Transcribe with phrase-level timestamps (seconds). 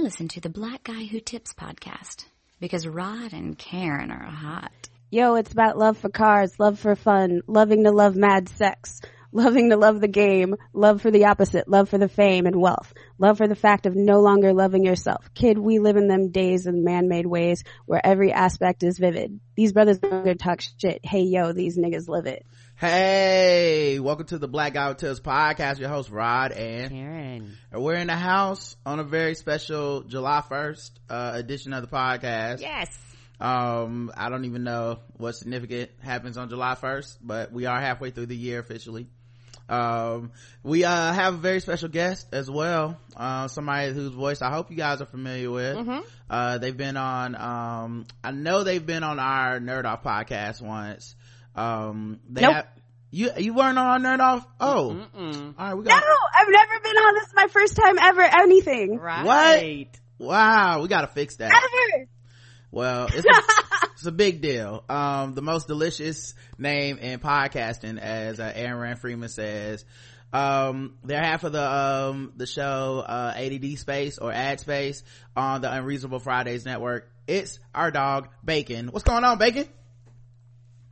[0.00, 2.24] Listen to the Black Guy Who Tips podcast
[2.58, 4.88] because Rod and Karen are hot.
[5.10, 9.70] Yo, it's about love for cars, love for fun, loving to love mad sex, loving
[9.70, 13.38] to love the game, love for the opposite, love for the fame and wealth, love
[13.38, 15.32] for the fact of no longer loving yourself.
[15.34, 19.40] Kid, we live in them days in man-made ways where every aspect is vivid.
[19.56, 21.00] These brothers don't talk shit.
[21.04, 22.44] Hey yo, these niggas live it.
[22.76, 25.78] Hey, welcome to the Black Guy Who podcast.
[25.78, 27.56] Your host Rod and Karen.
[27.70, 31.94] And we're in the house on a very special July 1st, uh, edition of the
[31.94, 32.60] podcast.
[32.60, 32.88] Yes.
[33.38, 38.10] Um, I don't even know what significant happens on July 1st, but we are halfway
[38.10, 39.08] through the year officially.
[39.70, 40.32] Um,
[40.64, 42.98] we, uh, have a very special guest as well.
[43.16, 45.76] Uh, somebody whose voice I hope you guys are familiar with.
[45.76, 45.98] Mm-hmm.
[46.28, 51.14] Uh, they've been on, um, I know they've been on our Nerd Off podcast once.
[51.54, 52.54] Um, they Nope.
[52.54, 52.66] have,
[53.12, 54.46] you, you weren't on Nerd Off?
[54.60, 55.06] Oh.
[55.16, 55.54] Mm-mm.
[55.58, 56.00] All right, we got.
[56.00, 57.14] No, I've never been on.
[57.14, 58.98] This is my first time ever anything.
[58.98, 59.88] Right.
[60.18, 61.50] wow, we gotta fix that.
[61.52, 62.06] Ever.
[62.70, 64.84] Well, it's a, it's a big deal.
[64.88, 69.84] Um, the most delicious name in podcasting, as uh, Aaron Rand Freeman says.
[70.32, 75.02] Um, they're half of the, um, the show, uh, ADD Space or Ad Space
[75.36, 77.10] on the Unreasonable Fridays network.
[77.26, 78.88] It's our dog, Bacon.
[78.88, 79.66] What's going on, Bacon?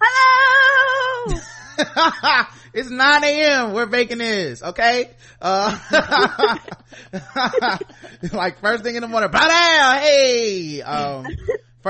[0.00, 1.40] Hello.
[2.74, 3.72] it's 9 a.m.
[3.72, 5.10] where bacon is, okay?
[5.40, 5.78] Uh,
[8.32, 10.82] like first thing in the morning, bow down, hey!
[10.82, 11.26] Um,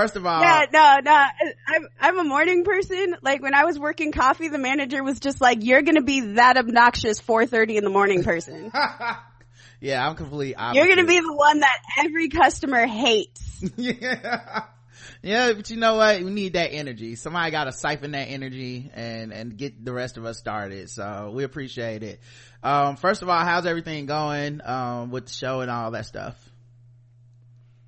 [0.00, 1.24] first of all, Yeah, no, no.
[1.66, 3.16] I'm I'm a morning person.
[3.22, 6.56] Like when I was working coffee, the manager was just like, "You're gonna be that
[6.56, 8.70] obnoxious 4:30 in the morning person.
[9.80, 10.54] yeah, I'm completely.
[10.74, 14.64] You're gonna be the one that every customer hates." yeah.
[15.20, 16.22] Yeah, but you know what?
[16.22, 17.16] We need that energy.
[17.16, 20.90] Somebody got to siphon that energy and, and get the rest of us started.
[20.90, 22.20] So we appreciate it.
[22.62, 26.36] Um, first of all, how's everything going, um, with the show and all that stuff?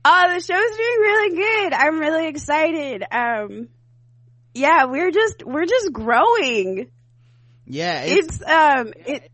[0.05, 1.73] Oh, the show's doing really good.
[1.75, 3.05] I'm really excited.
[3.11, 3.69] Um,
[4.55, 6.91] yeah, we're just we're just growing.
[7.66, 9.31] Yeah, it's, It's um it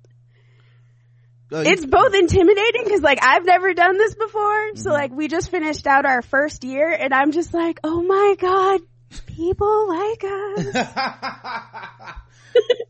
[1.53, 4.77] oh, you- it's both intimidating because like I've never done this before.
[4.77, 4.93] So Mhm.
[4.93, 8.81] like we just finished out our first year and I'm just like, oh my god,
[9.27, 10.75] people like us.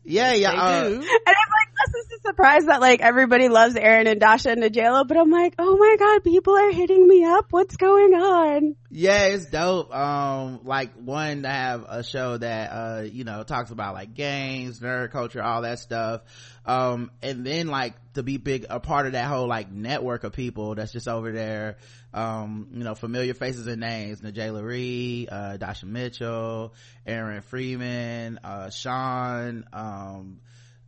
[0.03, 0.51] yeah, yeah.
[0.51, 0.89] They uh.
[0.89, 4.61] And I'm like, this is a surprise that like everybody loves Aaron and Dasha and
[4.61, 7.47] Najela, but I'm like, oh my god, people are hitting me up.
[7.51, 8.75] What's going on?
[8.89, 13.69] yeah it's dope um like one to have a show that uh you know talks
[13.69, 16.21] about like games nerd culture all that stuff
[16.65, 20.31] um and then like to be big a part of that whole like network of
[20.31, 21.75] people that's just over there
[22.13, 26.73] um you know familiar faces and names najela Ree, uh dasha mitchell
[27.05, 30.39] aaron freeman uh sean um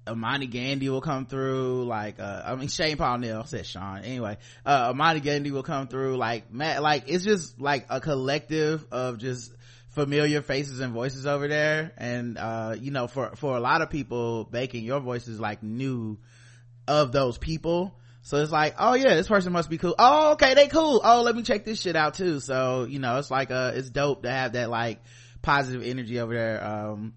[0.07, 3.99] Amani Gandhi will come through, like, uh, I mean, Shane Paul Neal said Sean.
[3.99, 8.85] Anyway, uh, Amani Gandhi will come through, like, Matt, like, it's just like a collective
[8.91, 9.51] of just
[9.89, 11.91] familiar faces and voices over there.
[11.97, 15.61] And, uh, you know, for, for a lot of people, Bacon, your voice is like
[15.63, 16.17] new
[16.87, 17.95] of those people.
[18.21, 19.95] So it's like, oh yeah, this person must be cool.
[19.97, 21.01] Oh, okay, they cool.
[21.03, 22.39] Oh, let me check this shit out too.
[22.39, 25.01] So, you know, it's like, uh, it's dope to have that like
[25.41, 26.63] positive energy over there.
[26.63, 27.13] Um,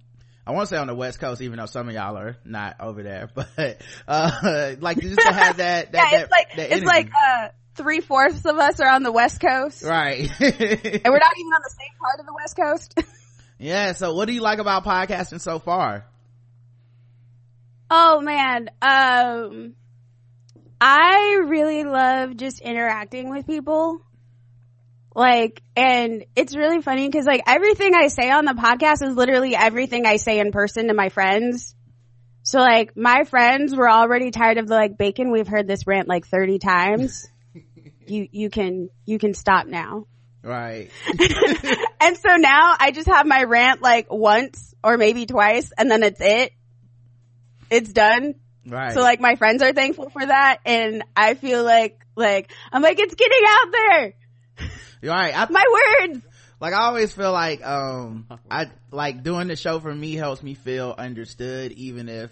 [0.46, 2.76] I want to say on the West Coast, even though some of y'all are not
[2.80, 6.56] over there, but, uh, like you just to have that, that, yeah, that- it's like
[6.56, 9.82] that it's like uh three fourths of us are on the West Coast.
[9.84, 10.20] right.
[10.40, 12.98] And we're not even on the same part of the West Coast.
[13.58, 13.92] yeah.
[13.92, 16.04] So what do you like about podcasting so far?
[17.90, 19.74] Oh man, um,
[20.80, 24.00] I really love just interacting with people.
[25.14, 29.54] Like, and it's really funny because like everything I say on the podcast is literally
[29.54, 31.74] everything I say in person to my friends.
[32.44, 35.30] So like my friends were already tired of the like bacon.
[35.30, 37.28] We've heard this rant like 30 times.
[38.06, 40.06] you, you can, you can stop now.
[40.42, 40.90] Right.
[42.00, 46.02] and so now I just have my rant like once or maybe twice and then
[46.02, 46.52] it's it.
[47.70, 48.34] It's done.
[48.66, 48.94] Right.
[48.94, 52.98] So like my friends are thankful for that and I feel like, like, I'm like,
[52.98, 54.14] it's getting out there.
[55.10, 55.36] Right.
[55.36, 55.64] I, My
[56.08, 56.24] words.
[56.60, 60.54] like I always feel like um I like doing the show for me helps me
[60.54, 62.30] feel understood even if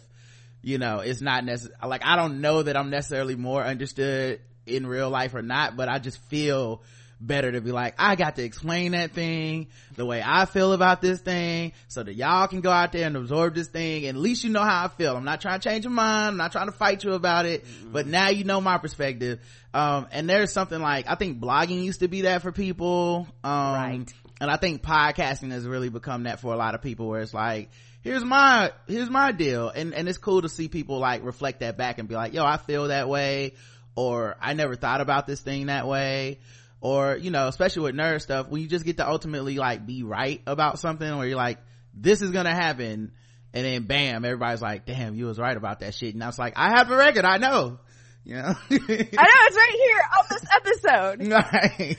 [0.63, 4.87] you know it's not necessary like I don't know that I'm necessarily more understood in
[4.87, 6.83] real life or not but I just feel
[7.21, 11.03] better to be like I got to explain that thing the way I feel about
[11.03, 14.07] this thing so that y'all can go out there and absorb this thing.
[14.07, 15.17] And at least you know how I feel.
[15.17, 16.29] I'm not trying to change your mind.
[16.29, 17.65] I'm not trying to fight you about it.
[17.93, 19.41] But now you know my perspective.
[19.75, 23.27] Um and there's something like I think blogging used to be that for people.
[23.45, 24.13] Um Right.
[24.41, 27.35] and I think podcasting has really become that for a lot of people where it's
[27.35, 27.69] like,
[28.03, 29.69] here's my, here's my deal.
[29.69, 32.45] And, and it's cool to see people like reflect that back and be like, yo,
[32.45, 33.53] I feel that way.
[33.97, 36.39] or i never thought about this thing that way
[36.81, 40.03] or you know especially with nerd stuff when you just get to ultimately like be
[40.03, 41.59] right about something where you're like
[41.95, 43.13] this is gonna happen.
[43.53, 46.15] And then bam everybody's like damn you was right about that shit.
[46.15, 47.25] And i was like i have a record.
[47.25, 47.79] I know.
[48.25, 48.43] You know?
[48.49, 48.57] I know.
[48.71, 51.27] It's right here on this episode.
[51.33, 51.97] right.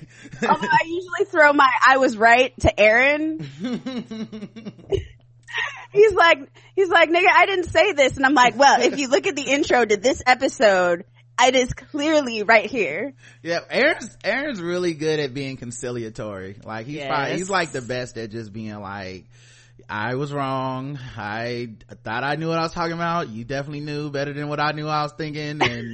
[0.47, 3.39] Although I usually throw my I was right to Aaron.
[5.91, 8.15] he's like he's like nigga I didn't say this.
[8.17, 11.03] And I'm like well if you look at the intro to this episode
[11.47, 13.13] it is clearly right here.
[13.43, 18.17] yeah aaron's aaron's really good at being conciliatory like he's probably, he's like the best
[18.17, 19.25] at just being like
[19.89, 20.99] I was wrong.
[21.17, 21.69] I
[22.03, 23.29] thought I knew what I was talking about.
[23.29, 25.61] You definitely knew better than what I knew I was thinking.
[25.61, 25.61] And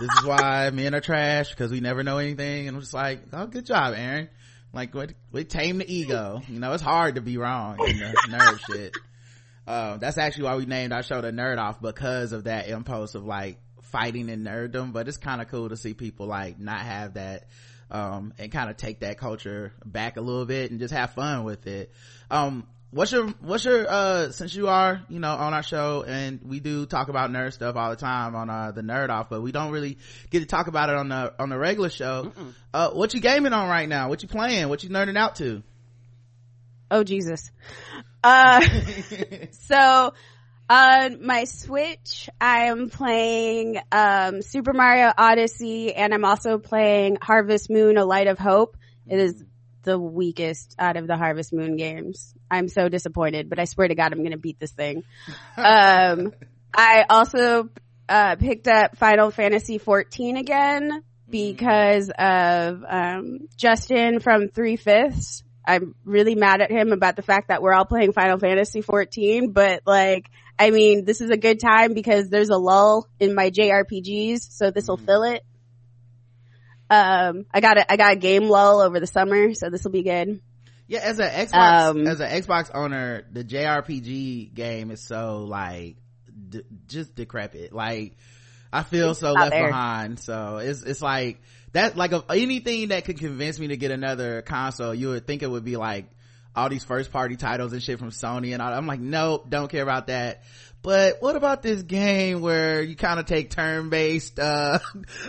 [0.00, 2.68] this is why men are trash because we never know anything.
[2.68, 4.28] And I'm just like, oh, good job, Aaron.
[4.72, 6.42] Like, what, we tame the ego.
[6.48, 8.96] You know, it's hard to be wrong in the nerd shit.
[9.66, 13.14] Um, that's actually why we named our show the Nerd Off because of that impulse
[13.14, 13.58] of like
[13.94, 14.92] fighting in nerddom.
[14.92, 17.46] But it's kind of cool to see people like not have that,
[17.92, 21.44] um, and kind of take that culture back a little bit and just have fun
[21.44, 21.92] with it.
[22.28, 26.40] Um, what's your, what's your, uh, since you are, you know, on our show and
[26.42, 29.42] we do talk about nerd stuff all the time on, uh, the Nerd Off, but
[29.42, 29.98] we don't really
[30.30, 32.32] get to talk about it on the, on the regular show.
[32.72, 34.08] Uh, what you gaming on right now?
[34.08, 34.68] What you playing?
[34.68, 35.62] What you nerding out to?
[36.90, 37.52] Oh Jesus.
[38.24, 38.60] Uh
[39.52, 40.14] so
[40.74, 47.70] on my Switch I am playing um Super Mario Odyssey and I'm also playing Harvest
[47.70, 48.76] Moon A Light of Hope.
[49.06, 49.44] It is
[49.82, 52.34] the weakest out of the Harvest Moon games.
[52.50, 55.04] I'm so disappointed, but I swear to God I'm gonna beat this thing.
[55.56, 56.32] Um
[56.74, 57.70] I also
[58.08, 65.44] uh picked up Final Fantasy 14 again because of um Justin from Three Fifths.
[65.66, 69.52] I'm really mad at him about the fact that we're all playing Final Fantasy 14,
[69.52, 70.28] but like,
[70.58, 74.70] I mean, this is a good time because there's a lull in my JRPGs, so
[74.70, 75.44] this will fill it.
[76.90, 79.90] Um, I got a, I got a game lull over the summer, so this will
[79.90, 80.40] be good.
[80.86, 85.96] Yeah, as an Xbox Um, as an Xbox owner, the JRPG game is so like
[86.48, 87.72] d- just decrepit.
[87.72, 88.16] Like
[88.72, 89.68] I feel so left there.
[89.68, 90.20] behind.
[90.20, 91.40] So it's it's like
[91.72, 91.96] that.
[91.96, 95.50] Like of anything that could convince me to get another console, you would think it
[95.50, 96.06] would be like
[96.56, 98.72] all these first party titles and shit from Sony and all.
[98.72, 100.42] I'm like, nope, don't care about that.
[100.82, 104.80] But what about this game where you kind of take turn based, uh,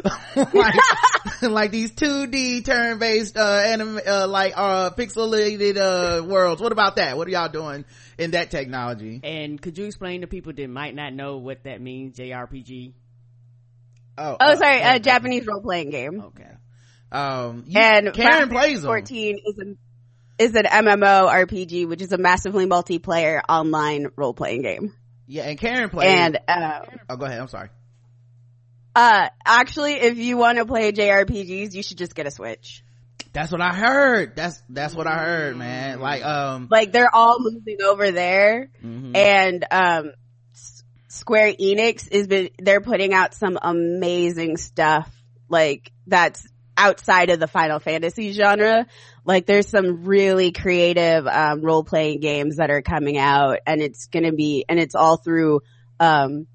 [0.53, 0.75] like,
[1.41, 6.61] like these 2D turn based, uh, anim, uh, like, uh, pixelated, uh, worlds?
[6.61, 7.15] What about that?
[7.15, 7.85] What are y'all doing
[8.17, 9.21] in that technology?
[9.23, 12.91] And could you explain to people that might not know what that means, JRPG?
[14.17, 16.21] Oh, Oh, uh, sorry, uh, a Japanese role playing game.
[16.21, 16.51] Okay.
[17.13, 18.89] Um, you, And Karen Final plays them.
[18.89, 19.75] 14 is a
[20.37, 24.93] is an MMO RPG, which is a massively multiplayer online role playing game.
[25.27, 26.09] Yeah, and Karen plays.
[26.09, 27.39] And uh, oh, go ahead.
[27.39, 27.69] I'm sorry.
[28.95, 32.83] uh, actually, if you want to play JRPGs, you should just get a Switch.
[33.33, 34.35] That's what I heard.
[34.35, 35.99] That's that's what I heard, man.
[35.99, 39.15] Like, um, Like they're all moving over there, mhm.
[39.15, 40.11] and um,
[40.53, 45.11] S- Square Enix is been they're putting out some amazing stuff
[45.49, 46.47] like that's
[46.77, 48.85] outside of the Final Fantasy genre.
[49.25, 54.05] Like there's some really creative um, role playing games that are coming out, and it's
[54.05, 55.61] gonna be and it's all through
[55.99, 56.47] um,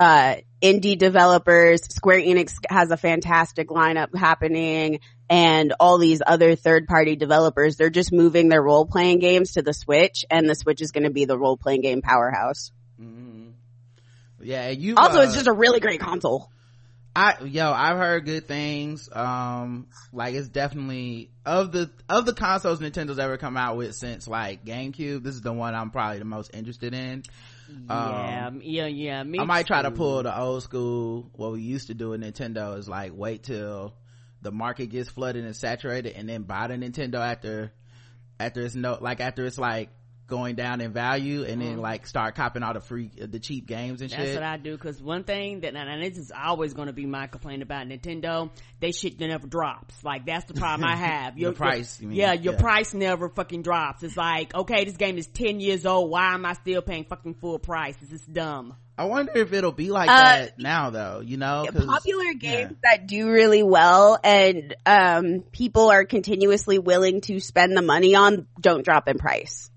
[0.00, 1.82] uh, indie developers.
[1.94, 4.98] Square Enix has a fantastic lineup happening
[5.30, 7.76] and all these other third party developers.
[7.76, 11.04] They're just moving their role playing games to the Switch and the Switch is going
[11.04, 12.72] to be the role playing game powerhouse.
[13.00, 13.52] Mhm.
[14.42, 16.50] yeah, you Also, uh, it's just a really great console.
[17.14, 19.08] I yo, I've heard good things.
[19.12, 24.26] Um, like it's definitely of the of the consoles Nintendo's ever come out with since
[24.26, 25.22] like GameCube.
[25.22, 27.22] This is the one I'm probably the most interested in.
[27.88, 29.22] Yeah, Um, yeah, yeah.
[29.22, 31.30] Me I might try to pull the old school.
[31.34, 33.94] What we used to do in Nintendo is like wait till
[34.40, 37.72] the market gets flooded and saturated, and then buy the Nintendo after
[38.40, 39.90] after it's no like after it's like
[40.32, 44.00] going down in value, and then like start copping all the free the cheap games
[44.00, 44.18] and Mm-hmm.
[44.20, 44.40] That's shit.
[44.40, 44.78] what I do.
[44.78, 48.50] Cause one thing that, and this is always going to be my complaint about Nintendo,
[48.80, 49.94] they shit never drops.
[50.02, 51.36] Like that's the problem I have.
[51.38, 52.16] Your price, you mean.
[52.16, 52.60] yeah, your Yeah.
[52.60, 54.02] price never fucking drops.
[54.02, 56.10] It's like, okay, this game is 10 years old.
[56.10, 57.96] Why am I still paying fucking full price?
[58.00, 58.74] This is dumb.
[58.96, 61.20] I wonder if it'll be like Uh, that now though.
[61.24, 61.66] You know?
[61.72, 67.82] Popular games that do really well and um, people are continuously willing to spend the
[67.82, 69.70] money on don't drop in price.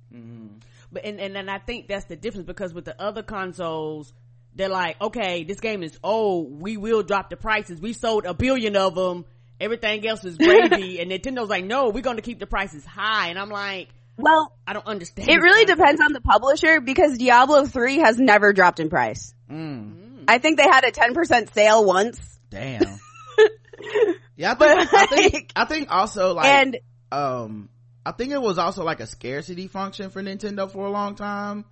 [0.95, 4.13] But and, and and I think that's the difference because with the other consoles,
[4.55, 6.59] they're like, okay, this game is old.
[6.61, 7.81] We will drop the prices.
[7.81, 9.25] We sold a billion of them.
[9.59, 10.99] Everything else is gravy.
[11.01, 13.27] and Nintendo's like, no, we're going to keep the prices high.
[13.27, 15.27] And I'm like, Well, I don't understand.
[15.29, 15.79] it really concept.
[15.79, 19.33] depends on the publisher because Diablo 3 has never dropped in price.
[19.51, 20.23] Mm.
[20.29, 22.81] I think they had a 10% sale once damn
[24.35, 26.77] yeah I think, I think i think also like and
[27.11, 27.69] um
[28.05, 31.65] i think it was also like a scarcity function for nintendo for a long time.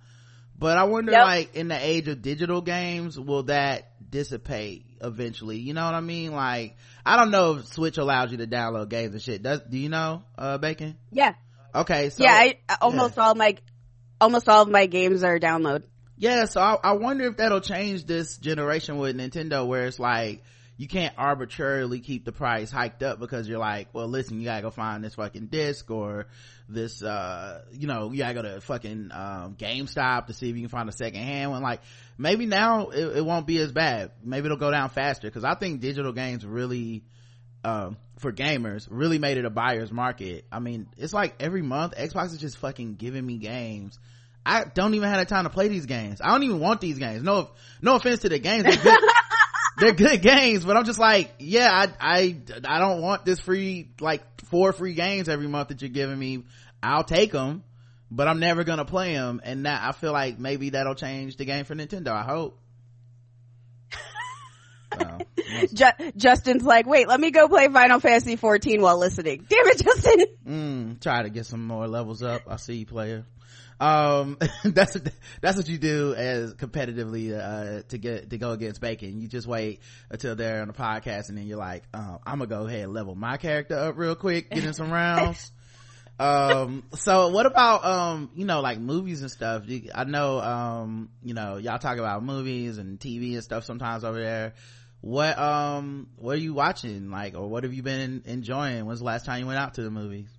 [0.58, 1.24] But i wonder Yep.
[1.24, 5.58] like in the age of digital games will that dissipate eventually?
[5.58, 6.32] You know what i mean?
[6.32, 9.42] Like i don't know if switch allows you to download games and shit.
[9.42, 10.96] Does do you know uh bacon?
[11.10, 11.34] Yeah,
[11.74, 13.56] okay so yeah, I, almost all my,
[14.20, 15.82] almost all of my games are download.
[16.16, 20.42] yeah so I, I wonder if that'll change this generation with nintendo where it's like
[20.76, 24.62] you can't arbitrarily keep the price hiked up because you're like well listen you gotta
[24.62, 26.26] go find this fucking disc or
[26.68, 30.62] this uh you know you gotta go to fucking um gamestop to see if you
[30.62, 31.80] can find a second hand one like
[32.18, 35.54] maybe now it, it won't be as bad maybe it'll go down faster because i
[35.54, 37.04] think digital games really
[37.64, 41.94] um for gamers really made it a buyer's market i mean it's like every month
[41.96, 43.98] xbox is just fucking giving me games
[44.46, 46.20] I don't even have the time to play these games.
[46.20, 47.22] I don't even want these games.
[47.22, 47.48] No,
[47.80, 48.64] no offense to the games.
[48.64, 49.00] They're good,
[49.78, 53.90] they're good games, but I'm just like, yeah, I, I, I don't want this free,
[54.00, 56.44] like four free games every month that you're giving me.
[56.82, 57.64] I'll take them,
[58.10, 59.40] but I'm never gonna play them.
[59.42, 62.08] And that, I feel like maybe that'll change the game for Nintendo.
[62.08, 62.58] I hope.
[64.96, 65.18] So,
[65.74, 69.44] Ju- Justin's like, wait, let me go play Final Fantasy 14 while listening.
[69.48, 70.26] Damn it, Justin.
[70.46, 72.42] Mm, try to get some more levels up.
[72.48, 73.24] I see you, player.
[73.80, 74.96] Um, that's
[75.40, 79.20] that's what you do as competitively uh, to get to go against Bacon.
[79.20, 82.46] You just wait until they're on the podcast, and then you're like, um, I'm gonna
[82.46, 85.50] go ahead and level my character up real quick, get in some rounds.
[86.18, 89.64] um, so what about um, you know, like movies and stuff?
[89.94, 94.20] I know um, you know, y'all talk about movies and TV and stuff sometimes over
[94.20, 94.54] there.
[95.00, 97.10] What um, what are you watching?
[97.10, 98.86] Like, or what have you been enjoying?
[98.86, 100.30] When's the last time you went out to the movies?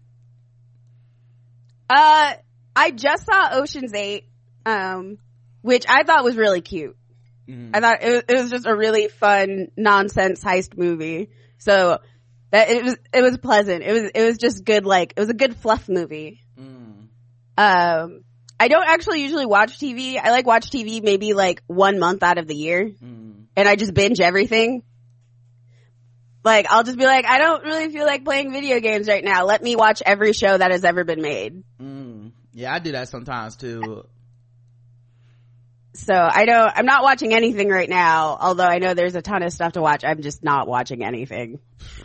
[1.88, 2.34] Uh,
[2.76, 4.26] I just saw Ocean's 8,
[4.66, 5.18] um,
[5.62, 6.98] which I thought was really cute.
[7.76, 11.30] I thought it was, it was just a really fun nonsense heist movie.
[11.60, 12.00] So
[12.52, 13.84] that it was, it was pleasant.
[13.84, 16.42] It was, it was just good, like, it was a good fluff movie.
[16.60, 17.08] Mm.
[17.58, 18.22] Um,
[18.60, 20.20] I don't actually usually watch TV.
[20.22, 23.46] I like watch TV maybe like one month out of the year Mm.
[23.56, 24.84] and I just binge everything.
[26.44, 29.46] Like, I'll just be like, I don't really feel like playing video games right now.
[29.46, 31.64] Let me watch every show that has ever been made.
[31.82, 32.05] Mm.
[32.56, 34.08] Yeah, I do that sometimes too.
[35.94, 39.44] So I don't, I'm not watching anything right now, although I know there's a ton
[39.44, 40.06] of stuff to watch.
[40.06, 41.60] I'm just not watching anything.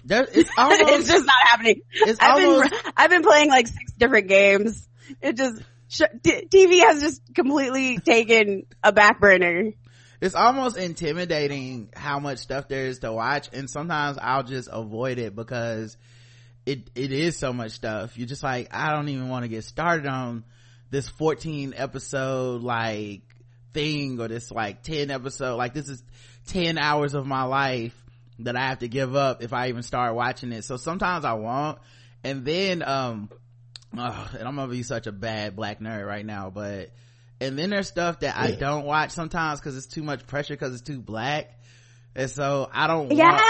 [0.04, 1.83] There, it's it's just not happening.
[1.92, 4.88] it's I've almost, been, I've been playing like six different games.
[5.23, 9.71] It just, sh- t- TV has just completely taken a back burner.
[10.21, 15.21] it's almost intimidating how much stuff there is to watch, and sometimes I'll just avoid
[15.21, 15.97] it because
[16.67, 18.17] it it is so much stuff.
[18.19, 20.45] You're just like, I don't even want to get started on
[20.90, 23.23] this 14 episode like
[23.73, 26.02] thing or this like 10 episode like this is
[26.49, 27.95] 10 hours of my life
[28.40, 30.64] that I have to give up if I even start watching it.
[30.64, 31.79] So sometimes I won't.
[32.25, 33.31] And then, um,
[33.97, 36.90] ugh, and I'm gonna be such a bad black nerd right now, but,
[37.40, 40.73] and then there's stuff that I don't watch sometimes cause it's too much pressure cause
[40.73, 41.60] it's too black.
[42.20, 43.30] And so I don't Yeah.
[43.32, 43.42] want,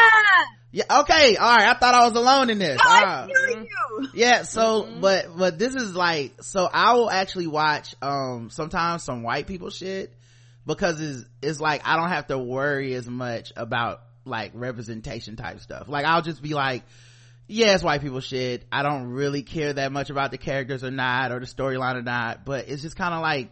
[0.71, 2.79] yeah, okay, alright, I thought I was alone in this.
[2.81, 3.27] I Ah.
[3.27, 4.09] feel you.
[4.15, 9.23] Yeah, so but but this is like so I will actually watch um sometimes some
[9.25, 10.15] white people shit
[10.65, 15.59] because it's it's like I don't have to worry as much about like representation type
[15.61, 15.89] stuff.
[15.89, 16.85] Like I'll just be like
[17.49, 18.65] yeah, it's white people shit.
[18.71, 22.03] I don't really care that much about the characters or not or the storyline or
[22.03, 23.51] not, but it's just kind of like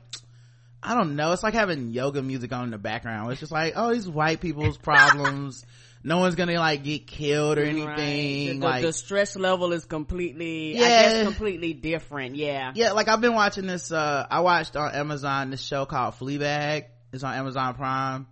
[0.88, 1.33] I don't know.
[1.33, 3.30] It's like having yoga music on in the background.
[3.30, 5.66] It's just like, oh, these white people's problems.
[6.02, 7.87] no one's gonna like get killed or anything.
[7.87, 8.59] Right.
[8.61, 12.37] The, like the stress level is completely, I guess completely different.
[12.37, 12.73] Yeah.
[12.75, 16.87] yeah like i've been watching this uh i watched on amazon this show called fleabag
[17.12, 18.26] it's on amazon prime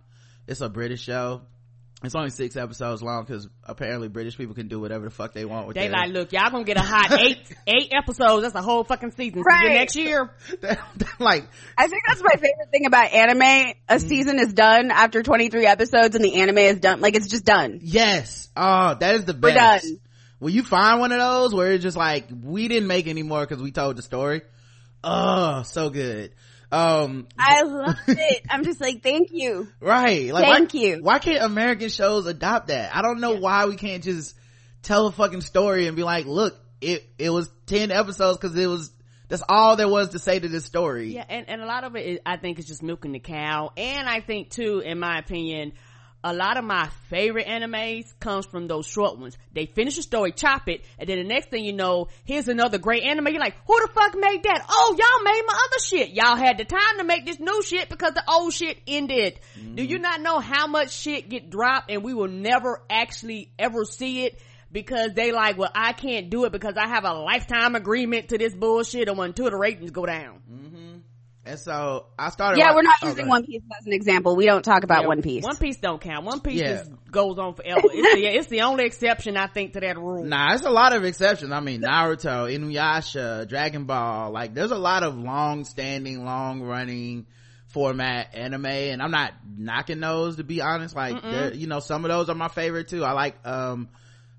[0.47, 1.41] it's a british show
[2.03, 5.45] it's only six episodes long because apparently british people can do whatever the fuck they
[5.45, 8.43] want with They their like, look, y'all gonna get a hot eight, eight episodes.
[8.43, 9.33] That's a whole fucking season.
[9.33, 9.73] See you Right.
[9.73, 10.29] next year.
[11.19, 13.41] like I think that's my favorite thing about anime.
[13.41, 14.07] A mm-hmm.
[14.07, 17.01] season is done after 23 episodes and the anime is done.
[17.01, 17.79] Like it's just done.
[17.81, 19.99] yes oh that is the We're best done.
[20.39, 23.41] will you find one of those where it's just like we didn't make any more
[23.45, 24.41] because we told the story
[25.03, 26.33] oh so good
[26.71, 28.43] um I love it.
[28.49, 29.67] I'm just like, thank you.
[29.79, 30.97] right like Thank why, you.
[31.01, 34.35] why can't american shows adopt that i don't know why we can't just
[34.81, 38.67] tell a fucking story and be like look it it was 10 episodes because it
[38.67, 38.91] was
[39.29, 41.95] that's all there was to say to this story Yeah, and, and a lot of
[41.97, 43.71] it, is, I think, is just milking the cow.
[43.75, 45.73] And I think too, in my opinion,
[46.27, 49.37] a lot of my favorite animes comes from those short ones.
[49.53, 52.77] They finish the story, chop it, and then the next thing you know, here's another
[52.77, 53.29] great anime.
[53.29, 54.65] You're like, who the fuck made that?
[54.69, 56.09] Oh, y'all made my other shit.
[56.09, 59.39] Y'all had the time to make this new shit because the old shit ended.
[59.57, 59.75] Mm-hmm.
[59.75, 63.85] Do you not know how much shit get dropped and we will never actually ever
[63.85, 64.41] see it?
[64.69, 68.37] Because they like, well, I can't do it because I have a lifetime agreement to
[68.37, 70.41] this bullshit and until the ratings go down.
[70.51, 70.66] Mm-hmm.
[71.47, 72.59] And so I started.
[72.59, 74.35] Yeah, we're not oh, using One Piece as an example.
[74.35, 75.43] We don't talk about yeah, One Piece.
[75.43, 76.25] One Piece don't count.
[76.25, 76.77] One Piece yeah.
[76.77, 77.81] just goes on forever.
[77.85, 80.23] It's the, it's the only exception I think to that rule.
[80.23, 81.51] Nah, it's a lot of exceptions.
[81.51, 84.31] I mean, Naruto, Inuyasha, Dragon Ball.
[84.31, 87.27] Like, there's a lot of long-standing, long-running
[87.67, 90.95] format anime, and I'm not knocking those to be honest.
[90.95, 93.03] Like, you know, some of those are my favorite too.
[93.03, 93.89] I like um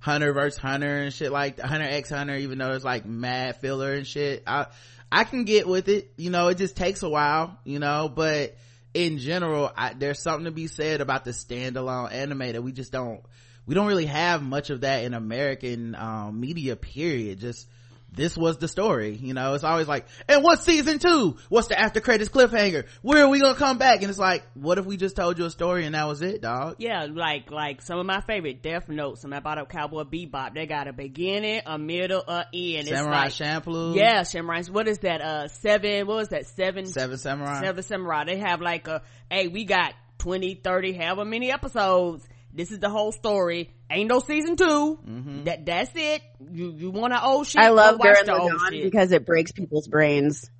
[0.00, 3.92] Hunter vs Hunter and shit like Hunter X Hunter, even though it's like mad filler
[3.92, 4.44] and shit.
[4.46, 4.66] I
[5.10, 6.12] I can get with it.
[6.16, 8.56] You know, it just takes a while, you know, but
[8.94, 12.92] in general, I, there's something to be said about the standalone anime that we just
[12.92, 13.20] don't,
[13.66, 17.40] we don't really have much of that in American, um, media period.
[17.40, 17.68] Just,
[18.10, 21.36] this was the story you know it's always like and what's season two?
[21.48, 22.86] What's the after credits cliffhanger?
[23.02, 24.02] Where are we gonna come back?
[24.02, 26.40] And it's like what if we just told you a story and that was it
[26.40, 26.76] dog?
[26.78, 30.54] Yeah like like some of my favorite death notes some bought a cowboy bebop.
[30.54, 32.88] They got a beginning a middle a end.
[32.88, 33.94] Samurai it's like, champloo?
[33.94, 36.86] Yeah samurai what is that uh seven what was that seven?
[36.86, 37.60] Seven samurai.
[37.60, 38.24] Seven samurai.
[38.24, 42.26] They have like a hey we got 20 30 however many episodes
[42.58, 43.72] this is the whole story.
[43.88, 45.44] Ain't no season 2 mm-hmm.
[45.44, 46.22] That that's it.
[46.50, 47.62] You you want an old shit?
[47.62, 50.50] I love Gurren Lagann because it breaks people's brains.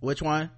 [0.00, 0.50] Which one?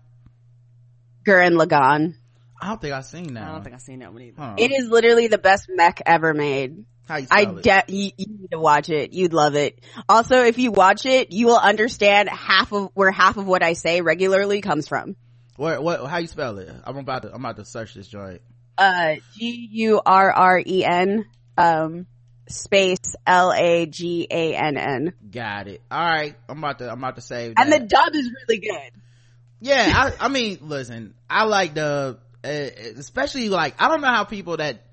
[1.25, 2.15] Gurren Lagann.
[2.61, 3.45] I don't think I've seen that.
[3.45, 4.43] I don't think I've seen that one either.
[4.43, 4.55] Huh.
[4.59, 6.85] It is literally the best mech ever made.
[7.07, 9.13] How you I de- you, you, need to watch it.
[9.13, 9.81] You'd love it.
[10.09, 13.75] Also, if you watch it, you will understand half of where half of what I
[13.75, 15.15] say regularly comes from.
[15.57, 16.05] What what?
[16.11, 16.69] How you spell it?
[16.83, 18.43] I'm about to I'm about to search this joint
[18.81, 21.27] uh, G-U-R-R-E-N,
[21.59, 22.07] um,
[22.49, 25.13] space L-A-G-A-N-N.
[25.31, 25.83] Got it.
[25.91, 26.35] All right.
[26.49, 28.91] I'm about to, I'm about to save And the dub is really good.
[29.61, 29.93] Yeah.
[29.95, 34.57] I, I mean, listen, I like the, uh, especially like, I don't know how people
[34.57, 34.87] that,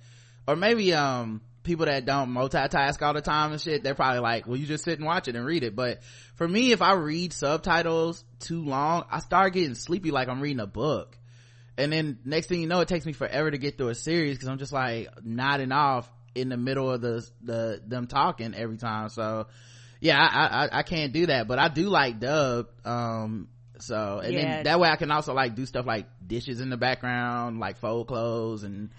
[0.45, 4.47] or maybe, um, people that don't multitask all the time and shit, they're probably like,
[4.47, 5.75] well, you just sit and watch it and read it.
[5.75, 6.01] But
[6.35, 10.59] for me, if I read subtitles too long, I start getting sleepy like I'm reading
[10.59, 11.17] a book
[11.77, 14.35] and then next thing you know it takes me forever to get through a series
[14.35, 18.77] because i'm just like nodding off in the middle of the the them talking every
[18.77, 19.09] time.
[19.09, 19.47] So
[19.99, 23.47] yeah I, I i can't do that but i do like dub um
[23.79, 24.41] so and yeah.
[24.41, 27.77] then that way i can also like do stuff like dishes in the background like
[27.77, 28.91] fold clothes and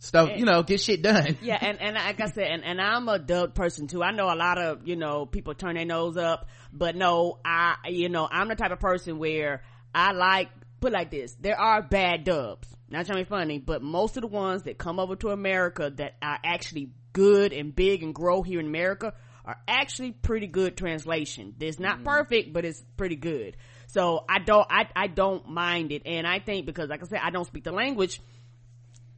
[0.00, 1.38] stuff you know get shit done.
[1.40, 4.02] Yeah and and like i said and, and i'm a dub person too.
[4.02, 7.76] I know a lot of you know people turn their nose up but no i
[7.88, 9.62] you know i'm the type of person where
[9.94, 10.48] i like
[10.80, 11.34] put like this.
[11.34, 12.68] There are bad dubs.
[12.88, 15.92] Not trying to be funny but most of the ones that come over to america
[15.96, 19.14] that are actually good and big and grow here in america
[19.44, 21.54] are actually pretty good translation.
[21.60, 22.04] It's not mm.
[22.04, 23.56] perfect but it's pretty good.
[23.86, 26.02] So i don't I, I don't mind it.
[26.04, 28.20] And i think because like i said i don't speak the language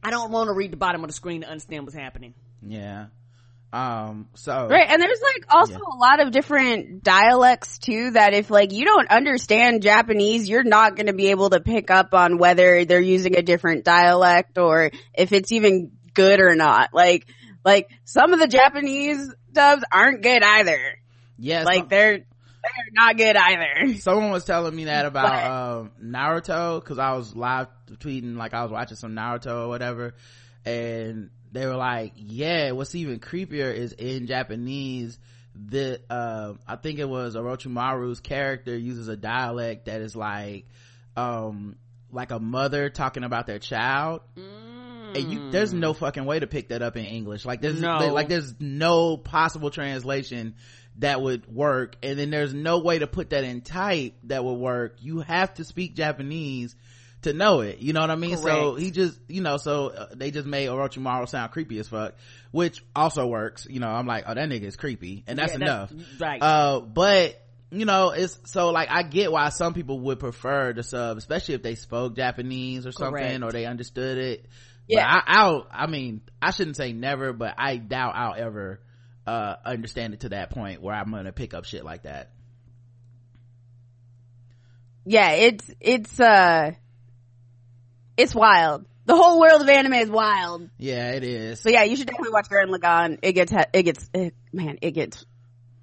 [0.03, 2.35] i don't want to read the bottom of the screen to understand what's happening.
[2.61, 3.07] Yeah
[3.73, 5.79] um so right and there's like also yeah.
[5.79, 10.95] a lot of different dialects too that if like you don't understand japanese you're not
[10.95, 14.91] going to be able to pick up on whether they're using a different dialect or
[15.15, 16.93] if it's even good or not.
[16.93, 17.27] Like
[17.65, 20.79] like some of the japanese dubs aren't good either.
[21.37, 23.95] Yeah like they're they're not good either.
[23.95, 28.63] Someone was telling me that about um naruto because i was live tweeting like i
[28.63, 30.15] was watching some naruto or whatever
[30.65, 35.17] and they were like yeah what's even creepier is in japanese
[35.55, 40.65] the uh, i think it was orochimaru's character uses a dialect that is like
[41.15, 41.75] um
[42.11, 45.15] like a mother talking about their child mm.
[45.17, 48.11] and you there's no fucking way to pick that up in english like there's no.
[48.11, 50.55] like there's no possible translation
[50.97, 54.57] that would work and then there's no way to put that in type that would
[54.57, 56.75] work you have to speak japanese
[57.23, 57.79] to know it.
[57.79, 58.37] You know what I mean?
[58.37, 58.43] Correct.
[58.43, 62.15] So he just, you know, so uh, they just made Orochimaru sound creepy as fuck,
[62.51, 63.67] which also works.
[63.69, 65.89] You know, I'm like, oh, that nigga is creepy, and that's yeah, enough.
[65.89, 66.41] That's, right.
[66.41, 67.39] Uh, but
[67.71, 71.55] you know, it's so like I get why some people would prefer the sub, especially
[71.55, 73.43] if they spoke Japanese or something Correct.
[73.43, 74.45] or they understood it.
[74.87, 75.67] Yeah, but I, I'll.
[75.71, 78.79] I mean, I shouldn't say never, but I doubt I'll ever
[79.25, 82.31] uh understand it to that point where I'm gonna pick up shit like that.
[85.05, 86.73] Yeah, it's it's uh
[88.17, 88.85] it's wild.
[89.05, 90.69] The whole world of anime is wild.
[90.77, 91.59] Yeah, it is.
[91.59, 93.19] So yeah, you should definitely watch Gurren Lagann.
[93.21, 95.25] It gets, it gets, it, man, it gets,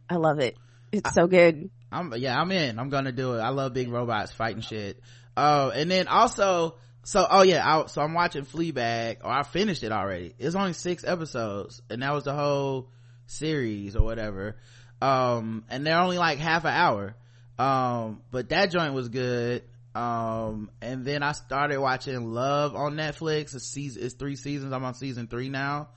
[0.08, 0.56] I love it.
[0.90, 1.70] It's I, so good.
[1.92, 2.78] I'm, yeah, I'm in.
[2.78, 3.40] I'm gonna do it.
[3.40, 5.00] I love big robots fighting shit.
[5.36, 9.42] Oh, uh, and then also, so oh yeah I, so i'm watching fleabag or i
[9.42, 12.88] finished it already it's only six episodes and that was the whole
[13.26, 14.56] series or whatever
[15.00, 17.14] um and they're only like half an hour
[17.58, 19.62] um but that joint was good
[19.94, 23.54] um and then i started watching love on netflix.
[23.54, 24.72] It's season it's three seasons.
[24.72, 25.88] I'm on season three now.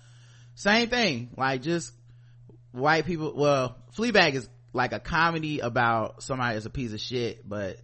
[0.55, 1.29] Same thing.
[1.37, 1.93] Like just
[2.71, 7.47] white people well fleabag is like a comedy about somebody that's a piece of shit
[7.47, 7.77] but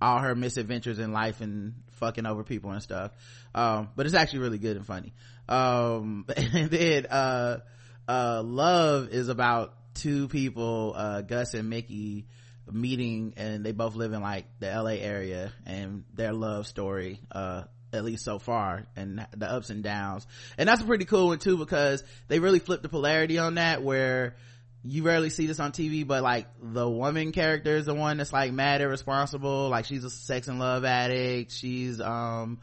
[0.00, 3.10] all her misadventures in life and fucking over people and stuff.
[3.52, 5.12] Um but it's actually really good and funny.
[5.48, 7.58] Um and then uh
[8.06, 12.28] uh love is about two people uh gus and mickey
[12.72, 17.62] meeting and they both live in like the la area and their love story uh
[17.92, 20.26] at least so far and the ups and downs.
[20.56, 23.82] And that's a pretty cool one too because they really flip the polarity on that
[23.82, 24.36] where
[24.84, 28.32] you rarely see this on tv but like the woman character is the one that's
[28.32, 29.68] like mad irresponsible.
[29.68, 31.52] Like she's a sex and love addict.
[31.52, 32.60] She's um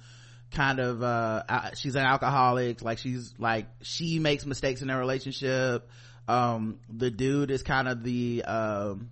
[0.52, 2.82] kind of uh she's an alcoholic.
[2.82, 5.90] Like she's like she makes mistakes in their relationship.
[6.28, 9.12] Um the dude is kind of the um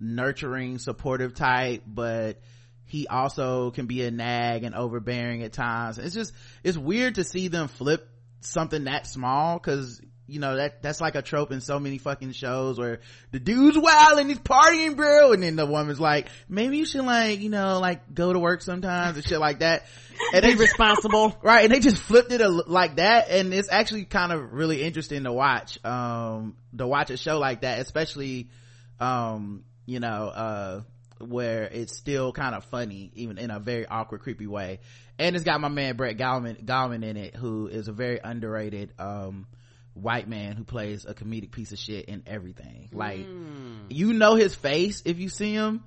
[0.00, 2.40] nurturing supportive type but
[2.88, 5.98] he also can be a nag and overbearing at times.
[5.98, 6.32] It's just
[6.64, 8.08] it's weird to see them flip
[8.40, 12.32] something that small because you know that that's like a trope in so many fucking
[12.32, 16.76] shows where the dude's wild and he's partying bro and then the woman's like maybe
[16.78, 19.84] you should like you know like go to work sometimes and shit like that.
[20.32, 21.36] And they responsible.
[21.42, 24.82] Right and they just flipped it a, like that and it's actually kind of really
[24.82, 28.48] interesting to watch um to watch a show like that especially
[28.98, 30.80] um you know uh
[31.20, 34.78] where it's still kind of funny even in a very awkward creepy way.
[35.18, 39.46] And it's got my man brett Gelman in it who is a very underrated um
[39.94, 42.90] white man who plays a comedic piece of shit in everything.
[42.92, 43.86] Like Mm.
[43.88, 45.82] you know his face if you see him?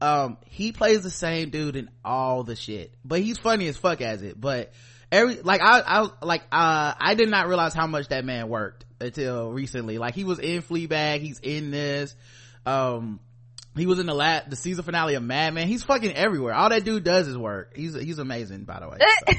[0.00, 2.92] Um he plays the same dude in all the shit.
[3.04, 4.40] But he's funny as fuck as it.
[4.40, 4.72] But
[5.12, 8.84] every like i i like uh i did not realize how much that man worked
[9.00, 9.98] until recently.
[9.98, 11.20] Like he was in fleabag.
[11.20, 12.16] He's in this.
[12.64, 13.20] Um
[13.76, 15.68] he was in the lat the season finale of Mad Men.
[15.68, 16.54] He's fucking everywhere.
[16.54, 17.76] All that dude does is work.
[17.76, 18.98] He's he's amazing, by the way.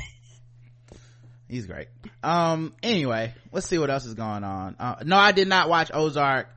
[0.90, 1.54] So.
[1.54, 1.88] he's great.
[2.22, 2.74] Um.
[2.84, 4.76] Anyway, let's see what else is going on.
[4.78, 6.50] Uh, no, I did not watch Ozark.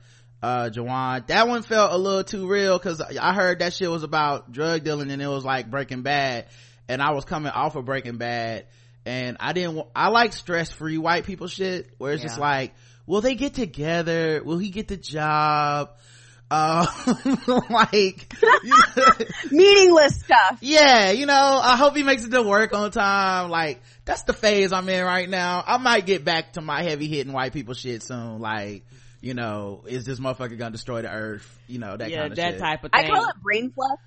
[0.42, 1.26] Uh, Jawan.
[1.26, 4.82] That one felt a little too real because I heard that shit was about drug
[4.82, 6.46] dealing and it was like Breaking Bad,
[6.88, 8.66] and I was coming off of Breaking Bad,
[9.04, 9.86] and I didn't.
[9.94, 12.74] I like stress free white people shit where it's just like,
[13.06, 14.42] will they get together?
[14.42, 15.90] Will he get the job?
[16.50, 16.86] Uh,
[17.70, 18.34] like,
[18.64, 20.58] you know, Meaningless stuff.
[20.60, 23.50] yeah, you know, I hope he makes it to work on time.
[23.50, 25.62] Like, that's the phase I'm in right now.
[25.64, 28.40] I might get back to my heavy hitting white people shit soon.
[28.40, 28.84] Like,
[29.20, 31.58] you know, is this motherfucker gonna destroy the earth?
[31.68, 32.60] You know, that yeah kind of that shit.
[32.60, 33.04] type of thing.
[33.04, 34.00] I call it brain fluff.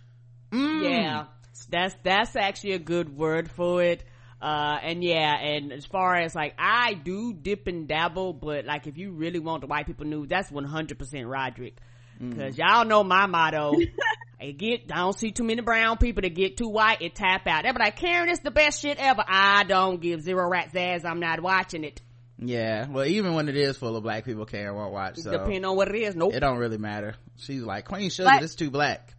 [0.54, 0.84] Mm.
[0.84, 1.26] yeah
[1.70, 4.04] that's that's actually a good word for it
[4.40, 8.86] uh and yeah and as far as like i do dip and dabble but like
[8.86, 11.78] if you really want the white people news that's 100% roderick
[12.20, 13.74] because y'all know my motto
[14.42, 17.48] I get I don't see too many brown people that get too white and tap
[17.48, 17.64] out.
[17.64, 19.24] They're like, Karen, it's the best shit ever.
[19.26, 21.06] I don't give zero rats ass.
[21.06, 22.02] I'm not watching it.
[22.40, 25.18] Yeah, well, even when it is full of black people, Karen won't watch.
[25.18, 26.16] So Depending on what it is.
[26.16, 26.34] Nope.
[26.34, 27.16] it don't really matter.
[27.38, 28.30] She's like Queen Sugar.
[28.34, 29.14] But- It's too black.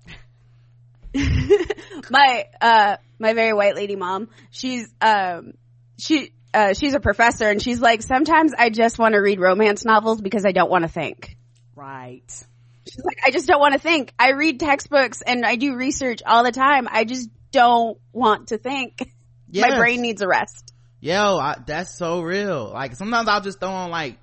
[2.11, 5.53] my uh my very white lady mom she's um
[5.97, 9.85] she uh she's a professor and she's like sometimes i just want to read romance
[9.85, 11.37] novels because i don't want to think
[11.77, 12.45] right.
[12.91, 16.23] She's like i just don't want to think i read textbooks and i do research
[16.27, 19.11] all the time i just don't want to think
[19.53, 22.71] my brain needs a rest Yo, I, that's so real.
[22.73, 24.17] Like sometimes I'll just throw on like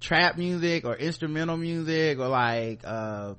[0.00, 3.36] trap music or instrumental music or like uh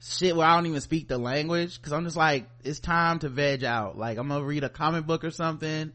[0.00, 3.28] shit where I don't even speak the language because I'm just like it's time to
[3.28, 3.98] veg out.
[3.98, 5.90] Like I'm gonna read a comic book or something.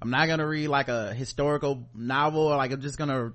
[0.00, 3.32] I'm not gonna read like a historical novel or like I'm just gonna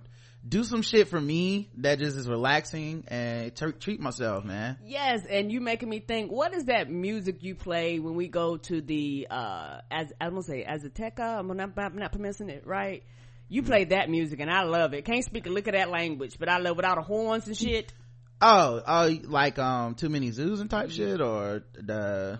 [0.48, 4.78] do some shit for me that just is relaxing and t- treat myself, man.
[4.86, 6.32] Yes, and you making me think.
[6.32, 10.44] What is that music you play when we go to the uh as I'm gonna
[10.44, 11.40] say Azteca?
[11.40, 13.04] I'm not I'm not pronouncing it right.
[13.50, 15.06] You play that music and I love it.
[15.06, 17.94] Can't speak a lick of that language, but I love without the horns and shit.
[18.40, 22.40] Oh, oh, like um, Too Many Zooz and type shit, or the.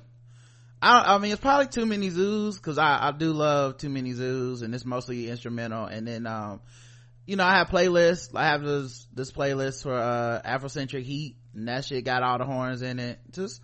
[0.80, 4.14] I, I mean, it's probably Too Many Zooz because I, I do love Too Many
[4.14, 5.86] Zooz, and it's mostly instrumental.
[5.86, 6.62] And then, um,
[7.28, 8.30] you know, I have playlists.
[8.34, 12.46] I have this this playlist for uh Afrocentric Heat, and that shit got all the
[12.46, 13.20] horns in it.
[13.32, 13.62] Just,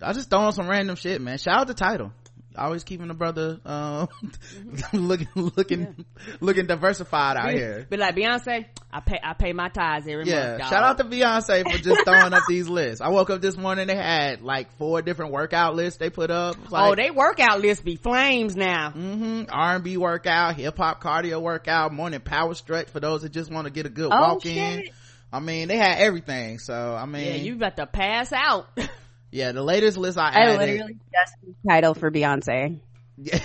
[0.00, 1.36] I just throw on some random shit, man.
[1.36, 2.12] Shout out to Tidal.
[2.56, 4.08] Always keeping a brother um
[4.92, 6.04] looking looking yeah.
[6.40, 7.86] looking diversified out be, here.
[7.88, 10.56] be like beyonce i pay i pay my tithes every yeah.
[10.56, 13.00] month, shout out to beyonce for just throwing up these lists.
[13.00, 16.56] I woke up this morning they had like four different workout lists they put up.
[16.58, 18.90] Oh, like, oh they workout lists be flames now.
[18.90, 19.44] Mm-hmm.
[19.48, 23.86] R&b workout hip-hop cardio workout morning power stretch for those that just want to get
[23.86, 24.84] a good oh, walk in.
[25.32, 28.68] i mean they had everything so i mean yeah you got to pass out
[29.34, 31.34] yeah the latest list i, I added literally just
[31.68, 32.80] Tidal for beyonce
[33.16, 33.38] yeah.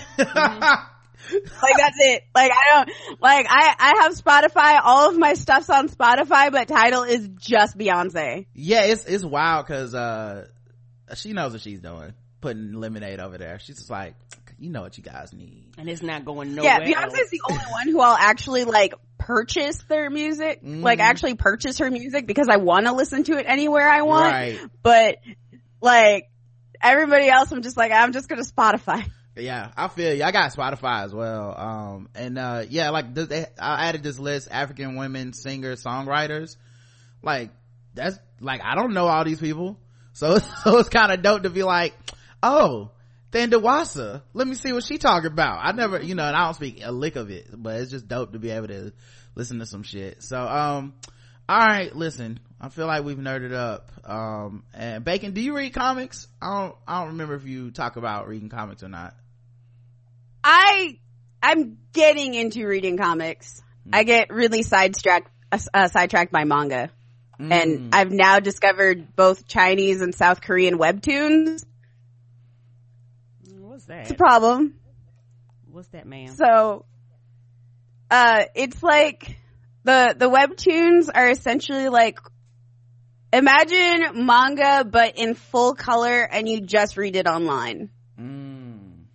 [1.32, 2.23] like that's it.
[2.34, 4.80] Like I don't like I I have Spotify.
[4.84, 8.47] All of my stuff's on Spotify, but Tidal is just Beyonce.
[8.54, 10.47] Yeah, it's it's wild because uh
[11.15, 12.13] she knows what she's doing.
[12.41, 13.60] Putting lemonade over there.
[13.60, 14.15] She's just like,
[14.60, 15.73] you know what you guys need.
[15.78, 16.71] And it's not going nowhere.
[16.71, 20.63] Yeah, Beyonce's the only one who I'll actually like purchase their music.
[20.63, 20.82] Mm.
[20.82, 24.32] Like actually purchase her music because I want to listen to it anywhere I want.
[24.32, 24.60] Right.
[24.82, 25.17] But
[25.81, 26.29] like
[26.81, 29.09] everybody else, I'm just like I'm just gonna Spotify.
[29.39, 30.23] Yeah, I feel you.
[30.23, 31.57] I got Spotify as well.
[31.57, 36.57] Um, and, uh, yeah, like, they, I added this list, African women singers, songwriters.
[37.23, 37.51] Like,
[37.93, 39.77] that's, like, I don't know all these people.
[40.13, 41.93] So, so it's kind of dope to be like,
[42.43, 42.91] oh,
[43.31, 45.59] Thandiswa, let me see what she talking about.
[45.61, 48.07] I never, you know, and I don't speak a lick of it, but it's just
[48.07, 48.91] dope to be able to
[49.35, 50.23] listen to some shit.
[50.23, 50.93] So, um,
[51.47, 53.89] all right, listen, I feel like we've nerded up.
[54.03, 56.27] Um, and Bacon, do you read comics?
[56.41, 59.15] I don't, I don't remember if you talk about reading comics or not.
[60.43, 60.99] I
[61.41, 63.61] I'm getting into reading comics.
[63.87, 63.95] Mm.
[63.95, 66.89] I get really sidetracked uh, sidetracked by manga.
[67.39, 67.51] Mm.
[67.51, 71.63] And I've now discovered both Chinese and South Korean webtoons.
[73.57, 74.01] What's that?
[74.01, 74.75] It's a problem.
[75.71, 76.35] What's that, man?
[76.35, 76.85] So,
[78.11, 79.37] uh, it's like
[79.83, 82.19] the the webtoons are essentially like
[83.31, 87.89] imagine manga but in full color and you just read it online.
[88.19, 89.05] Mm.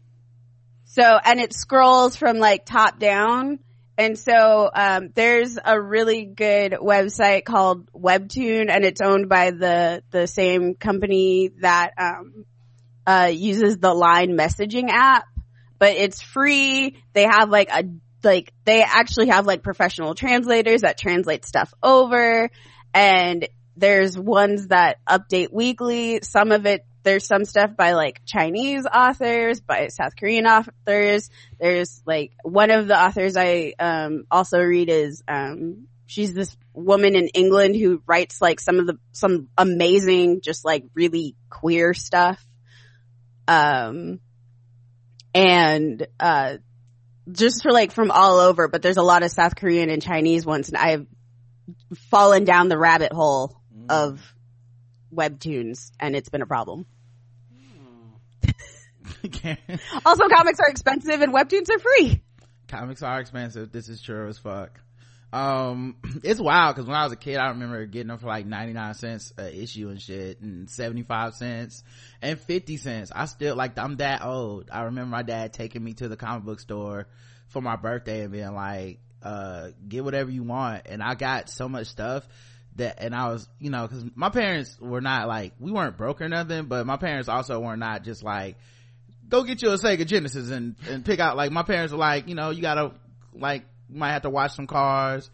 [0.84, 3.58] So, and it scrolls from like top down.
[3.96, 10.02] And so, um, there's a really good website called Webtoon and it's owned by the,
[10.10, 12.44] the same company that, um,
[13.06, 15.26] uh, uses the line messaging app,
[15.78, 17.02] but it's free.
[17.12, 17.84] They have like a,
[18.22, 22.50] like, they actually have like professional translators that translate stuff over
[22.94, 23.46] and
[23.76, 26.20] there's ones that update weekly.
[26.22, 31.30] Some of it there's some stuff by like Chinese authors, by South Korean authors.
[31.60, 37.14] There's like one of the authors I um also read is um she's this woman
[37.14, 42.44] in England who writes like some of the some amazing just like really queer stuff.
[43.46, 44.20] Um
[45.34, 46.56] and uh
[47.30, 50.46] just for like from all over, but there's a lot of South Korean and Chinese
[50.46, 51.06] ones and I've
[52.10, 53.90] fallen down the rabbit hole mm.
[53.90, 54.34] of
[55.14, 56.86] webtoons and it's been a problem.
[60.06, 62.22] also, comics are expensive and webtoons are free.
[62.68, 63.72] Comics are expensive.
[63.72, 64.80] This is true as fuck.
[65.32, 68.46] Um, it's wild because when I was a kid, I remember getting them for like
[68.46, 71.82] 99 cents an issue and shit and 75 cents
[72.22, 73.12] and 50 cents.
[73.14, 74.70] I still like, I'm that old.
[74.72, 77.08] I remember my dad taking me to the comic book store
[77.48, 80.82] for my birthday and being like, uh, get whatever you want.
[80.86, 82.28] And I got so much stuff
[82.76, 86.20] that and i was you know because my parents were not like we weren't broke
[86.20, 88.56] or nothing but my parents also were not just like
[89.28, 92.28] go get you a Sega Genesis and, and pick out, like, my parents were like,
[92.28, 92.92] you know, you gotta,
[93.32, 95.30] like, you might have to watch some cars,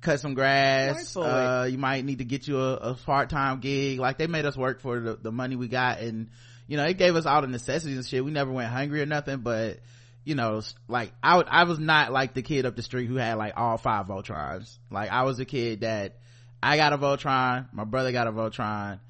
[0.00, 3.98] cut some grass, uh, you might need to get you a, a part-time gig.
[3.98, 6.28] Like, they made us work for the, the money we got and,
[6.66, 8.24] you know, it gave us all the necessities and shit.
[8.24, 9.78] We never went hungry or nothing, but,
[10.24, 13.38] you know, like, I, I was not like the kid up the street who had
[13.38, 14.76] like all five Voltrons.
[14.90, 16.18] Like, I was a kid that,
[16.62, 19.00] I got a Voltron, my brother got a Voltron,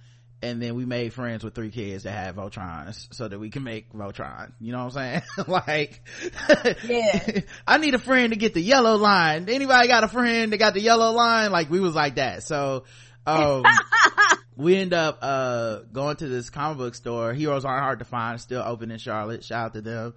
[0.42, 3.64] and then we made friends with three kids that had Voltrons so that we can
[3.64, 4.52] make Voltron.
[4.61, 5.46] You know what I'm saying?
[5.48, 6.00] like,
[6.84, 7.40] yeah.
[7.66, 9.48] I need a friend to get the yellow lion.
[9.48, 11.50] Anybody got a friend that got the yellow lion?
[11.50, 12.44] Like we was like that.
[12.44, 12.84] So,
[13.26, 13.64] um,
[14.56, 17.32] we end up, uh, going to this comic book store.
[17.32, 18.40] Heroes aren't hard to find.
[18.40, 19.44] Still open in Charlotte.
[19.44, 20.14] Shout out to them.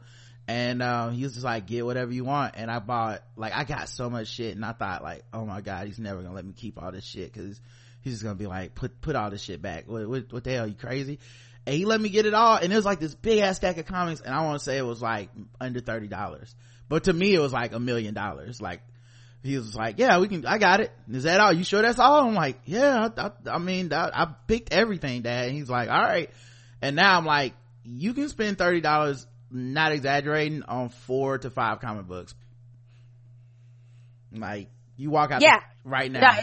[0.51, 2.55] And, um, he was just like, get whatever you want.
[2.57, 5.61] And I bought, like, I got so much shit and I thought like, oh my
[5.61, 7.61] God, he's never gonna let me keep all this shit cause
[8.01, 9.87] he's just gonna be like put put all this shit back.
[9.87, 11.19] What, what, what the hell you crazy?
[11.65, 12.57] And he let me get it all.
[12.57, 14.19] And it was like this big ass stack of comics.
[14.19, 15.29] And i want to say it was like
[15.61, 16.53] under 30 dollars.
[16.89, 18.61] But to me it was like a million dollars.
[18.61, 18.81] Like
[19.43, 20.91] he was like yeah we can i got it.
[21.09, 21.53] Is that all?
[21.53, 22.27] You sure that's all?
[22.27, 25.45] I'm like yeah i, I, I mean I, I, picked everything dad.
[25.45, 26.29] And he's like all right.
[26.81, 27.53] And now i'm like
[27.85, 32.33] you can spend 30 dollars not exaggerating on four to five comic books
[34.33, 35.59] like you walk out yeah.
[35.83, 36.37] right now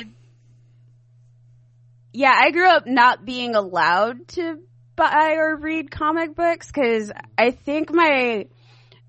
[2.13, 4.59] yeah, I grew up not being allowed to
[4.97, 8.47] buy or read comic books because I think my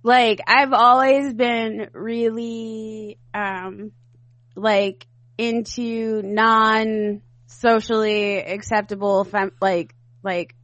[0.04, 3.92] like I've always been really um
[4.56, 5.08] like
[5.38, 10.56] into non socially acceptable fem- like like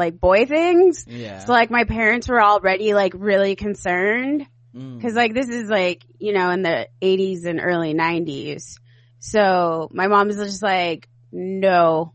[0.00, 1.04] like boy things.
[1.06, 1.38] yeah.
[1.44, 4.46] So like my parents were already like really concerned.
[4.72, 4.98] Mm.
[4.98, 8.78] because like this is like you know in the 80s and early 90s
[9.18, 12.12] so my mom was just like no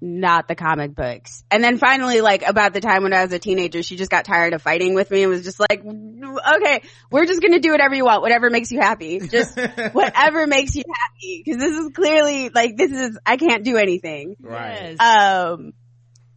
[0.00, 1.42] not the comic books.
[1.50, 4.24] And then finally like about the time when i was a teenager she just got
[4.24, 7.94] tired of fighting with me and was just like okay we're just gonna do whatever
[7.94, 8.22] you want.
[8.22, 9.20] Whatever makes you happy.
[9.20, 9.56] Just
[9.92, 11.42] whatever makes you happy.
[11.44, 14.36] Because this is clearly like this is i can't do anything.
[14.40, 14.96] Right.
[15.00, 15.72] Um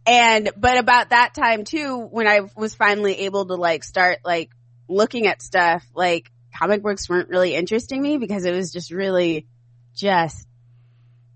[0.06, 4.50] and but about that time too when i was finally able to like start like
[4.88, 9.46] looking at stuff like comic books weren't really interesting me because it was just really
[9.94, 10.46] just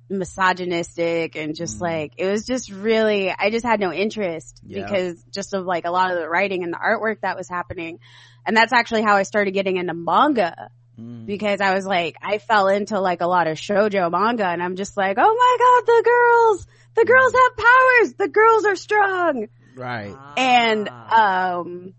[0.09, 1.83] misogynistic and just Mm.
[1.83, 4.85] like it was just really i just had no interest Yeah.
[4.85, 7.99] because just of like a lot of the writing and the artwork that was happening
[8.47, 11.27] and that's actually how i started getting into manga Mm.
[11.27, 14.77] because I was like, I fell into like a lot of shoujo manga and I'm
[14.77, 19.47] just like, oh my god, the girls, the girls have powers, the girls are strong.
[19.77, 21.59] right And, Ah.
[21.59, 21.95] um,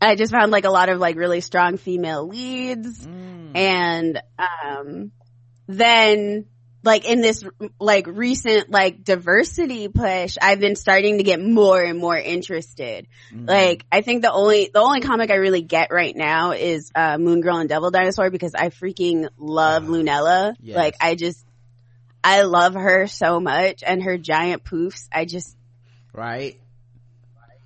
[0.00, 3.56] I just found like a lot of like really strong female leads Mm.
[3.56, 5.12] and, um,
[5.66, 6.46] then
[6.88, 7.44] like in this
[7.78, 13.06] like recent like diversity push, I've been starting to get more and more interested.
[13.32, 13.46] Mm.
[13.48, 17.18] Like, I think the only, the only comic I really get right now is, uh,
[17.18, 20.54] Moon Girl and Devil Dinosaur because I freaking love Ah, Lunella.
[20.60, 20.76] yes.
[20.76, 21.44] Like, I just,
[22.24, 25.08] I love her so much and her giant poofs.
[25.12, 25.54] I just,
[26.12, 26.58] right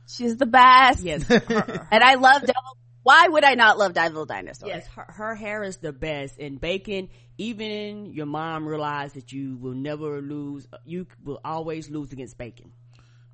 [0.08, 1.02] she's the best.
[1.02, 4.68] yes And I love Devil, why would I not love Devil Dinosaur?
[4.68, 9.56] yes her, her hair is the best and bacon even your mom realized that you
[9.56, 12.70] will never lose you will always lose against bacon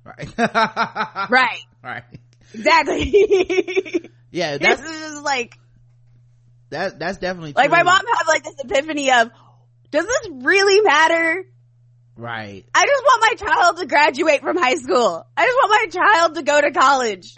[0.03, 1.59] right Right.
[1.83, 2.03] right
[2.53, 4.09] Exactly.
[4.31, 5.55] yeah this that's is just like,
[6.71, 7.61] that that's definitely true.
[7.61, 9.29] like my mom had like this epiphany of,
[9.91, 11.45] does this really matter?
[12.15, 15.25] right I just want my child to graduate from high school.
[15.37, 17.35] I just want my child to go to college.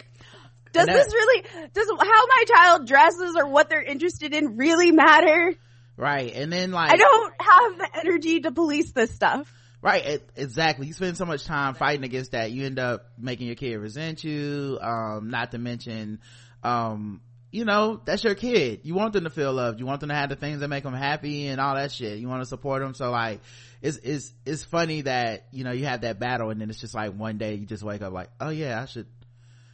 [0.72, 1.42] Does that- this really,
[1.74, 5.54] does how my child dresses or what they're interested in really matter?
[6.02, 9.52] Right and then like I don't have the energy to police this stuff.
[9.82, 10.86] Right, it, exactly.
[10.86, 14.22] You spend so much time fighting against that, you end up making your kid resent
[14.22, 14.78] you.
[14.80, 16.20] Um, not to mention,
[16.62, 18.82] um, you know, that's your kid.
[18.84, 19.80] You want them to feel loved.
[19.80, 22.18] You want them to have the things that make them happy and all that shit.
[22.18, 22.94] You want to support them.
[22.94, 23.40] So like,
[23.82, 26.94] it's, it's, it's funny that, you know, you have that battle and then it's just
[26.94, 29.08] like one day you just wake up like, oh yeah, I should,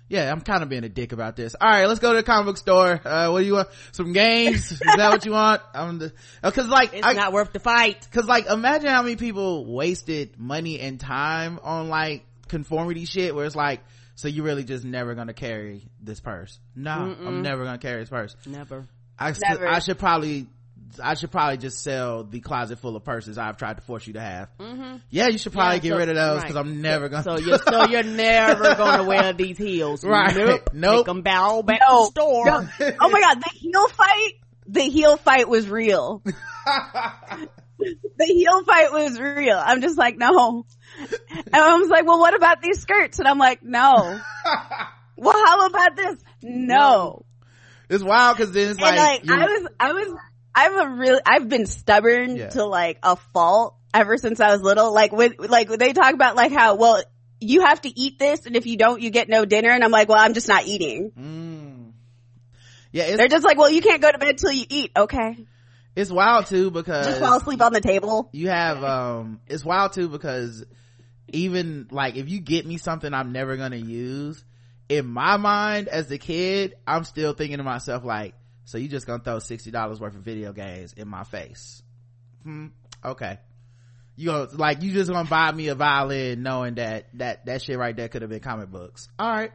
[0.09, 1.55] yeah, I'm kind of being a dick about this.
[1.61, 3.01] All right, let's go to the comic book store.
[3.05, 3.68] Uh, what do you want?
[3.92, 4.73] Some games?
[4.73, 5.62] Is that what you want?
[5.75, 9.03] I'm the, uh, cause like, it's I, not worth the fight Cause like imagine how
[9.03, 13.81] many people wasted money and time on like conformity shit where it's like,
[14.14, 16.59] so you really just never gonna carry this purse.
[16.75, 18.35] No, I'm never gonna carry this purse.
[18.47, 19.66] never I, Never.
[19.66, 20.47] I should probably,
[21.03, 24.14] I should probably just sell the closet full of purses I've tried to force you
[24.14, 24.48] to have.
[24.59, 24.96] Mm-hmm.
[25.11, 26.46] Yeah, you should probably Yeah, get so- rid of those right.
[26.46, 27.22] cause I'm never gonna.
[27.22, 30.35] so you're so you're never gonna wear these heels Right.
[30.35, 30.96] nope Nope.
[31.01, 32.07] Take them bow back No.
[32.07, 32.68] to the store No.
[33.01, 34.33] Oh my god, the heel fight,
[34.66, 36.22] the heel fight was real.
[37.79, 39.57] the heel fight was real.
[39.62, 40.64] I'm just like, no.
[40.98, 43.18] And I was like, well, what about these skirts?
[43.18, 44.18] And I'm like, no.
[45.16, 46.16] well, how about this?
[46.42, 47.24] No.
[47.88, 50.18] it's wild cause then it's and like, you- I was, I was,
[50.66, 52.49] I'm a really, I've been stubborn Yeah.
[52.51, 54.92] to like a fault ever since I was little.
[54.92, 57.03] Like with, like they talk about like how, well,
[57.40, 59.71] you have to eat this and if you don't, you get no dinner.
[59.71, 61.12] And I'm like, well, I'm just not eating.
[61.18, 61.92] Mm.
[62.92, 64.90] yeah, They're just like, well, you can't go to bed till you eat.
[64.97, 65.47] Okay.
[65.97, 68.29] it's wild too because Just fall asleep on the table.
[68.33, 70.64] you have um it's wild too because
[71.29, 74.42] even like if you get me something i'm never gonna use
[74.88, 78.35] in my mind as a kid i'm still thinking to myself like
[78.69, 81.83] so you just gonna throw $60 worth of video games in my face
[82.43, 82.67] hmm
[83.03, 83.39] okay
[84.15, 87.79] you go like you just gonna buy me a violin knowing that that that shit
[87.79, 89.53] right there could have been comic books all right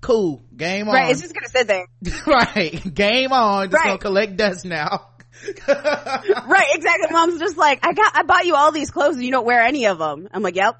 [0.00, 1.10] cool game on Right.
[1.12, 1.86] It's just going to sit there.
[2.26, 3.86] right game on just Right.
[3.86, 5.08] gonna collect dust now
[5.68, 6.66] right.
[6.74, 7.08] Exactly.
[7.10, 9.60] Mom's just like, I got, I bought you all these clothes and you don't wear
[9.62, 10.28] any of them.
[10.32, 10.76] I'm like, yep.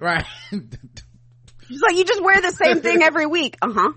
[0.00, 3.56] right She's like, you just wear the same thing every week.
[3.62, 3.92] Uh huh.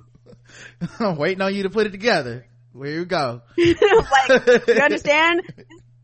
[1.00, 2.46] I'm waiting on you to put it together.
[2.78, 3.42] Where you go?
[3.58, 5.42] like, you understand?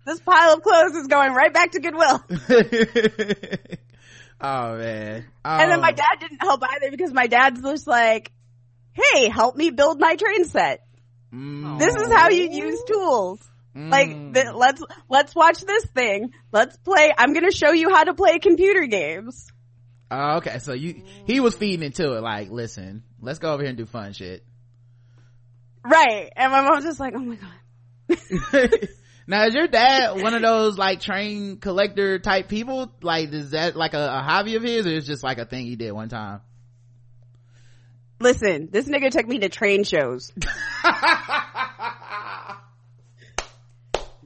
[0.06, 2.24] This pile of clothes is going right back to Goodwill.
[4.42, 5.26] oh man.
[5.46, 8.32] And then my Um, dad didn't help either because my dad's just like,
[8.94, 10.86] hey, help me build my train set.
[11.34, 13.40] mm, This is how you use tools.
[13.76, 14.34] Like, mm.
[14.36, 16.32] th- let's, let's watch this thing.
[16.52, 17.12] Let's play.
[17.18, 19.48] I'm going to show you how to play computer games.
[20.12, 20.60] Oh, okay.
[20.60, 23.88] So you, he was feeding into it like, listen, let's go over here and do
[23.88, 24.46] fun shit.
[25.84, 26.32] Right.
[26.36, 27.52] And my mom's just like, oh my God.
[29.28, 32.92] now is your dad one of those like train collector type people?
[33.02, 35.66] Like is that like a, a hobby of his or is just like a thing
[35.66, 36.42] he did one time?
[38.20, 40.32] Listen, this nigga took me to train shows.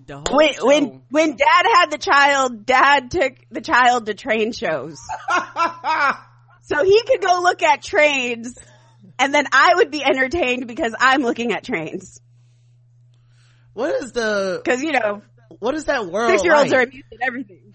[0.07, 0.65] When show.
[0.65, 4.97] when when dad had the child, dad took the child to train shows.
[6.63, 8.57] so he could go look at trains
[9.19, 12.19] and then I would be entertained because I'm looking at trains.
[13.73, 15.21] what is the, Cause you know,
[15.59, 16.79] what is that world six year olds like?
[16.79, 17.73] are amused at everything.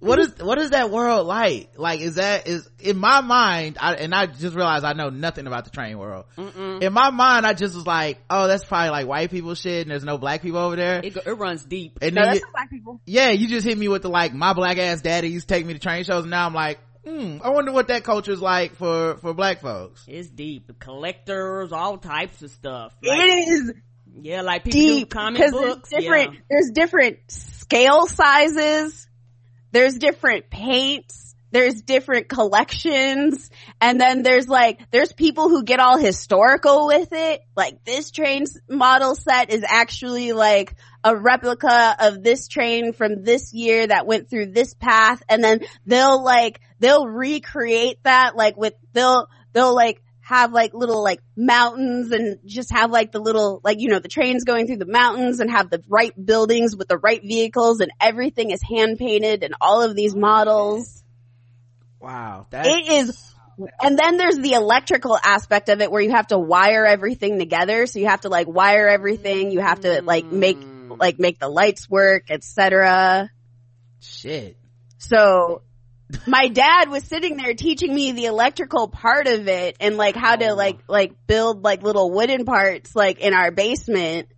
[0.00, 3.94] what is what is that world like like is that is in my mind I,
[3.94, 6.82] and i just realized i know nothing about the train world Mm-mm.
[6.82, 9.90] in my mind i just was like oh that's probably like white people shit and
[9.92, 12.00] there's no black people over there it, go- it runs deep.
[12.02, 13.00] and No, then that's you, black people.
[13.06, 15.64] yeah you just hit me with the like my black ass daddy used to take
[15.64, 18.40] me to train shows and now i'm like hmm i wonder what that culture is
[18.40, 20.70] like for for black folks It's deep.
[20.78, 22.94] Collectors, all types of stuff.
[23.02, 23.72] Like, It is
[24.20, 25.88] yeah, like people do deep comic because books.
[25.90, 26.40] there's different yeah.
[26.50, 29.08] there's different scale sizes
[29.72, 33.50] there's different paints there's different collections
[33.80, 38.58] and then there's like there's people who get all historical with it like this train's
[38.68, 40.74] model set is actually like
[41.04, 45.22] a replica of this train from this year that went through this path.
[45.28, 51.02] And then they'll like they'll recreate that like with they'll they'll like have like little
[51.02, 54.76] like mountains and just have like the little like you know the trains going through
[54.76, 58.98] the mountains and have the right buildings with the right vehicles and everything is hand
[58.98, 61.02] painted and all of these models.
[62.00, 63.32] Wow that it is
[63.80, 67.86] and then there's the electrical aspect of it where you have to wire everything together.
[67.86, 69.50] So you have to like wire everything.
[69.50, 70.71] You have to like make mm.
[70.98, 73.30] Like make the lights work etc
[74.00, 74.56] shit
[74.98, 75.62] so
[76.26, 80.36] my dad was sitting there teaching me the electrical part of it and like how
[80.36, 84.28] to like like build like little wooden parts like in our basement.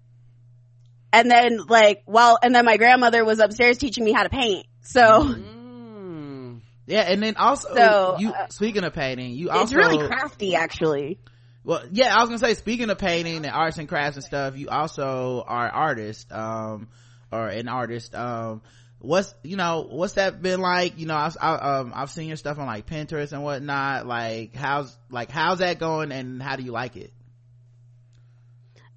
[1.13, 4.67] And then like well and then my grandmother was upstairs teaching me how to paint.
[4.83, 6.61] So Mm.
[6.87, 11.19] yeah and then also So, you uh, speaking of painting you it's really crafty actually.
[11.65, 14.57] Well, yeah, I was gonna say, speaking of painting and arts and crafts and stuff,
[14.57, 16.89] you also are an artist, um,
[17.33, 18.15] or an artist.
[18.15, 18.63] Um,
[18.99, 20.99] what's, you know, what's that been like?
[20.99, 24.07] You know, I've, I, um, I've seen your stuff on like Pinterest and whatnot.
[24.07, 27.13] Like, how's, like, how's that going and how do you like it?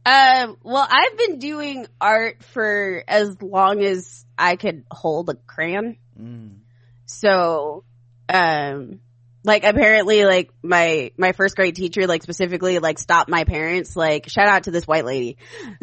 [0.05, 5.97] Um, well, I've been doing art for as long as I could hold a crayon.
[6.17, 6.59] Mm.
[7.05, 7.83] So,
[8.29, 9.01] um,
[9.47, 14.29] like apparently like my, my first grade teacher like specifically like stopped my parents, like
[14.29, 15.37] shout out to this white lady,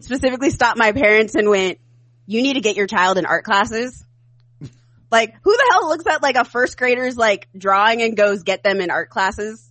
[0.00, 1.78] specifically stopped my parents and went,
[2.26, 4.04] you need to get your child in art classes.
[5.10, 8.64] Like who the hell looks at like a first grader's like drawing and goes get
[8.64, 9.70] them in art classes?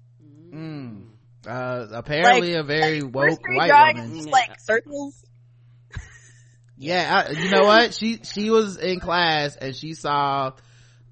[0.54, 1.08] Mm.
[1.48, 4.14] Uh, apparently a very woke First grade white woman.
[4.14, 4.32] just Yeah.
[4.32, 5.16] like circles.
[6.78, 7.94] Yeah, I, you know what?
[7.94, 10.54] She, she was in class and she saw,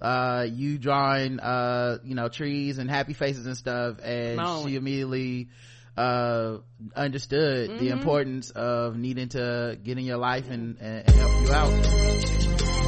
[0.01, 4.63] uh, you drawing, uh, you know, trees and happy faces and stuff and No.
[4.65, 5.49] she immediately,
[5.97, 6.57] uh,
[6.95, 7.91] understood the Mhm.
[7.91, 12.79] importance of needing to get in your life and, and, and help you out.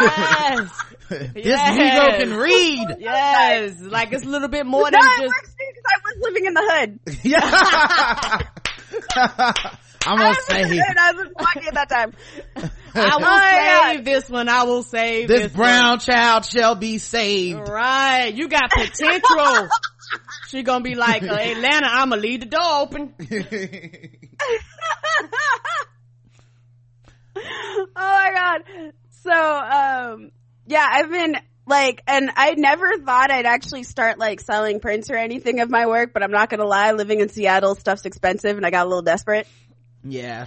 [0.00, 0.70] Yes.
[1.08, 1.78] this Yes.
[1.78, 2.96] Negro can read!
[2.98, 3.80] yes.
[3.80, 5.34] Like it's a little bit more no, than just.
[5.56, 7.00] because I was living in the hood.
[9.62, 9.70] Yeah.
[10.08, 10.80] I'm gonna the.
[10.98, 11.28] I was
[11.66, 12.14] at that time.
[12.94, 14.48] I will Oh save this one.
[14.48, 17.68] I will save this this, brown child shall be saved.
[17.68, 18.32] Right.
[18.34, 19.68] You got potential.
[20.48, 23.12] she gonna be like, uh, Atlanta, I'ma leave the door open.
[27.36, 27.42] oh
[27.94, 28.62] my god.
[29.22, 30.30] So, um,
[30.66, 31.36] yeah, I've been
[31.66, 35.86] like, and I never thought I'd actually start like selling prints or anything of my
[35.86, 38.88] work, but I'm not gonna lie, living in Seattle, stuff's expensive and I got a
[38.88, 39.46] little desperate.
[40.04, 40.46] Yeah.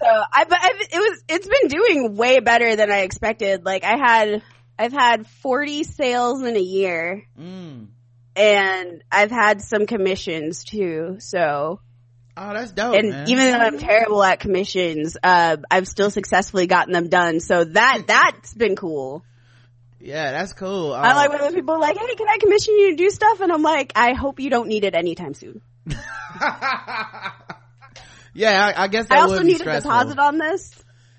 [0.00, 3.64] So I, but I've, it was, it's been doing way better than I expected.
[3.64, 4.42] Like I had,
[4.78, 7.86] I've had 40 sales in a year Mm.
[8.34, 11.16] and I've had some commissions too.
[11.20, 11.80] So,
[12.36, 13.28] Oh, that's dope, and man.
[13.30, 17.38] even though I'm terrible at commissions, uh, I've still successfully gotten them done.
[17.38, 19.22] So that, that's been cool.
[20.00, 20.92] yeah, that's cool.
[20.92, 23.10] I Um, like when those people are like, hey, can I commission you to do
[23.10, 23.38] stuff?
[23.40, 25.60] And I'm like, I hope you don't need it anytime soon.
[28.34, 30.70] yeah, I, I guess that I also need a deposit on this.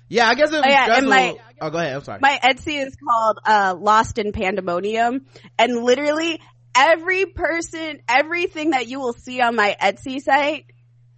[0.08, 1.08] Yeah, I guess it would Oh, yeah, stressful.
[1.10, 1.96] my- oh, go ahead.
[1.96, 2.20] I'm sorry.
[2.20, 5.26] My Etsy is called, uh, Lost in Pandemonium.
[5.58, 6.40] And literally
[6.76, 10.66] every person, everything that you will see on my Etsy site,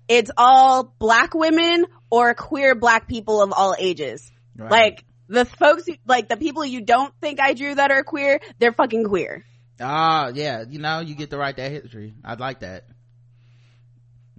[0.09, 4.31] it's all black women or queer black people of all ages.
[4.57, 4.71] Right.
[4.71, 8.73] Like the folks, like the people you don't think I drew that are queer, they're
[8.73, 9.45] fucking queer.
[9.81, 12.15] Ah, yeah, you know, you get to write that history.
[12.25, 12.85] I'd like that.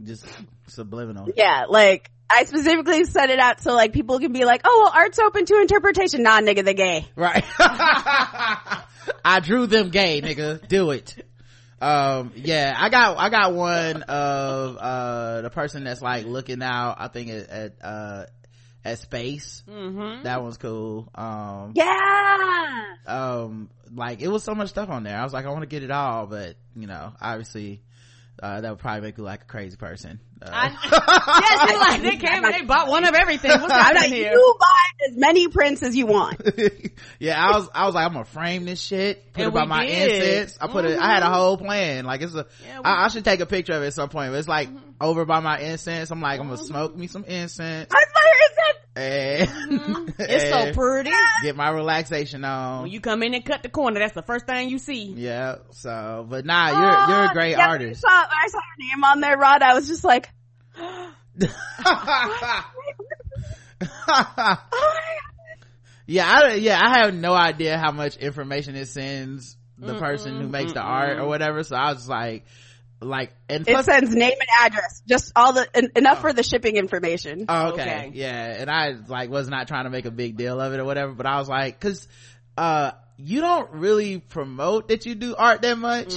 [0.04, 0.26] Just
[0.68, 1.28] subliminal.
[1.36, 5.02] Yeah, like I specifically set it out so like people can be like, oh well,
[5.02, 6.24] art's open to interpretation.
[6.24, 7.06] Nah, nigga, they gay.
[7.16, 7.44] Right.
[7.60, 10.68] I drew them gay, nigga.
[10.68, 11.26] Do it.
[11.82, 16.96] Um, yeah, I got, I got one of, uh, the person that's like looking out,
[17.00, 18.26] I think at, at uh,
[18.84, 19.64] at space.
[19.68, 20.24] Mm-hmm.
[20.24, 21.10] That one's cool.
[21.16, 22.84] Um, Yeah.
[23.08, 25.18] um, like it was so much stuff on there.
[25.18, 27.82] I was like, I want to get it all, but you know, obviously,
[28.42, 30.20] uh, that would probably make me like a crazy person.
[30.42, 33.52] Uh, yes, you like they came and they bought one of everything.
[33.52, 34.32] What's happening here?
[34.32, 36.42] you buy as many prints as you want.
[37.20, 39.66] yeah, I was, I was like, I'm gonna frame this shit, put And it by
[39.66, 40.22] my did.
[40.24, 40.58] incense.
[40.62, 42.06] I put it, I had a whole plan.
[42.06, 44.10] Like it's a, Yeah, we- I, I should take a picture of it at some
[44.10, 44.70] point, but it's like
[45.02, 46.10] over by my incense.
[46.12, 50.06] I'm like, I'm gonna smoke me some incense I fire and, Mm-hmm.
[50.20, 51.12] It's so pretty.
[51.44, 52.84] get my relaxation on.
[52.84, 55.14] When you come in and cut the corner, that's the first thing you see.
[55.16, 58.04] yeah, so, but nah, you're, you're a great yeah, artist.
[58.06, 60.30] I, saw, when I saw your name on there, Rod, I was just like,
[66.06, 70.50] yeah, I, yeah, I have no idea how much information it sends the person who
[70.50, 71.64] makes the art or whatever.
[71.64, 72.46] So I was just like,
[73.02, 76.44] like, and it plus, sends name and address, just all the en- enough for the
[76.44, 77.46] shipping information.
[77.48, 77.82] Oh, okay.
[77.82, 78.12] Okay.
[78.14, 78.56] Yeah.
[78.60, 81.14] And I like was not trying to make a big deal of it or whatever,
[81.14, 82.08] but I was like, cause,
[82.58, 82.92] uh,
[83.22, 86.14] you don't really promote that you do art that much.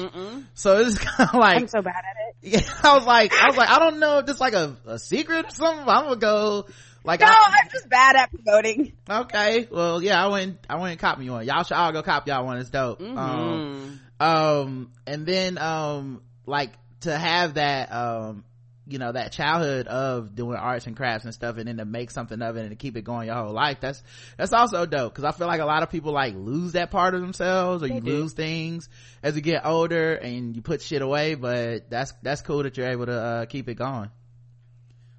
[0.54, 2.36] So it's kind of like, I'm so bad at it.
[2.62, 4.98] yeah, I was like, I was like, I don't know if this like a, a
[4.98, 5.88] secret or something.
[5.88, 6.66] I'm gonna go
[7.04, 8.92] like, No, I- I'm just bad at promoting.
[9.08, 9.66] okay.
[9.70, 11.44] Well, yeah, I went, I went and cop me one.
[11.46, 12.58] Y'all should all go cop y'all one.
[12.58, 13.00] It's dope.
[13.00, 13.18] Mm-hmm.
[13.18, 18.44] Um, um, and then, um, like to have that, um,
[18.86, 22.10] you know, that childhood of doing arts and crafts and stuff and then to make
[22.10, 23.78] something of it and to keep it going your whole life.
[23.80, 24.02] That's,
[24.36, 25.14] that's also dope.
[25.14, 27.86] Cause I feel like a lot of people like lose that part of themselves or
[27.86, 28.10] you do.
[28.10, 28.88] lose things
[29.22, 32.88] as you get older and you put shit away, but that's, that's cool that you're
[32.88, 34.10] able to, uh, keep it going.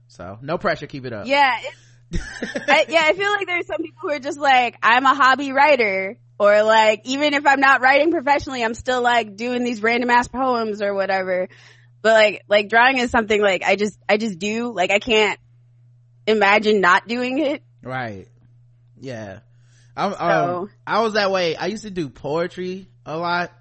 [0.07, 1.25] So no pressure, keep it up.
[1.25, 1.73] Yeah, it,
[2.13, 3.01] I, yeah.
[3.03, 6.63] I feel like there's some people who are just like, I'm a hobby writer, or
[6.63, 10.81] like, even if I'm not writing professionally, I'm still like doing these random ass poems
[10.81, 11.47] or whatever.
[12.01, 14.73] But like, like drawing is something like I just, I just do.
[14.73, 15.39] Like I can't
[16.27, 17.63] imagine not doing it.
[17.81, 18.27] Right.
[18.99, 19.39] Yeah.
[19.95, 21.55] I'm, um, So- I was that way.
[21.55, 23.51] I used to do poetry a lot,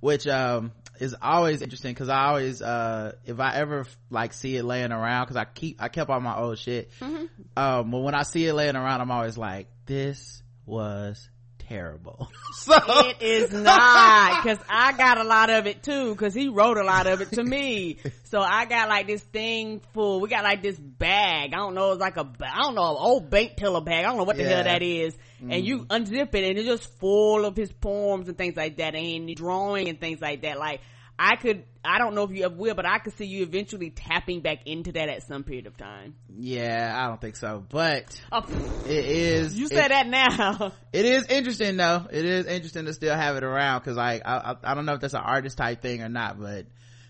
[0.00, 4.64] which, um, is always interesting because I always, uh, if I ever like see it
[4.64, 6.90] laying around, cause I keep, I kept all my old shit.
[7.00, 7.24] Mm-hmm.
[7.56, 11.29] Um, but when I see it laying around, I'm always like, this was
[11.70, 12.28] terrible.
[12.56, 16.76] so, It is not, cause I got a lot of it too, cause he wrote
[16.76, 17.98] a lot of it to me.
[18.24, 21.92] So I got like this thing full, we got like this bag, I don't know,
[21.92, 24.36] it's like a, ba- I don't know, old bank teller bag, I don't know what
[24.36, 24.48] the Yeah.
[24.56, 25.16] hell that is.
[25.40, 25.86] And you mm.
[25.86, 29.88] unzip it and it's just full of his poems and things like that and drawing
[29.88, 30.58] and things like that.
[30.58, 30.82] Like,
[31.22, 33.90] I could, I don't know if you ever will, but I could see you eventually
[33.90, 36.14] tapping back into that at some period of time.
[36.34, 38.42] yeah, I don't think so, but Oh,
[38.86, 40.72] it is, you it- said that now.
[40.94, 44.36] it is interesting though it is interesting to still have it around because like I,
[44.64, 46.66] I i don't know if that's an artist type thing or not but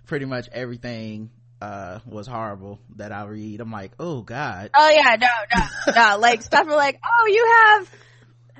[0.07, 1.31] pretty much everything
[1.63, 6.19] uh was horrible that i read i'm like oh god Oh yeah, no, no, no.
[6.21, 7.91] Like stuff are like, oh, you have,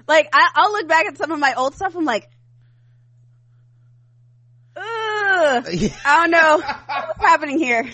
[0.07, 1.95] like, I, I'll look back at some of my old stuff.
[1.97, 2.29] I'm like,
[5.41, 5.67] ugh,
[6.05, 6.59] I don't know.
[6.59, 7.89] What's happening here.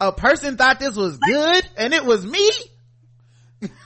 [0.00, 2.50] a person thought this was good and it was me?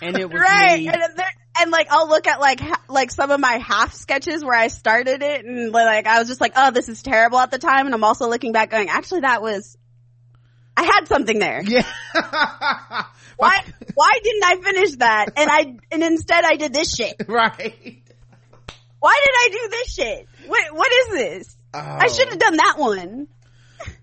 [0.02, 0.80] And it was right.
[0.80, 0.88] me.
[0.88, 4.44] and, there, and like i'll look at like ha- like some of my half sketches
[4.44, 7.50] where i started it and like i was just like oh this is terrible at
[7.50, 9.76] the time and i'm also looking back going actually that was
[10.76, 11.62] i had something there.
[11.64, 11.84] Yeah.
[13.36, 15.26] Why why didn't i finish that?
[15.36, 17.14] And i and instead i did this shit.
[17.28, 18.02] Right.
[19.00, 20.28] Why did i do this shit?
[20.46, 22.12] What what is this i Oh.
[22.12, 23.28] should have done that one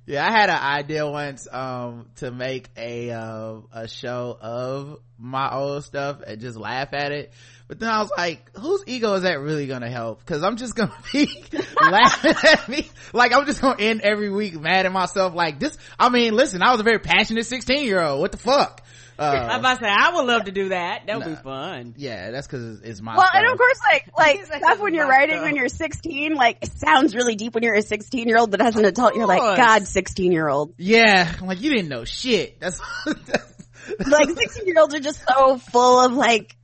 [0.07, 5.51] Yeah, I had an idea once um to make a uh, a show of my
[5.53, 7.33] old stuff and just laugh at it.
[7.67, 10.23] But then I was like, whose ego is that really gonna help?
[10.25, 11.27] Cause I'm just gonna be
[11.81, 12.89] laughing at me.
[13.13, 15.75] Like I'm just gonna end every week mad at myself like this.
[15.99, 18.21] I mean, listen, I was a very passionate 16 year old.
[18.21, 18.81] What the fuck?
[19.17, 21.03] I'm Uh, about to say, I would love to do that.
[21.07, 21.35] That would Nah.
[21.35, 21.93] be fun.
[21.97, 23.35] yeah, that's cause it's, it's my well, stuff.
[23.41, 25.45] and of course, like like stuff when you're writing stuff.
[25.45, 28.61] when you're 16, like it sounds really deep when you're a 16 year old, but
[28.61, 29.39] as an adult, you're like.
[29.57, 30.73] God, 16 year old.
[30.77, 32.59] yeah, I'm like you didn't know shit.
[32.59, 36.55] That's, that's like 16 year olds are just so full of like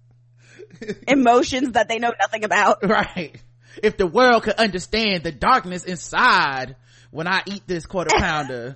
[1.08, 2.80] emotions that they know nothing about.
[2.88, 3.36] right
[3.84, 6.76] if the world could understand the darkness inside
[7.12, 8.76] when i eat this quarter pounder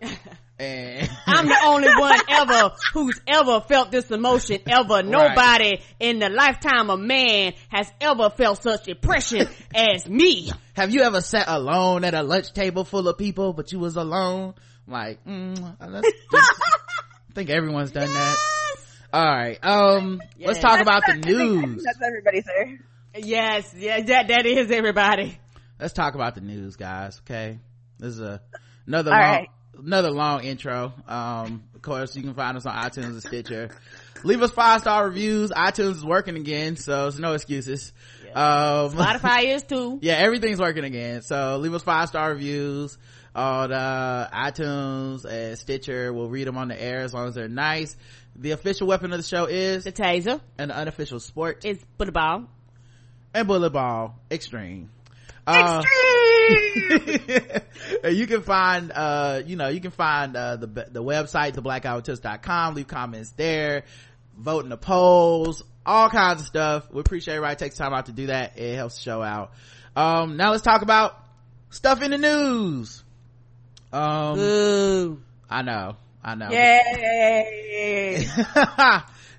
[0.57, 5.03] and I'm the only one ever who's ever felt this emotion ever.
[5.03, 10.51] Nobody in the lifetime of man has ever felt such depression as me.
[10.73, 13.95] have you ever sat alone at a lunch table full of people but you was
[13.97, 14.53] alone
[14.87, 16.61] like mm, that's just,
[17.29, 18.37] i think everyone's done that
[19.11, 20.61] all right um let's Yes.
[20.61, 22.77] talk about the I think- I think news That's everybody, sir.
[23.17, 25.37] Yes, yeah, that, that is everybody.
[25.79, 27.59] let's talk about the news guys okay
[27.99, 28.41] this is a
[28.87, 29.49] another All long right.
[29.85, 30.93] Another long intro.
[31.07, 33.69] Um of course you can find us on itunes and stitcher.
[34.23, 35.51] Leave us five star reviews.
[35.51, 37.93] itunes is working again so there's no excuses.
[38.33, 39.99] Um Spotify is too.
[40.01, 41.21] yeah everything's working again.
[41.21, 42.97] So leave us five star reviews
[43.35, 46.11] on uh itunes and stitcher.
[46.13, 47.95] We'll read them on the air as long as they're nice.
[48.37, 50.41] The official weapon of the show is The taser.
[50.57, 51.63] and the unofficial sport.
[51.63, 52.45] Is football.
[53.33, 54.19] and bullet ball.
[54.29, 54.89] Extreme
[55.47, 55.83] uh,
[58.09, 62.87] you can find uh you know you can find uh the the website theblackguywhotips.com leave
[62.87, 63.83] comments there.
[64.37, 65.63] Vote in the polls.
[65.85, 66.91] All kinds of stuff.
[66.91, 68.57] We appreciate everybody takes time out to do that.
[68.57, 69.51] It helps the show out.
[69.95, 71.15] Um now let's talk about
[71.69, 73.03] stuff in the news.
[73.93, 75.21] Um Ooh.
[75.49, 75.95] i know.
[76.23, 76.49] I know.
[76.49, 78.27] Yay!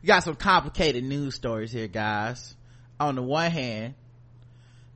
[0.02, 2.54] you got some complicated news stories here guys.
[3.00, 3.94] On the one hand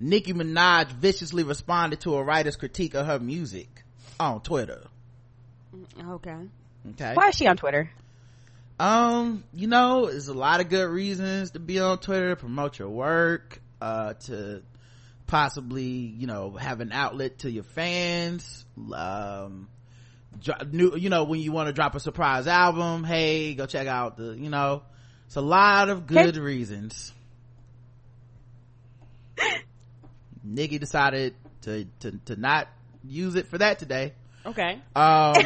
[0.00, 3.84] nicki minaj viciously responded to a writer's critique of her music
[4.18, 4.82] on twitter.
[6.00, 6.36] Okay.
[6.90, 7.14] okay.
[7.14, 7.90] Why is she on Twitter?
[8.80, 12.34] um you know there's a lot of good reasons to be on twitter.
[12.34, 14.62] Promote your work uh to
[15.26, 18.64] possibly you know have an outlet to your fans.
[18.94, 19.68] Um
[20.70, 24.16] new you know when you want to drop a surprise album hey go check out
[24.16, 24.82] the you know
[25.26, 27.12] it's a lot of good reasons
[30.42, 32.68] nicki decided to to to not
[33.04, 34.14] use it for that today
[34.44, 34.80] Okay.
[34.96, 35.34] um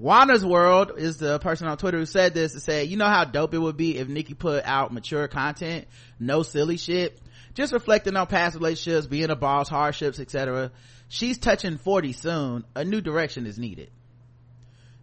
[0.00, 3.24] Wanna's World is the person on Twitter who said this to say, you know how
[3.24, 5.86] dope it would be if Nicki put out mature content,
[6.18, 7.20] no silly shit,
[7.52, 10.72] just reflecting on past relationships, being a boss, hardships, etc.
[11.08, 12.64] She's touching 40 soon.
[12.74, 13.90] A new direction is needed.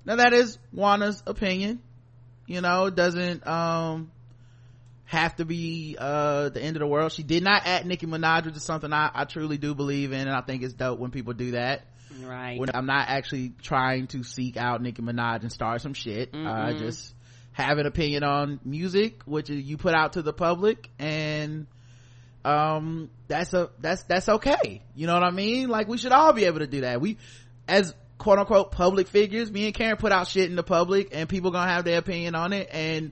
[0.03, 1.79] Now that is Wanna's opinion.
[2.47, 4.11] You know, doesn't, um,
[5.07, 7.11] have to be, uh, the end of the world.
[7.13, 10.27] She did not at Nicki Minaj, which is something I, I truly do believe in,
[10.27, 11.85] and I think it's dope when people do that
[12.23, 12.59] Right.
[12.59, 16.35] when I'm not actually trying to seek out Nicki Minaj and start some shit.
[16.35, 17.13] I just
[17.53, 21.67] have an opinion on music, which is you put out to the public and,
[22.45, 24.83] um, that's a, that's, that's okay.
[24.95, 25.69] You know what I mean?
[25.69, 27.01] Like we should all be able to do that.
[27.01, 27.17] We,
[27.67, 31.27] as quote unquote public figures, me and Karen put out shit in the public and
[31.29, 33.11] people gonna have their opinion on it and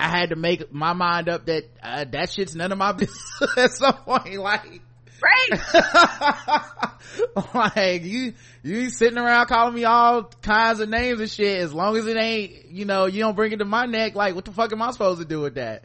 [0.00, 3.56] I had to make my mind up that, uh, that shit's none of my business
[3.56, 4.36] at some point.
[4.38, 4.80] Like,
[5.22, 5.60] Right?
[7.54, 8.32] like you
[8.62, 12.16] you sitting around calling me all kinds of names and shit as long as it
[12.16, 14.80] ain't you know you don't bring it to my neck like what the fuck am
[14.80, 15.84] i supposed to do with that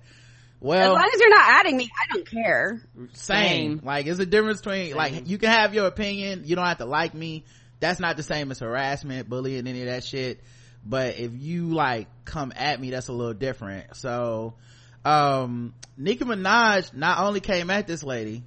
[0.61, 2.81] Well, as long as you're not adding me, I don't care.
[3.13, 3.81] same Same.
[3.83, 6.85] like it's a difference between like you can have your opinion you don't have to
[6.85, 7.43] like me
[7.81, 10.41] that's not the same as harassment bullying any of that shit
[10.85, 13.95] but if you like come at me that's a little different.
[13.95, 14.55] So
[15.03, 18.43] um nicki minaj not only came at this lady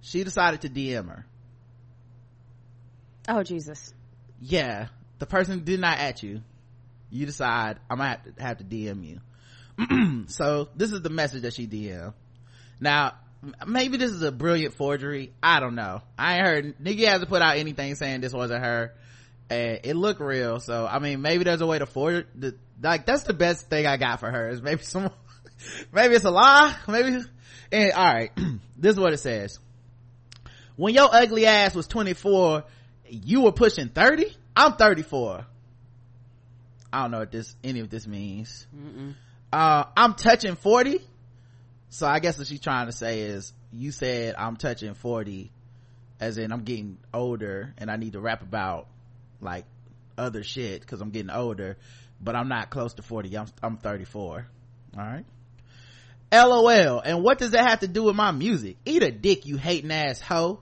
[0.00, 1.26] she decided to dm her.
[3.28, 3.94] Oh Jesus!
[4.40, 4.88] yeah.
[5.18, 6.42] The person did not at you.
[7.10, 9.20] You decide i'm gonna have to, have to dm you.
[10.28, 12.14] So this is the message that she dm
[12.80, 13.14] now
[13.66, 15.32] maybe this is a brilliant forgery.
[15.42, 16.02] I don't know.
[16.18, 18.94] I ain't heard Nicki hasn't put out anything saying this wasn't her
[19.50, 23.06] and it looked real so i mean maybe there's a way to forge the like
[23.06, 25.10] that's the best thing i got for her is maybe some
[25.92, 26.74] maybe it's a lie.
[26.88, 27.22] Maybe
[27.72, 28.32] and all right
[28.76, 29.58] this is what it says.
[30.76, 32.64] When your ugly ass was 24
[33.08, 35.44] you were pushing 30 i'm 34
[36.92, 38.66] i don't know what this any of this means.
[39.52, 41.00] Uh i'm touching 40
[41.90, 45.50] so i guess what she's trying to say is you said i'm touching 40
[46.18, 48.88] as in i'm getting older and i need to rap about
[49.44, 49.64] like
[50.16, 51.76] other shit because i'm getting older
[52.20, 54.46] but i'm not close to 40 i'm, I'm 34
[54.96, 55.24] all right
[56.32, 59.56] lol and what does that have to do with my music eat a dick you
[59.56, 60.60] hating ass hoe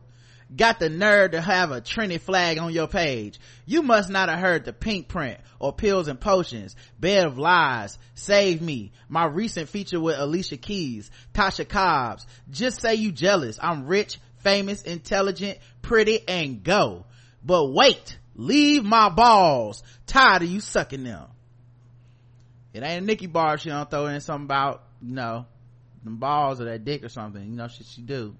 [0.55, 3.39] got the nerve to have a Trinity flag on your page.
[3.66, 8.61] You must not have heard the Pinkprint or pills and potions, bed of lies, save
[8.61, 12.26] me, my recent feature with Alicia Keys, Tasha Cobbs.
[12.51, 13.59] Just say you jealous.
[13.61, 17.07] I'm rich, famous, intelligent, pretty, and go.
[17.45, 19.83] But wait, leave my balls.
[20.07, 21.26] Tired of you sucking them.
[22.72, 25.47] It ain't a Nicki bar she don't throw in something about, you know,
[26.05, 27.43] them balls or that dick or something.
[27.43, 28.35] You know, she, she do.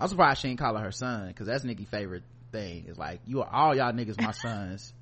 [0.00, 2.22] I'm surprised she ain't call her her son because that's Nicki's favorite
[2.52, 2.84] thing.
[2.88, 4.92] It's like you are all y'all niggas my sons.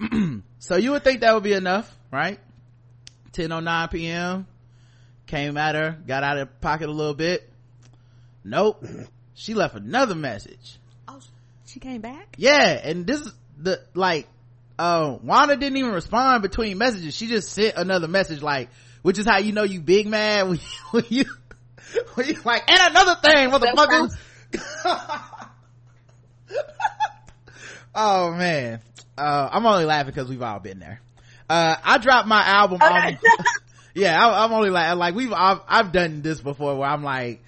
[0.58, 2.38] so you would think that would be enough right
[3.32, 4.46] 10:09 p.m.
[5.26, 7.48] came at her got out of pocket a little bit
[8.44, 8.84] nope
[9.34, 11.18] she left another message Oh,
[11.64, 12.34] she came back?
[12.36, 14.28] yeah and this is the like
[14.78, 17.14] uh wanda didn't even respond between messages.
[17.14, 18.68] She just sent another message like
[19.02, 21.24] which is how you know you big mad when you when you,
[22.14, 24.10] when you like and another thing motherfucker
[27.94, 28.80] oh man.
[29.16, 31.00] Uh i'm only laughing because we've all been there.
[31.48, 33.18] Uh i dropped my album on
[33.94, 37.42] yeah I, i'm only like like we've I've, I've done this before where i'm like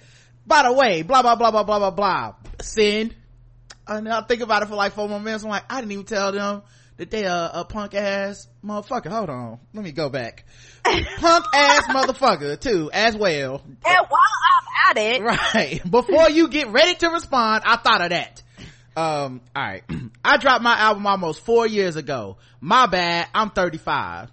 [0.47, 3.13] by the way blah blah blah blah blah blah blah send
[3.89, 5.43] and I think about it for like four more minutes.
[5.43, 6.61] I'm like, I didn't even tell them
[6.97, 9.07] that they a, a punk ass motherfucker.
[9.07, 9.59] Hold on.
[9.73, 10.45] Let me go back.
[10.83, 13.61] punk ass motherfucker too, as well.
[13.65, 15.21] And while I'm at it,
[15.53, 15.81] Right.
[15.89, 18.43] Before you get ready to respond, I thought of that.
[18.95, 19.83] Um, alright.
[20.25, 22.37] I dropped my album almost four years ago.
[22.59, 23.27] My bad.
[23.33, 24.29] I'm 35.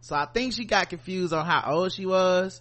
[0.00, 2.60] So I think she got confused on how old she was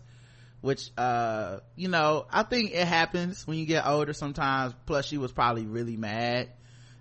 [0.61, 5.17] which uh you know i think it happens when you get older sometimes plus she
[5.17, 6.49] was probably really mad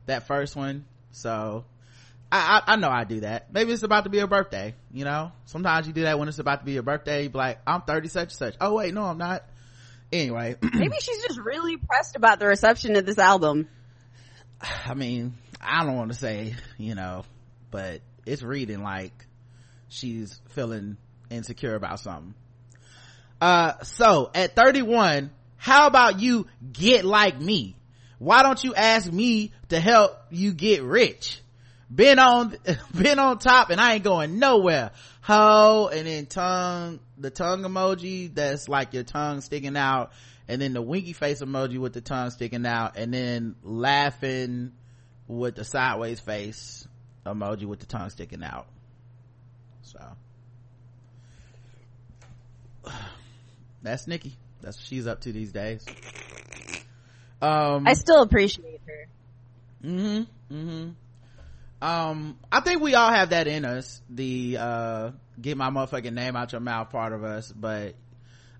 [0.06, 1.64] that first one so
[2.32, 3.52] I, I, I know I do that.
[3.52, 5.32] Maybe it's about to be her birthday, you know?
[5.46, 7.24] Sometimes you do that when it's about to be your birthday.
[7.24, 8.54] You be like, I'm 30 such and such.
[8.60, 9.44] Oh wait, no, I'm not.
[10.12, 13.68] Anyway, maybe she's just really pressed about the reception of this album.
[14.60, 17.24] I mean, I don't want to say, you know,
[17.70, 19.26] but it's reading like
[19.88, 20.96] she's feeling
[21.30, 22.34] insecure about something.
[23.40, 27.76] Uh, so at 31, how about you get like me?
[28.18, 31.40] Why don't you ask me to help you get rich?
[31.92, 32.56] Been on,
[32.94, 34.90] been on top and I ain't going nowhere.
[35.22, 40.12] Ho, and then tongue, the tongue emoji that's like your tongue sticking out,
[40.48, 44.72] and then the winky face emoji with the tongue sticking out, and then laughing
[45.28, 46.86] with the sideways face
[47.24, 48.66] emoji with the tongue sticking out.
[49.82, 50.00] So.
[53.82, 54.36] That's Nikki.
[54.60, 55.84] That's what she's up to these days.
[57.42, 59.06] Um, I still appreciate her.
[59.84, 60.90] mm-hmm, mm-hmm.
[61.82, 65.10] Um, I think we all have that in us, the, uh,
[65.40, 67.94] get my motherfucking name out your mouth part of us, but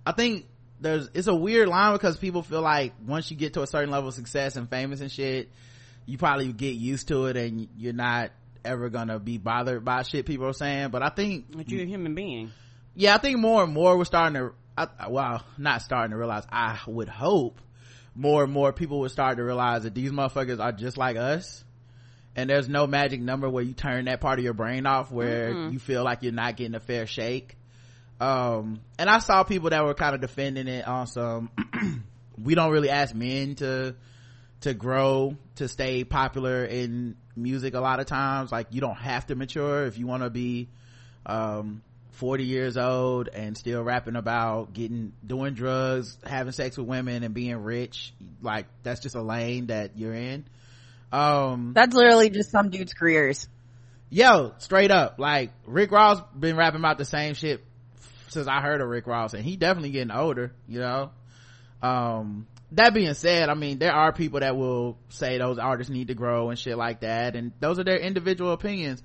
[0.06, 0.46] I think
[0.80, 3.90] there's, it's a weird line because people feel like once you get to a certain
[3.90, 5.50] level of success and famous and shit,
[6.06, 8.30] you probably get used to it and you're not
[8.64, 11.86] ever gonna be bothered by shit people are saying, but I think, But you're a
[11.86, 12.52] human being.
[12.94, 14.52] yeah, I think more and more we're starting to,
[14.98, 17.60] I, well, not starting to realize, I would hope
[18.14, 21.64] more and more people would start to realize that these motherfuckers are just like us.
[22.36, 25.52] And there's no magic number where you turn that part of your brain off where
[25.52, 25.72] Mm-mm.
[25.72, 27.56] you feel like you're not getting a fair shake.
[28.20, 31.50] Um, and I saw people that were kind of defending it on some,
[32.42, 33.96] we don't really ask men to,
[34.60, 38.52] to grow, to stay popular in music a lot of times.
[38.52, 40.68] Like you don't have to mature if you want to be,
[41.26, 41.82] um,
[42.20, 47.32] 40 years old and still rapping about getting, doing drugs, having sex with women and
[47.32, 48.12] being rich.
[48.42, 50.44] Like that's just a lane that you're in.
[51.10, 53.48] Um, That's literally just some dude's careers.
[54.10, 57.64] yo, straight up, like Rick Ross been rapping about the same shit
[58.28, 61.10] since I heard of Rick Ross and he definitely getting older, you know?
[61.82, 66.08] Um, that being said, I mean, there are people that will say those artists need
[66.08, 67.34] to grow and shit like that.
[67.34, 69.02] And those are their individual opinions.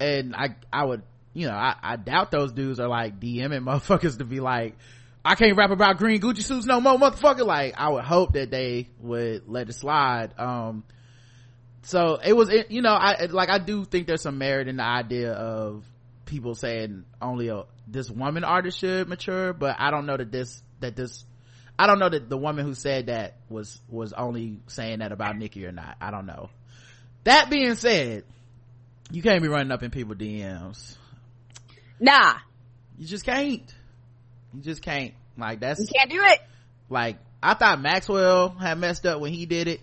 [0.00, 1.02] And I, I would,
[1.34, 4.76] you know, I, I doubt those dudes are like DMing motherfuckers to be like,
[5.24, 7.46] I can't rap about green Gucci suits no more, motherfucker.
[7.46, 10.38] Like, I would hope that they would let it slide.
[10.38, 10.84] Um,
[11.84, 14.82] so it was you know i like i do think there's some merit in the
[14.82, 15.84] idea of
[16.24, 20.62] people saying only a this woman artist should mature but i don't know that this
[20.80, 21.24] that this
[21.78, 25.36] i don't know that the woman who said that was was only saying that about
[25.36, 26.48] nicki or not i don't know
[27.24, 28.24] that being said
[29.10, 30.96] you can't be running up in people dms
[32.00, 32.34] Nah,
[32.98, 33.74] you just can't
[34.54, 36.38] you just can't like that's you can't do it.
[36.88, 39.80] like i thought maxwell had messed up when he did it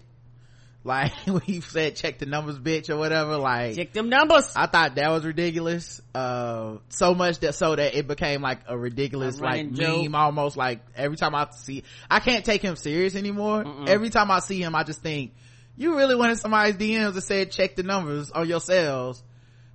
[0.83, 4.51] like when he said check the numbers bitch or whatever like Check them numbers.
[4.55, 6.01] I thought that was ridiculous.
[6.15, 10.03] Uh, so much that so that it became like a ridiculous like joke.
[10.03, 13.63] meme almost like every time I see, I can't take him serious anymore.
[13.63, 13.87] Mm-mm.
[13.87, 15.33] Every time I see him, I just think,
[15.77, 19.21] you really went in somebody's DMs and said check the numbers on your sales,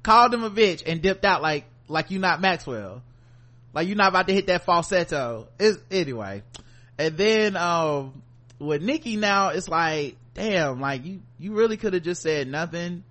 [0.02, 3.02] called him a bitch and dipped out like, like you not Maxwell.
[3.72, 5.48] Like you're not about to hit that falsetto.
[5.58, 6.42] It's, anyway.
[6.98, 8.22] And then, um,
[8.58, 13.04] with Nicki now, it's like, damn, like you, you really could have just said nothing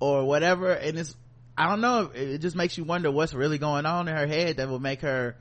[0.00, 0.72] or whatever.
[0.72, 1.16] And it's,
[1.56, 4.58] I don't know, it just makes you wonder what's really going on in her head
[4.58, 5.36] that will make her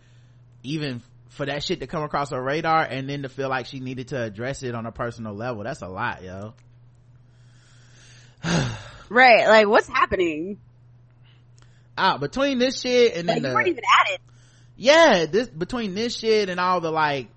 [0.63, 3.79] even for that shit to come across her radar and then to feel like she
[3.79, 5.63] needed to address it on a personal level.
[5.63, 6.53] That's a lot, yo.
[9.09, 10.57] Right, like what's happening?
[12.01, 14.21] Ah, between this shit and then you the, weren't even at it.
[14.75, 17.27] yeah, this between this shit and all the like,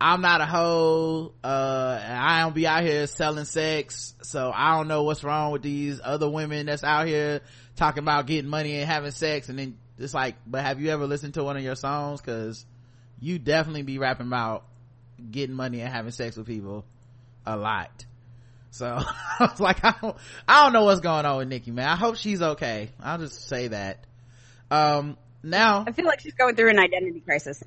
[0.00, 4.88] I'm not a hoe, uh, I don't be out here selling sex, so I don't
[4.88, 7.40] know what's wrong with these other women that's out here
[7.76, 11.06] talking about getting money and having sex, and then it's like, but have you ever
[11.06, 12.20] listened to one of your songs?
[12.20, 12.66] Cause
[13.20, 14.64] you definitely be rapping about
[15.30, 16.84] getting money and having sex with people
[17.46, 18.04] a lot.
[18.76, 18.98] So
[19.40, 20.16] I was like, I don't,
[20.46, 21.88] I don't know what's going on with Nicki, man.
[21.88, 22.90] I hope she's okay.
[23.02, 24.04] I'll just say that.
[24.70, 27.62] Um, now, I feel like she's going through an identity crisis.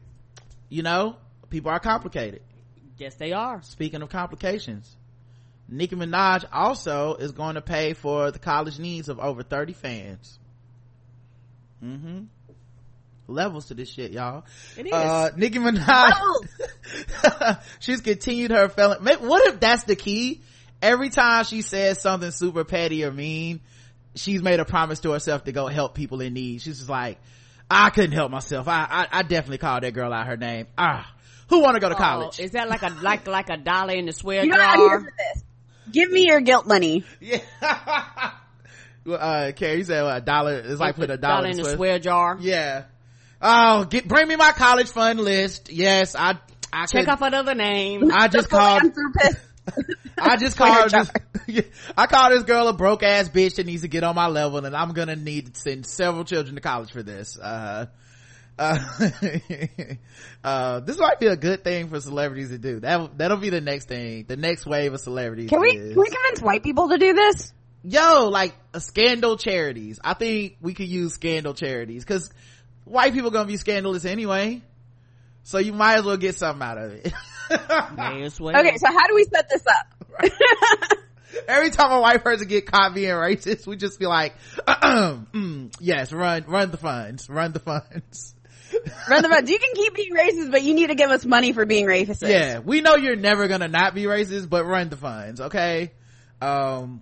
[0.70, 1.16] you know,
[1.49, 2.41] people are complicated.
[2.97, 4.95] yes they are Speaking of complications,
[5.68, 10.38] Nicki Minaj also is going to pay for the college needs of over 30 fans.
[11.84, 12.24] Mm-hmm.
[13.28, 14.43] Levels to this shit, y'all.
[14.78, 14.93] It is.
[14.93, 16.12] Uh, Nicki Minaj,
[17.80, 19.03] she's continued her felon.
[19.03, 20.41] What if that's the key?
[20.82, 23.62] Every time she says something super petty or mean,
[24.16, 26.62] she's made a promise to herself to go help people in need.
[26.62, 27.20] She's just like,
[27.70, 28.68] I couldn't help myself.
[28.68, 30.68] I, I, I definitely called that girl out her name.
[30.78, 31.12] Ah,
[31.50, 32.38] who want to go to college?
[32.40, 34.80] Oh, is that like a like like a dollar in the swear You know, I'm
[34.80, 35.44] here jar for this.
[35.92, 37.04] Give me your guilt money.
[37.20, 37.40] Yeah.
[39.06, 41.64] Well, uh, Carrie, you said what, a dollar, it's like put a dollar, in the
[41.64, 41.76] Swiss.
[41.76, 42.84] swear jar Yeah.
[43.42, 45.72] Oh, get, bring me my college fund list.
[45.72, 46.38] Yes, I,
[46.72, 49.38] I check could, off another name I just called, Philanthropist.
[50.18, 51.12] I just called this,
[51.98, 54.64] I called this girl a broke ass bitch that needs to get on my level
[54.66, 57.38] and I'm gonna need to send several children to college for this.
[57.38, 57.88] Uh,
[58.58, 58.78] uh,
[60.44, 62.80] uh, this might be a good thing for celebrities to do.
[62.82, 64.26] That, that'll be the next thing.
[64.28, 65.50] The next wave of celebrities.
[65.50, 67.54] Can we is- can we convince white people to do this?
[67.82, 72.30] yo like a scandal charities i think we could use scandal charities because
[72.84, 74.62] white people gonna be scandalous anyway
[75.44, 77.14] so you might as well get something out of it
[77.50, 78.58] well.
[78.58, 80.30] Okay, so how do we set this up?
[81.47, 84.34] every time a white person get caught being racist we just be like
[84.68, 88.36] mm, yes run run the funds run the funds
[89.10, 89.50] Run the funds.
[89.50, 92.22] You can keep being racist, but you need to give us money for being racist.
[92.28, 95.91] yeah we know you're never gonna not be racist but run the funds okay
[96.41, 97.02] um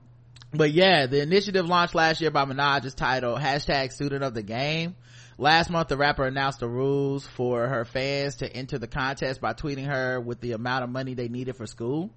[0.54, 4.44] but yeah the initiative launched last year by minaj is titled hashtag student of the
[4.44, 4.96] game
[5.38, 9.54] last month the rapper announced the rules for her fans to enter the contest by
[9.54, 12.10] tweeting her with the amount of money they needed for school.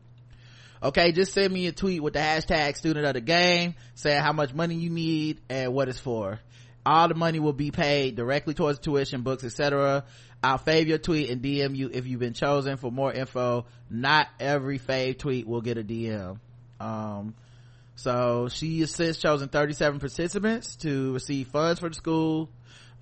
[0.82, 4.32] Okay just send me a tweet with the hashtag student of the game saying how
[4.32, 6.40] much money you need and what it's for.
[6.86, 10.04] All the money will be paid directly towards tuition books etc
[10.42, 12.78] i'll fave your tweet and dm you if you've been chosen.
[12.78, 16.38] For more info not every fave tweet will get a dm
[16.80, 17.34] um
[17.96, 22.48] so she has since chosen 37 participants to receive funds for the school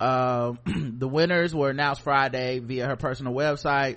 [0.01, 0.59] um
[0.99, 3.97] the winners were announced friday via her personal website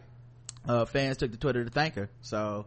[0.68, 2.66] uh fans took to twitter to thank her so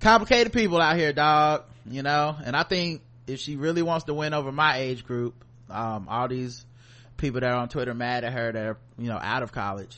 [0.00, 4.14] complicated people out here dog you know and i think if she really wants to
[4.14, 5.34] win over my age group
[5.70, 6.64] um all these
[7.16, 9.96] people that are on twitter mad at her that are you know out of college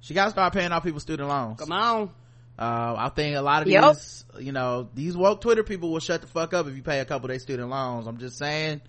[0.00, 2.10] she got to start paying off people's student loans Come on.
[2.58, 3.94] uh, I think a lot of Yep.
[3.94, 7.00] these, you know, these woke Twitter people will shut the fuck up if you pay
[7.00, 8.06] a couple of their student loans.
[8.06, 8.82] I'm just saying,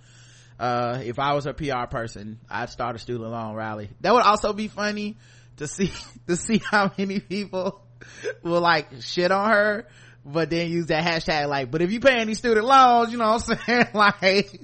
[0.60, 3.90] uh, if I was her PR person, I'd start a student loan rally.
[4.02, 5.18] That would also be funny
[5.58, 5.92] to see,
[6.28, 7.82] to see how many people
[8.44, 9.88] will like shit on her,
[10.26, 13.32] but then use that hashtag like, but if you pay any student loans, you know
[13.32, 13.88] what I'm saying?
[13.94, 14.62] like,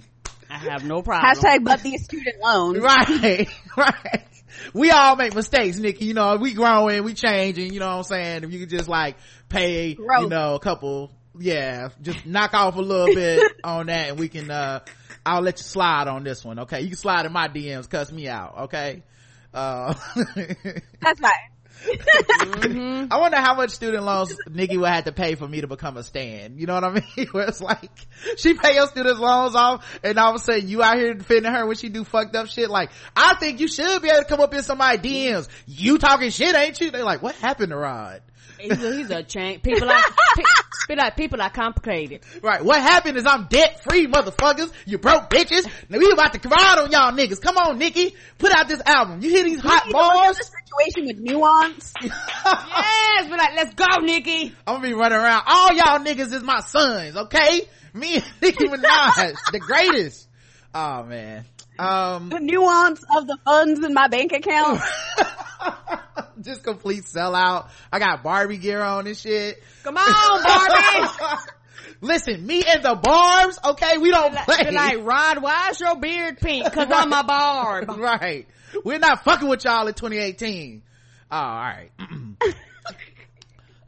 [0.49, 1.31] I have no problem.
[1.31, 2.79] Hashtag but these student loans.
[2.79, 4.23] right, right.
[4.73, 6.05] We all make mistakes, Nicki.
[6.05, 7.73] You know, we growing, we changing.
[7.73, 8.43] You know what I'm saying?
[8.43, 9.17] If you could just like
[9.49, 14.19] pay, you know, a couple, yeah, just knock off a little bit on that, and
[14.19, 14.51] we can.
[14.51, 14.81] uh
[15.25, 16.59] I'll let you slide on this one.
[16.59, 18.57] Okay, you can slide in my DMs, cuss me out.
[18.63, 19.03] Okay.
[19.53, 19.93] Uh,
[21.01, 21.31] That's fine.
[23.11, 25.97] I wonder how much student loans Nicki would have to pay for me to become
[25.97, 26.57] a stan.
[26.57, 27.27] You know what I mean?
[27.31, 27.91] Where it's like,
[28.37, 31.51] she pay your student loans off and all of a sudden you out here defending
[31.51, 32.69] her when she do fucked up shit.
[32.69, 35.49] Like, I think you should be able to come up in somebody's DMs.
[35.67, 36.91] You talking shit, ain't you?
[36.91, 38.21] They like, what happened to Rod?
[38.63, 39.61] He's a, he's a change.
[39.61, 40.01] People are,
[40.35, 40.43] pe-
[40.87, 42.21] feel like people are complicated.
[42.41, 42.63] Right.
[42.63, 44.71] What happened is I'm debt free, motherfuckers.
[44.85, 45.69] You broke bitches.
[45.89, 47.41] Now we about to ride on y'all niggas.
[47.41, 48.15] Come on, Nicki.
[48.37, 49.21] Put out this album.
[49.21, 50.37] You hear these hot You need to look at bars?
[50.37, 51.93] situation with nuance.
[52.03, 54.53] yes, we're like, let's go, Nicki.
[54.65, 55.43] I'm gonna be running around.
[55.47, 57.61] All y'all niggas is my sons, okay?
[57.93, 60.27] Me and Nicki Minaj, the greatest.
[60.73, 61.45] Oh man.
[61.79, 64.79] Um, The nuance of the funds in my bank account.
[66.41, 67.69] just complete sellout.
[67.91, 69.61] I got Barbie gear on and shit.
[69.83, 71.09] Come on, Barbie.
[72.01, 73.97] Listen, me and the Barbs, okay?
[73.97, 74.65] We don't play.
[74.65, 76.71] Be like, Rod, why is your beard pink?
[76.73, 77.89] Cause I'm a barb.
[77.97, 78.45] right.
[78.83, 80.83] We're not fucking with y'all in 2018.
[81.31, 81.91] Oh, all right.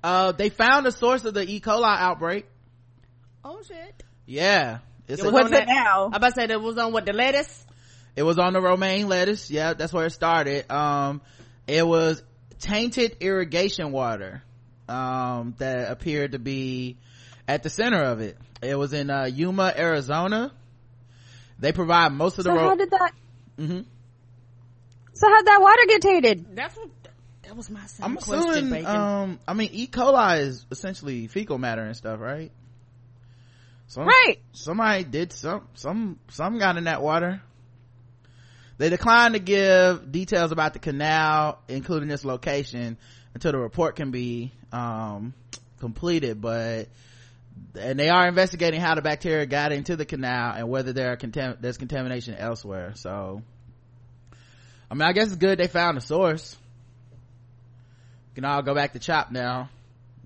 [0.04, 1.60] uh, they found the source of the E.
[1.60, 2.46] coli outbreak.
[3.44, 4.04] Oh shit.
[4.26, 4.80] Yeah.
[5.08, 6.10] It's It a- was What's it that- now?
[6.12, 7.66] I about to say that was on what the lettuce.
[8.16, 11.22] It was on the romaine lettuce yeah that's where it started um
[11.68, 12.22] it was
[12.60, 14.42] tainted irrigation water
[14.88, 16.98] um that appeared to be
[17.48, 20.52] at the center of it it was in uh, yuma arizona
[21.60, 23.12] they provide most of the So ro- how did that?
[23.58, 23.80] hmm
[25.14, 26.46] So how'd that water get tainted?
[26.56, 26.90] That's what,
[27.44, 28.96] that was my same i'm question, assuming Bacon.
[28.96, 32.52] um i mean e coli is essentially fecal matter and stuff right
[33.88, 34.38] Some- Right.
[34.54, 37.42] somebody did some some some got in that water
[38.78, 42.98] they declined to give details about the canal including its location
[43.34, 45.34] until the report can be um
[45.80, 46.88] completed but
[47.80, 51.18] and they are investigating how the bacteria got into the canal and whether there are
[51.18, 53.42] contam- there's contamination elsewhere so
[54.90, 56.56] i mean i guess it's good they found the source
[58.32, 59.70] we can all go back to chop now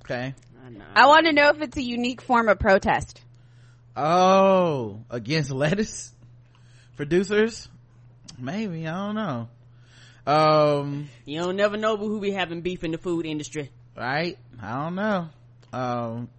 [0.01, 0.33] okay
[0.95, 1.03] I.
[1.03, 3.21] I want to know if it's a unique form of protest.
[3.95, 6.11] Oh, against lettuce
[6.95, 7.67] producers?
[8.39, 9.47] Maybe, I don't know.
[10.25, 13.71] Um, You don't never know who be having beef in the food industry.
[13.97, 14.37] right?
[14.61, 15.29] I don't know.
[15.73, 16.29] Um,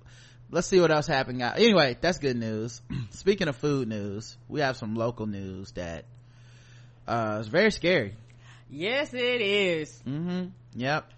[0.51, 1.43] let's see what else happened.
[1.43, 2.81] Anyway, that's good news.
[3.11, 6.05] Speaking of food news, we have some local news that,
[7.09, 8.15] uh, is very scary.
[8.71, 9.91] Yes, it is.
[10.07, 10.47] Mm-hmm.
[10.77, 11.13] Yep.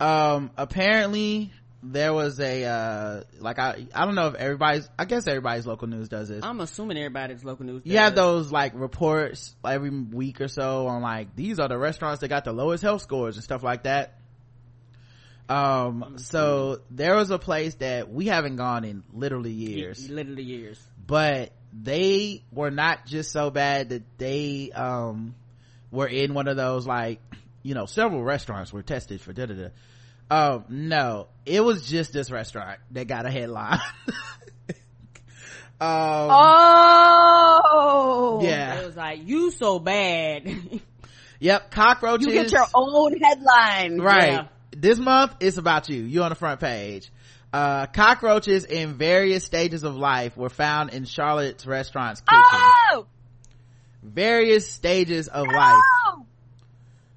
[0.00, 1.52] Um, apparently
[1.82, 5.88] there was a, uh, like I, I don't know if everybody's, I guess everybody's local
[5.88, 6.44] news does this.
[6.44, 7.82] I'm assuming everybody's local news.
[7.84, 12.20] you have those like reports every week or so on like these are the restaurants
[12.20, 14.16] that got the lowest health scores and stuff like that
[15.48, 20.80] um so there was a place that we haven't gone in literally years Literally years.
[21.06, 25.34] but they were not just so bad that they um
[25.90, 27.20] were in one of those like
[27.64, 29.68] you know several restaurants were tested for da da da
[30.30, 33.80] um no it was just this restaurant that got a headline
[35.80, 36.28] um
[37.72, 38.40] Oh.
[38.42, 40.46] yeah It was like, you so bad.
[41.42, 42.26] Yep, cockroaches.
[42.26, 43.98] You get your own headline.
[43.98, 44.32] right.
[44.32, 44.48] Yeah.
[44.76, 46.02] This month it's about you.
[46.02, 47.10] You're on the front page.
[47.50, 52.44] Uh, cockroaches in various stages of life were found in Charlotte's restaurant's kitchen.
[52.92, 53.06] Oh.
[54.02, 55.80] Various stages of life.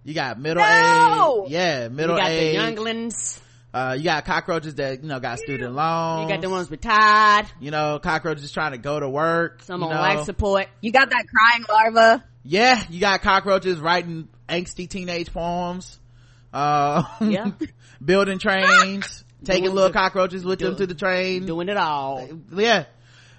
[0.05, 0.09] No.
[0.09, 1.43] You got middle No.
[1.45, 1.51] age.
[1.51, 2.21] Yeah, middle age.
[2.21, 2.55] you got age.
[2.55, 3.39] the younglings.
[3.73, 6.23] Uh, you got cockroaches that, you know, got student loans.
[6.29, 7.47] You got the ones retired.
[7.59, 9.63] You know, cockroaches trying to go to work.
[9.63, 9.99] Some you on know.
[9.99, 10.67] life support.
[10.81, 12.23] You got that crying larva.
[12.43, 15.97] Yeah, you got cockroaches writing angsty teenage poems.
[16.53, 17.51] Uh, Yeah.
[18.05, 21.45] building trains, taking Doing little the- cockroaches with them to the train.
[21.47, 22.27] Doing it all.
[22.53, 22.83] yeah.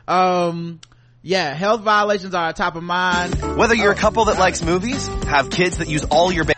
[0.09, 0.81] Um,
[1.23, 3.57] yeah, health violations are top of mind.
[3.57, 6.54] Whether you're a couple that likes movies, have kids that use all your ba-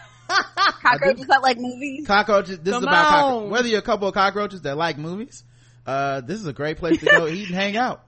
[0.93, 2.07] Cockroaches that like movies.
[2.07, 5.45] Cockroaches, this Come is about cockro- whether you're a couple of cockroaches that like movies,
[5.87, 8.05] uh, this is a great place to go eat and hang out.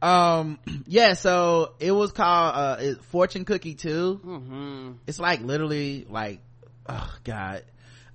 [0.00, 4.14] Um, yeah, so it was called, uh, it- Fortune Cookie 2.
[4.22, 6.40] hmm it's like literally like
[6.88, 7.62] oh god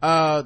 [0.01, 0.43] uh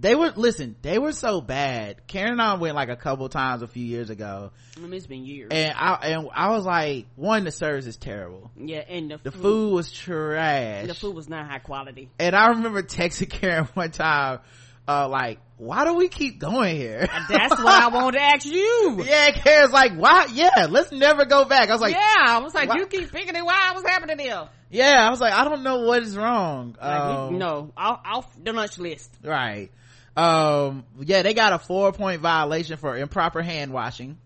[0.00, 3.60] they were listen they were so bad karen and i went like a couple times
[3.62, 5.48] a few years ago I mean, it's been years.
[5.50, 9.30] and i and i was like one the service is terrible yeah, and the, the
[9.30, 12.08] food was trash the food was not high quality.
[12.18, 14.40] and i remember texting karen one time
[14.88, 19.02] uh like why do we keep going here That's what I wanted to ask you.
[19.06, 22.54] yeah karen's like why yeah let's never go back i was like yeah, I was
[22.54, 23.44] like, Why- you keep picking it.
[23.44, 23.72] Why?
[23.74, 24.48] What's happening here?
[24.70, 28.36] yeah i was like i don't know what is wrong Like, Um, no, off, off
[28.42, 29.14] the lunch list.
[29.22, 29.70] right
[30.16, 34.18] um yeah they got a four point violation for improper hand washing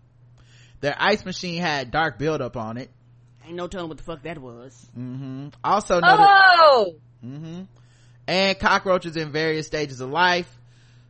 [0.81, 2.89] their ice machine had dark buildup on it
[3.45, 4.73] Ain't no telling what the fuck that was.
[4.97, 5.49] Mm-hmm.
[5.63, 6.95] also noted Oh.
[7.21, 7.61] hmm
[8.27, 10.51] and cockroaches in various stages of life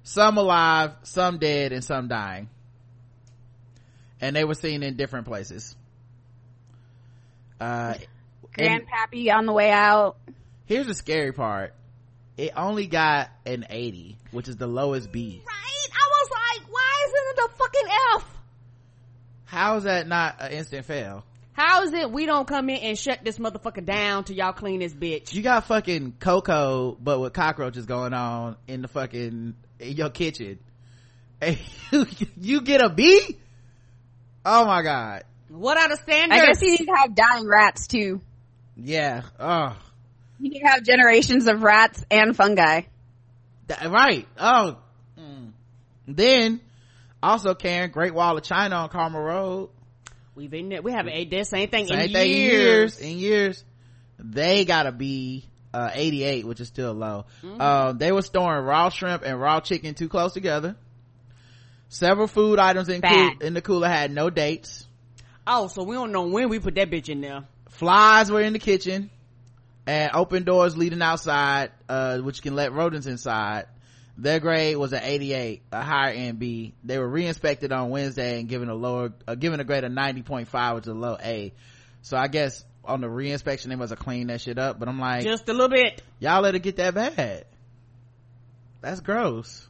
[0.03, 2.49] some alive some dead and some dying
[4.19, 5.75] and they were seen in different places
[7.61, 7.93] uh
[8.57, 10.17] and Grandpappy on the way out.
[10.65, 11.73] here's the scary part
[12.37, 15.87] it only got an 80 which is the lowest b Right?
[15.93, 18.37] I was like, why isn't it a fucking F?
[19.45, 21.23] how is that not an instant fail
[21.53, 24.79] How is it we don't come in and shut this motherfucker down till y'all clean
[24.81, 25.33] this bitch?
[25.33, 30.59] you got fucking cocoa but with cockroaches going on in the fucking in your kitchen
[31.41, 31.57] and
[31.91, 32.05] you,
[32.39, 33.37] you get a b
[34.45, 36.41] oh my god What are the standards?
[36.41, 38.21] I guess you need to have dying rats too.
[38.75, 39.77] yeah oh
[40.39, 42.81] You need to have generations of rats and fungi.
[43.67, 44.77] that, right oh
[45.19, 45.51] mm.
[46.07, 46.59] then
[47.23, 49.69] also karen great wall of china on carmel road
[50.35, 50.81] We've been there.
[50.81, 52.99] We haven't ate this same thing same in thing in years.
[52.99, 53.63] years in years
[54.19, 57.61] they gotta be uh 88 which is still low Mm-hmm.
[57.61, 60.75] um they were storing raw shrimp and raw chicken too close together
[61.87, 64.87] several food items in, cool, in the cooler had no dates
[65.47, 67.43] Oh, so we don't know when we put that bitch in there.
[67.69, 69.09] flies were in the kitchen
[69.87, 73.65] and open doors leading outside, uh, which can let rodents inside.
[74.17, 76.71] Their grade was an 88, a higher NB.
[76.83, 80.75] They were re-inspected on Wednesday and given a lower, uh, given a grade of 90.5,
[80.75, 81.51] which is a low A.
[82.01, 84.99] So I guess on the re-inspection, they must have cleaned that shit up, but I'm
[84.99, 86.01] like, Just a little bit.
[86.19, 87.45] y'all let it get that bad.
[88.81, 89.67] That's gross.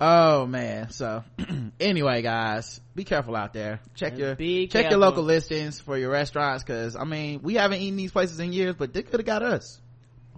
[0.00, 0.90] Oh man.
[0.90, 1.24] So
[1.80, 3.80] anyway, guys, be careful out there.
[3.94, 7.80] Check your Be check your local listings for your restaurants because I mean we haven't
[7.80, 9.80] eaten these places in years, but they could have got us.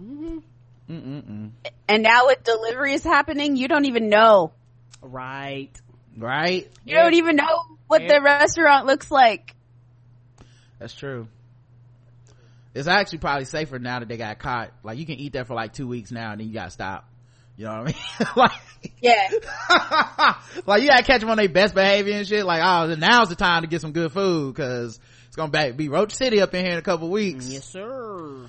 [0.01, 0.39] Mm-hmm.
[0.89, 1.51] Mm-mm-mm.
[1.87, 4.53] And now with deliveries happening, you don't even know.
[5.01, 5.69] Right.
[6.17, 6.69] Right?
[6.83, 8.17] You don't even know what Yeah.
[8.17, 9.55] the restaurant looks like.
[10.79, 11.27] That's true.
[12.73, 14.71] It's actually probably safer now that they got caught.
[14.83, 17.08] Like you can eat there for like two weeks now and then you gotta stop.
[17.59, 18.27] You know what I mean?
[18.37, 18.51] like
[19.01, 19.29] Yeah.
[20.65, 22.45] like you gotta catch them on their best behavior and shit.
[22.45, 24.97] Like, oh, now's the time to get some good food because
[25.27, 27.49] it's gonna be, be Roach City up in here in a couple weeks.
[27.49, 28.45] Yes, sir.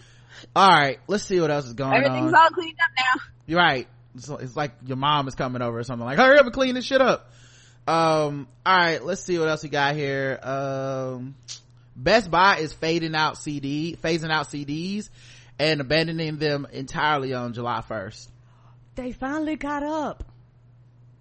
[0.55, 2.19] All right, let's see what else is going Everything's on.
[2.19, 3.23] Everything's all cleaned up now.
[3.49, 3.89] You're right.
[4.15, 6.07] It's, it's like your mom is coming over or something.
[6.07, 7.33] Like, hurry up and clean this shit up.
[7.89, 10.39] Um, all right, let's see what else we got here.
[10.41, 11.35] Um,
[11.97, 15.11] Best Buy is fading out CD, phasing out CDs
[15.59, 18.29] and abandoning them entirely on July 1st.
[18.95, 20.25] They finally caught up.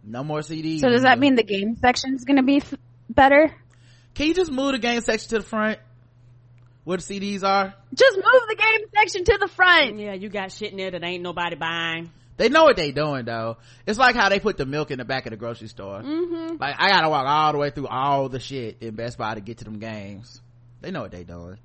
[0.03, 0.79] No more CDs.
[0.79, 2.73] So does that mean the game section is going to be f-
[3.09, 3.53] better?
[4.15, 5.79] Can you just move the game section to the front?
[6.83, 7.73] Where the CDs are?
[7.93, 9.99] Just move the game section to the front.
[9.99, 12.11] Yeah, you got shit in there that ain't nobody buying.
[12.37, 13.57] They know what they doing though.
[13.85, 16.01] It's like how they put the milk in the back of the grocery store.
[16.01, 16.55] Mm-hmm.
[16.57, 19.41] Like I gotta walk all the way through all the shit in Best Buy to
[19.41, 20.41] get to them games.
[20.79, 21.57] They know what they doing.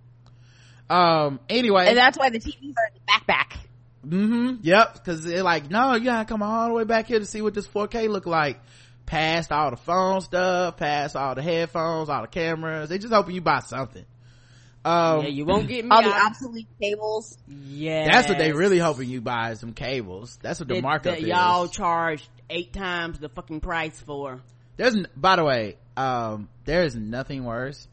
[0.90, 1.38] Um.
[1.48, 1.86] Anyway.
[1.86, 3.56] And that's why the TVs are in the backpack.
[4.04, 4.56] Mm-hmm.
[4.62, 4.94] Yep.
[4.94, 7.54] Because they're like, no, you gotta come all the way back here to see what
[7.54, 8.60] this 4K look like.
[9.06, 12.88] Past all the phone stuff, past all the headphones, all the cameras.
[12.88, 14.04] They just hoping you buy something.
[14.84, 17.36] Um, yeah, you won't get me All the obsolete cables.
[17.48, 20.38] Yeah, that's what they really hoping you buy is some cables.
[20.42, 21.24] That's what the markup is.
[21.24, 24.40] y'all charge eight times the fucking price for.
[24.76, 27.88] there's n- by the way um there is nothing worse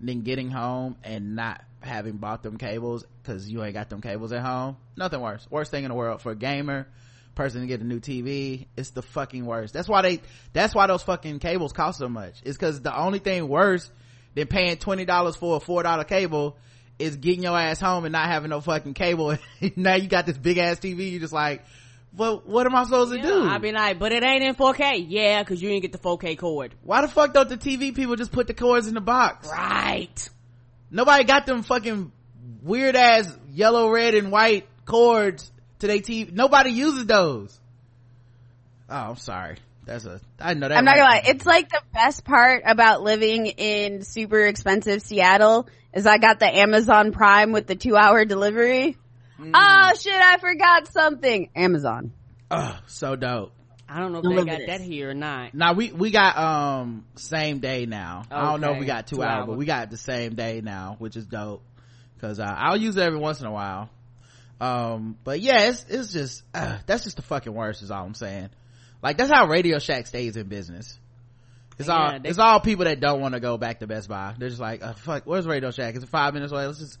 [0.00, 4.32] than getting home and not having bought them cables because you ain't got them cables
[4.32, 4.76] at home.
[4.96, 5.46] Nothing worse.
[5.50, 6.86] Worst thing in the world for a gamer
[7.34, 9.72] person to get a new tv it's the fucking worst.
[9.72, 10.20] That's why they
[10.52, 12.34] that's why those fucking cables cost so much.
[12.44, 13.90] It's because the only thing worse
[14.34, 16.56] than paying $20 for a $4 cable
[16.98, 19.36] is getting your ass home and not having no fucking cable.
[19.76, 21.62] Now you got this big ass tv you're just like
[22.14, 23.44] well what am i supposed to do?
[23.44, 25.06] I'd be like, but it ain't in 4K.
[25.08, 26.74] Yeah, cause you didn't get the 4K cord.
[26.82, 29.48] why the fuck don't the tv people just put the cords in the box?
[29.50, 30.28] Right.
[30.92, 32.12] Nobody got them fucking
[32.62, 36.30] weird ass yellow, red, and white cords to their TV.
[36.30, 37.58] Nobody uses those.
[38.90, 39.56] Oh, I'm sorry.
[39.86, 40.76] That's a, I know that.
[40.76, 41.22] I'm not gonna lie.
[41.24, 46.46] It's like the best part about living in super expensive Seattle is I got the
[46.46, 48.96] Amazon Prime with the two hour delivery.
[49.40, 49.50] Mm.
[49.54, 51.48] Oh shit, I forgot something.
[51.56, 52.12] Amazon.
[52.50, 53.52] Oh, so dope.
[53.94, 55.54] I don't know if Don't they got at that here or not.
[55.54, 58.22] Now we, we got, um, same day now.
[58.30, 60.60] I don't know if we got two, Two hours, but we got the same day
[60.62, 61.62] now, which is dope.
[62.20, 63.90] Cause, uh, I'll use it every once in a while.
[64.60, 68.14] Um, but yeah, it's, it's just, uh, that's just the fucking worst is all I'm
[68.14, 68.50] saying.
[69.02, 70.98] Like that's how Radio Shack stays in business.
[71.78, 74.34] It's all they- it's all people that don't want to go back to Best Buy.
[74.38, 75.96] They're just like, uh, fuck, where's Radio Shack?
[75.96, 76.66] It's five minutes away?
[76.66, 76.98] Let's just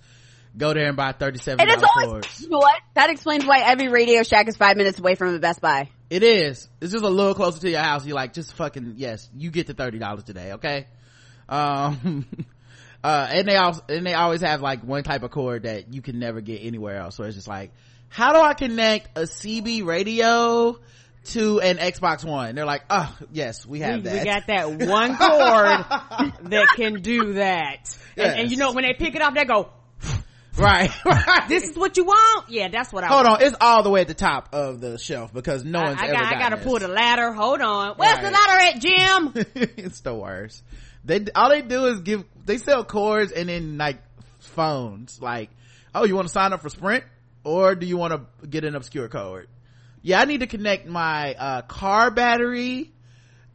[0.56, 2.80] go there and buy thirty seven And it's dollars always, you know what?
[2.94, 5.90] That explains why every Radio Shack is five minutes away from a Best Buy.
[6.12, 6.68] It is.
[6.82, 8.04] It's just a little closer to your house.
[8.04, 10.86] You're like, just fucking yes, you get the thirty dollars today, okay?
[11.48, 12.26] Um,
[13.02, 16.02] uh, and they also and they always have like one type of cord that you
[16.02, 17.16] can never get anywhere else.
[17.16, 17.70] So it's just like,
[18.10, 20.78] how do I connect a CB radio?
[21.26, 24.18] To an Xbox One, they're like, oh yes, we have We, that.
[24.18, 27.96] we got that one cord that can do that.
[28.16, 29.70] And, and you know, when they pick it up, they go,
[30.56, 31.44] right, right.
[31.48, 32.50] this is what you want?
[32.50, 33.42] Yeah, that's what I Hold want.
[33.42, 36.00] on, it's all the way at the top of the shelf because no I, one's
[36.00, 36.64] I ever Got, I gotta this.
[36.64, 37.32] pull the ladder.
[37.32, 37.94] Hold on.
[37.96, 39.46] Where's the ladder at, Jim?
[39.76, 40.62] it's the worst.
[41.04, 43.98] They all they do is give they sell cords and then like
[44.40, 45.20] phones.
[45.20, 45.50] Like,
[45.94, 47.04] oh, you want to sign up for Sprint
[47.44, 49.48] or do you want to get an obscure cord?
[50.02, 52.92] Yeah, I need to connect my uh, car battery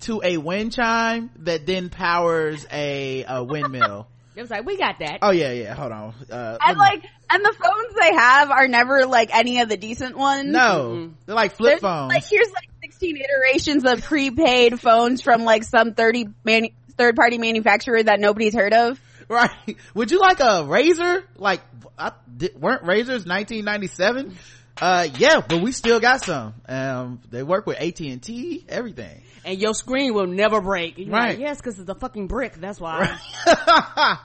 [0.01, 4.07] to a wind chime that then powers a, a windmill.
[4.37, 5.17] It was like, we got that.
[5.23, 5.73] oh yeah, yeah.
[5.73, 6.13] Hold on.
[6.31, 10.15] Uh, And like, and the phones they have are never like any of the decent
[10.15, 10.47] ones.
[10.51, 12.13] no, they're like flip There's, phones.
[12.13, 17.39] Like here's like 16 iterations of prepaid phones from like some 30 manu- third party
[17.39, 19.01] manufacturer that nobody's heard of.
[19.29, 19.49] right
[19.93, 21.59] would you like a razor like
[21.97, 24.37] I, di- weren't razors 1997
[24.81, 29.73] uh yeah but we still got some um they work with at&t everything And your
[29.73, 30.97] screen will never break.
[30.97, 31.29] You're Right.
[31.31, 32.55] Like, yes, cause it's a fucking brick.
[32.55, 33.17] That's why.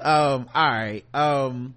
[0.00, 1.74] um all right um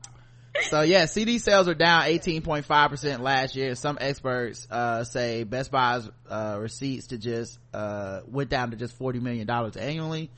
[0.70, 3.76] so yeah, CD sales are down 18.5% last year.
[3.76, 8.98] Some experts, uh, say Best Buy's, uh, receipts to just, uh, went down to just
[8.98, 10.32] $40 million annually.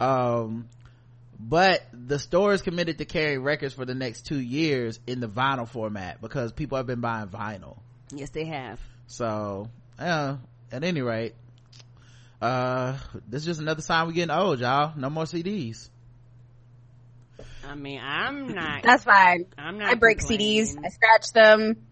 [0.00, 0.68] Um,
[1.44, 5.28] but the store is committed to carrying records for the next two years in the
[5.28, 7.78] vinyl format because people have been buying vinyl.
[8.14, 8.78] Yes, they have.
[9.08, 10.36] So, uh,
[10.70, 11.34] at any rate,
[12.40, 12.96] uh,
[13.28, 14.92] this is just another sign we're getting old, y'all.
[14.96, 15.88] No more CDs.
[17.66, 18.82] I mean, I'm not.
[18.84, 19.46] That's fine.
[19.58, 19.90] I'm not.
[19.90, 20.20] I break.
[20.20, 20.76] CDs.
[20.84, 21.86] I scratch them.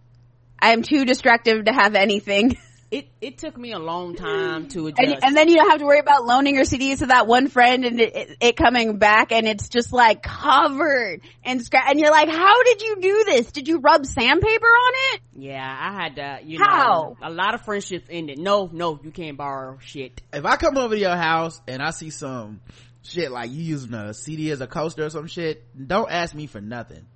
[0.58, 2.56] I am too destructive to have anything.
[2.90, 4.18] It it took me a long mm.
[4.18, 5.08] time to adjust.
[5.08, 7.48] And, and then you don't have to worry about loaning your CDs to that one
[7.48, 11.84] friend and it, it, it coming back and it's just like covered and scratch.
[11.88, 13.52] And you're like, how did you do this?
[13.52, 15.20] Did you rub sandpaper on it?
[15.40, 16.38] yeah, I had to.
[16.44, 17.16] You How?
[17.20, 18.38] know, a lot of friendships ended.
[18.38, 20.20] No, no, you can't borrow shit.
[20.32, 22.60] if I come over to your house and I see some
[23.02, 26.46] shit like you using a CD as a coaster or some shit, don't ask me
[26.46, 27.06] for nothing.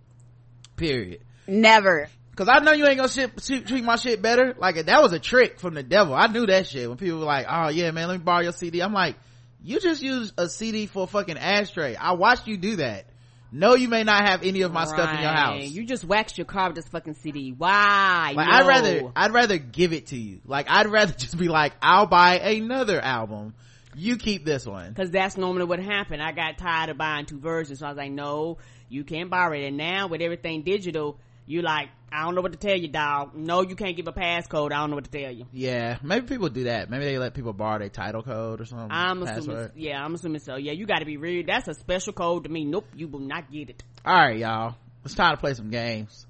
[0.77, 1.21] Period.
[1.47, 2.09] Never.
[2.37, 4.55] Cause I know you ain't gonna shit, shit, treat my shit better.
[4.59, 6.15] Like that was a trick from the devil.
[6.15, 8.53] I knew that shit when people were like, "Oh yeah, man, let me borrow your
[8.53, 9.17] CD." I'm like,
[9.63, 13.07] "You just used a CD for a fucking ashtray." I watched you do that.
[13.53, 15.63] No, you may not have any of my stuff in your house.
[15.63, 17.55] You just waxed your car with this fucking CD.
[17.57, 18.33] Why?
[18.35, 18.53] Like No.
[18.53, 20.41] I'd rather, I'd rather give it to you.
[20.45, 23.55] Like I'd rather just be like, "I'll buy another album.
[23.95, 26.21] You keep this one." Cause that's normally what happened.
[26.21, 27.79] I got tired of buying two versions.
[27.79, 28.59] So I was like, no,
[28.89, 29.65] you can't borrow it.
[29.65, 31.17] And now with everything digital,
[31.47, 33.35] you like, I don't know what to tell you, dog.
[33.35, 34.71] No, you can't give a passcode.
[34.71, 35.47] I don't know what to tell you.
[35.53, 36.89] Yeah, maybe people do that.
[36.89, 38.87] Maybe they let people borrow their title code or something.
[38.89, 39.73] I'm assuming, password.
[39.75, 40.55] yeah, I'm assuming so.
[40.55, 41.43] Yeah, you gotta be real.
[41.45, 42.65] That's a special code to me.
[42.65, 43.83] Nope, you will not get it.
[44.07, 44.77] All right, y'all.
[45.05, 46.25] It's time to play some games.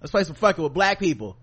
[0.00, 1.36] Let's play some fucking with black people.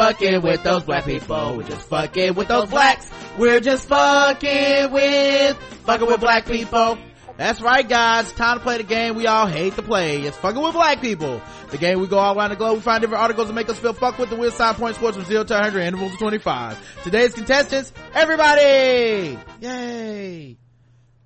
[0.00, 1.56] Fucking with those black people.
[1.58, 3.10] We're just fucking with those blacks.
[3.36, 6.96] We're just fucking with, fucking with black people.
[7.36, 8.32] That's right, guys.
[8.32, 10.22] Time to play the game we all hate to play.
[10.22, 11.40] It's fucking with black people.
[11.70, 12.76] The game we go all around the globe.
[12.76, 15.16] We find different articles that make us feel fuck with the wheel side point scores
[15.16, 17.02] from 0 to 100 intervals of 25.
[17.04, 19.38] Today's contestants, everybody!
[19.60, 20.56] Yay!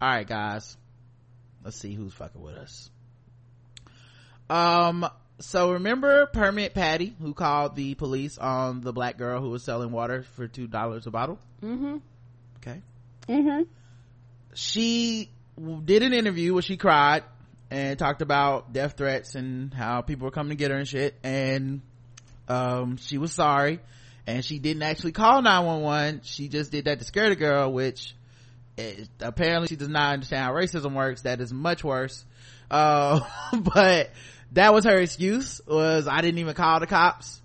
[0.03, 0.77] Alright, guys.
[1.65, 2.91] Let's see who's fucking with us.
[4.51, 5.09] Um,
[5.41, 9.91] so remember Permit Patty, who called the police on the black girl who was selling
[9.91, 11.39] water for $2 a bottle?
[11.63, 11.97] Mm-hmm.
[12.59, 12.81] Okay.
[13.29, 13.63] Mm-hmm.
[14.55, 15.31] she
[15.85, 17.25] did an interview where she cried
[17.71, 21.15] and talked about death threats and how people were coming to get her and shit
[21.25, 21.81] and
[22.49, 23.81] um she was sorry
[24.27, 28.15] and she didn't actually call 911 she just did that to scare the girl which
[28.77, 32.25] is, apparently she does not understand how racism works that is much worse
[32.71, 33.21] uh
[33.75, 34.11] but
[34.55, 37.41] that was her excuse was i didn't even call the cops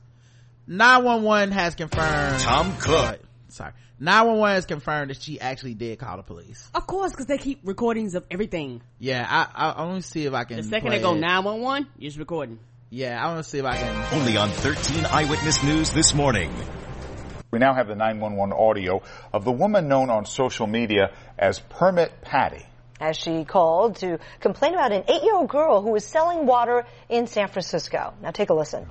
[0.67, 3.19] 911 has confirmed Tom Cook.
[3.49, 7.37] sorry 911 has confirmed that she actually did call the police Of course, cause they
[7.37, 8.81] keep recordings of everything.
[8.99, 11.87] yeah i i, I want to see if i can The second they go 911,
[11.97, 12.59] you're just recording.
[12.89, 16.51] yeah i want to see if i can Only on 13 Eyewitness News this morning.
[17.51, 19.01] We now have the 911 audio
[19.33, 22.63] of the woman known on social media as Permit Patty.
[22.99, 27.47] As she called to complain about an eight-year-old girl who was selling water in San
[27.47, 28.13] Francisco.
[28.21, 28.87] Now take a listen.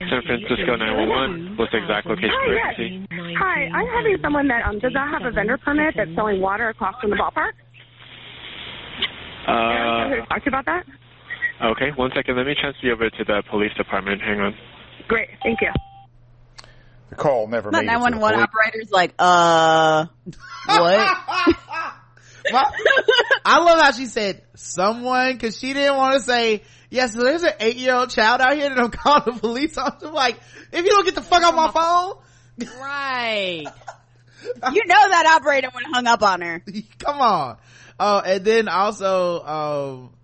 [0.00, 1.56] San Francisco 911.
[1.56, 3.08] What's the exact location Hi, of yes.
[3.36, 6.68] Hi, I'm having someone that um, does not have a vendor permit that's selling water
[6.68, 7.52] across from the ballpark.
[9.48, 10.84] And I'm Uh, to talk to you about that.
[11.72, 12.36] okay, one second.
[12.36, 14.22] Let me transfer you over to the police department.
[14.22, 14.54] Hang on.
[15.08, 15.72] Great, thank you.
[17.10, 20.06] The call never That made it the 911 operator's like, uh,
[20.66, 21.16] what?
[22.52, 22.72] Well,
[23.44, 27.14] I love how she said someone because she didn't want to say yes.
[27.14, 29.96] so there's an eight year old child out here that don't call the police on.
[30.02, 30.38] I'm like,
[30.72, 32.22] if you don't get the fuck off my phone,
[32.80, 33.64] Right.
[34.72, 36.62] you know that operator would have hung up on her.
[36.98, 37.58] come on.
[38.00, 40.14] Oh, and then also, um,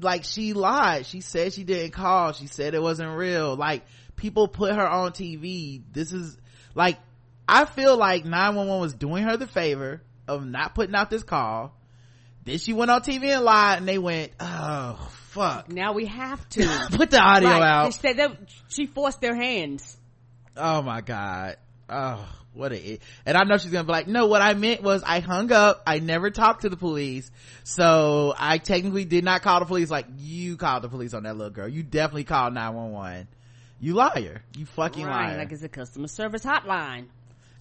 [0.00, 1.06] like she lied.
[1.06, 2.32] She said she didn't call.
[2.32, 3.56] She said it wasn't real.
[3.56, 3.84] Like
[4.16, 5.82] people put her on TV.
[5.92, 6.36] This is
[6.74, 6.98] like,
[7.46, 11.74] I feel like 911 was doing her the favor of not putting out this call.
[12.44, 15.70] Then she went on TV and lied and they went, oh, fuck.
[15.70, 16.66] Now we have to.
[16.92, 17.62] Put the audio Right.
[17.62, 17.92] out.
[17.92, 18.36] She said that
[18.68, 19.96] she forced their hands.
[20.56, 21.56] Oh my god.
[21.90, 25.02] Oh, what a, and I know she's gonna be like, no, what I meant was
[25.04, 25.82] I hung up.
[25.86, 27.30] I never talked to the police.
[27.64, 29.90] So I technically did not call the police.
[29.90, 31.68] Like you called the police on that little girl.
[31.68, 33.28] You definitely called 911.
[33.80, 34.42] You liar.
[34.56, 35.28] You fucking right.
[35.28, 35.38] liar.
[35.38, 37.06] Like it's a customer service hotline.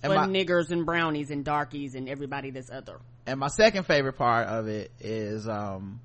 [0.04, 3.00] And For my- niggers and brownies and darkies and everybody that's other.
[3.26, 6.00] and my second favorite part of it is, um,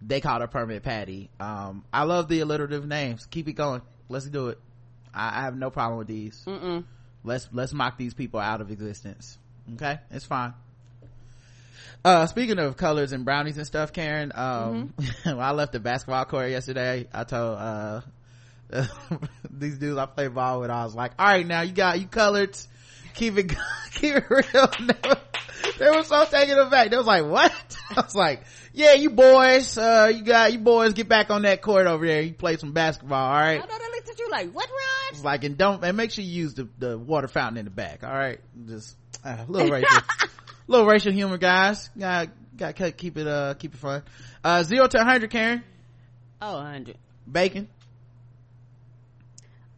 [0.00, 1.30] they called her permit Patty.
[1.40, 3.26] Um, I love the alliterative names.
[3.26, 3.82] Keep it going.
[4.08, 4.58] Let's do it.
[5.12, 6.42] I, I have no problem with these.
[6.46, 6.84] Mm-mm.
[7.24, 9.38] let's let's mock these people out of existence
[9.74, 10.52] okay it's fine
[12.04, 14.92] uh speaking of colors and brownies and stuff karen um
[15.22, 18.00] when i left the basketball court yesterday i told uh
[19.50, 22.06] these dudes i play ball with i was like all right now you got you
[22.06, 22.54] colored
[23.14, 23.54] keep it
[23.92, 24.70] keep it real.
[25.78, 26.90] They were so taken aback.
[26.90, 27.52] They was like what?
[27.96, 28.42] I was like
[28.72, 32.22] yeah you boys uh you got you boys get back on that court over there.
[32.22, 33.62] You play some basketball all right?
[33.62, 35.12] I know they looked at you like, what, Rod?
[35.12, 37.70] it's like and don't and make sure you use the, the water fountain in the
[37.70, 38.40] back all right?
[38.66, 39.98] Just uh, a little racial
[40.66, 41.88] little racial humor guys.
[41.98, 44.02] Got got keep it uh keep it fun.
[44.42, 45.64] Uh zero to 100 karen?
[46.42, 46.98] Oh, 100.
[47.26, 47.68] bacon?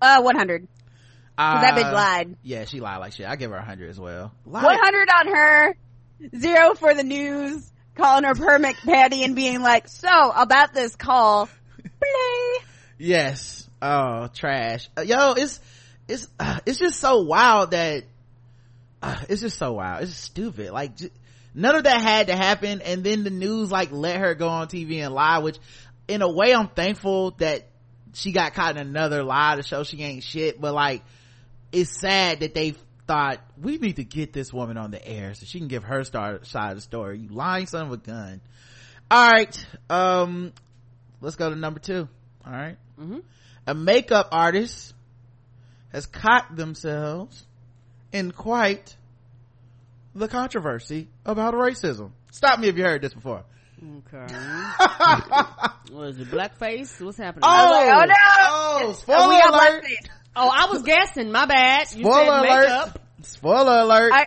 [0.01, 0.69] Uh, 100.
[1.39, 2.37] Uh, that bitch lied.
[2.43, 4.65] yeah she lied like shit i give her a 100 as well Lied.
[4.65, 5.77] 100 on her.
[6.39, 7.71] Zero for the news.
[7.95, 11.47] Calling her permit patty and being like, so about this call.
[11.99, 12.65] Play.
[12.99, 15.61] yes oh trash Uh, yo it's
[16.09, 18.05] it's uh, it's just so wild that
[19.03, 21.11] uh, it's just so wild it's stupid like j-
[21.55, 24.69] none of that had to happen and then the news like let her go on
[24.69, 25.59] tv and lie which
[26.09, 27.67] in a way i'm thankful that
[28.15, 31.03] she got caught in another lie to show she ain't shit but like
[31.77, 32.75] it's sad that they
[33.07, 36.03] thought we need to get this woman on the air so she can give her
[36.05, 38.41] star- side of the story you lying son of a gun
[39.11, 40.53] all right um
[41.21, 42.09] let's go to number two
[42.47, 42.77] all right?
[43.67, 44.95] a makeup artist
[45.93, 47.45] has caught themselves
[48.11, 48.97] in quite
[50.15, 53.45] the controversy about racism stop me if you heard this before
[53.79, 54.35] Okay.
[55.93, 56.99] what is it, blackface?
[57.05, 57.43] What's happening?
[57.45, 58.89] oh, like, oh, no!
[58.89, 60.09] oh spoiler Oh, we got alert blackface.
[60.37, 61.33] Oh, I was guessing.
[61.33, 61.87] My bad.
[61.95, 62.99] You spoiler said alert makeup.
[63.23, 64.27] spoiler alert I-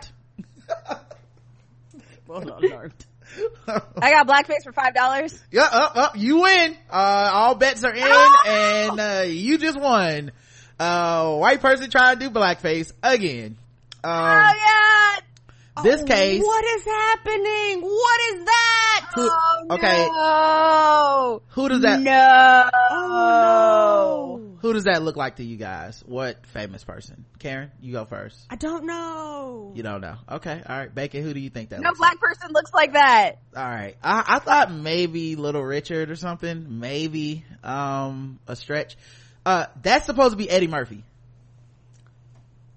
[2.24, 2.92] Spoiler alert.
[3.96, 5.40] I got blackface for $5.
[5.52, 6.76] Yeah, up, up, you win.
[6.90, 8.42] Uh, all bets are in, Oh!
[8.46, 10.32] and uh, you just won.
[10.78, 13.56] Uh, white person trying to do blackface again.
[14.02, 15.82] Um, Oh, yeah!
[15.84, 17.82] this case, What is happening?
[17.82, 19.06] What is that?
[19.14, 21.42] who, Oh, okay, no.
[21.50, 22.00] who does that?
[22.00, 22.70] No.
[22.90, 26.02] Oh, Who does that look like to you guys?
[26.06, 27.24] What famous person?
[27.38, 28.38] Karen, you go first.
[28.50, 29.72] I don't know.
[29.74, 30.16] You don't know.
[30.30, 30.94] Okay, all right.
[30.94, 31.80] Bacon, who do you think that?
[31.80, 33.38] No looks black person looks like that.
[33.56, 33.96] All right.
[34.02, 36.78] I, I thought maybe Little Richard or something.
[36.80, 38.96] Maybe um a stretch.
[39.46, 41.02] Uh, that's supposed to be Eddie Murphy.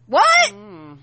[0.07, 0.51] What?
[0.51, 0.97] Mm.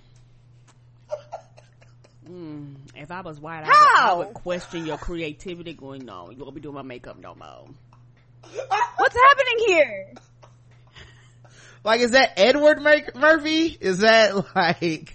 [2.31, 2.75] Mm.
[2.95, 5.75] If I was white, I would, I would question your creativity.
[5.75, 7.67] Going, no, you won't be doing my makeup no more.
[8.97, 10.13] What's happening here?
[11.85, 15.15] Like is that edward Mur- murphy is that like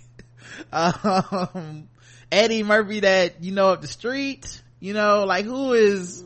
[0.71, 1.87] um
[2.31, 6.23] eddie murphy that you know up the street you know like who is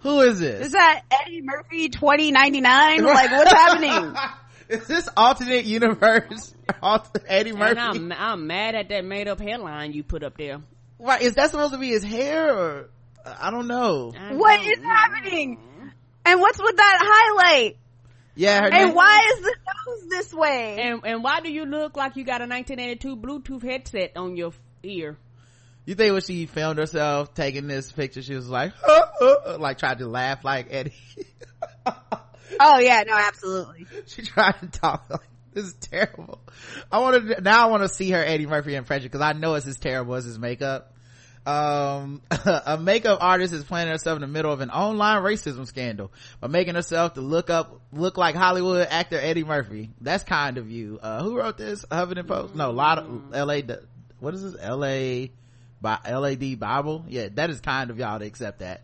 [0.00, 3.02] who is this Is that Eddie Murphy 2099?
[3.04, 4.16] Like, what's happening?
[4.70, 6.54] is this alternate universe
[7.28, 10.62] eddie murphy And I'm, I'm mad at that made up headline you put up there.
[10.98, 12.90] right is that supposed to be his hair or
[13.26, 14.88] i don't know I What don't is know.
[14.88, 15.58] happening?
[16.24, 17.76] And what's with that highlight?
[18.40, 19.54] Yeah her And name- why is the
[19.86, 20.78] nose this way?
[20.80, 24.52] And and why do you look like you got a 1982 Bluetooth headset on your
[24.82, 25.16] ear?
[25.86, 28.72] you think when she filmed herself taking this picture she was like
[29.58, 30.92] like tried to laugh like eddie
[32.60, 33.86] oh yeah, no, absolutely.
[34.06, 35.20] she tried to talk like
[35.52, 36.40] this is terrible.
[36.92, 37.66] I want to now.
[37.66, 40.24] I want to see her Eddie Murphy impression because I know it's as terrible as
[40.24, 40.94] his makeup.
[41.46, 46.12] Um, a makeup artist is planting herself in the middle of an online racism scandal
[46.40, 49.90] by making herself to look up look like Hollywood actor Eddie Murphy.
[50.00, 50.98] That's kind of you.
[51.02, 51.84] Uh, who wrote this?
[51.90, 52.54] Huffington Post?
[52.54, 53.62] No, a lot of L.A.
[54.18, 54.56] What is this?
[54.60, 55.32] L.A.
[55.80, 57.06] By LAD Bible?
[57.08, 58.82] Yeah, that is kind of y'all to accept that.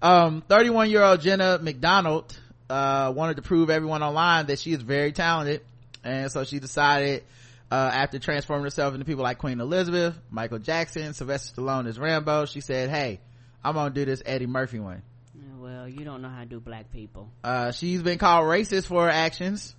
[0.00, 2.34] Um, 31 year old Jenna McDonald,
[2.70, 5.60] uh, wanted to prove everyone online that she is very talented.
[6.02, 7.24] And so she decided,
[7.70, 12.46] uh, after transforming herself into people like Queen Elizabeth, Michael Jackson, Sylvester Stallone as Rambo,
[12.46, 13.20] she said, Hey,
[13.62, 15.02] I'm gonna do this Eddie Murphy one.
[15.58, 17.30] Well, you don't know how to do black people.
[17.44, 19.74] Uh, she's been called racist for her actions,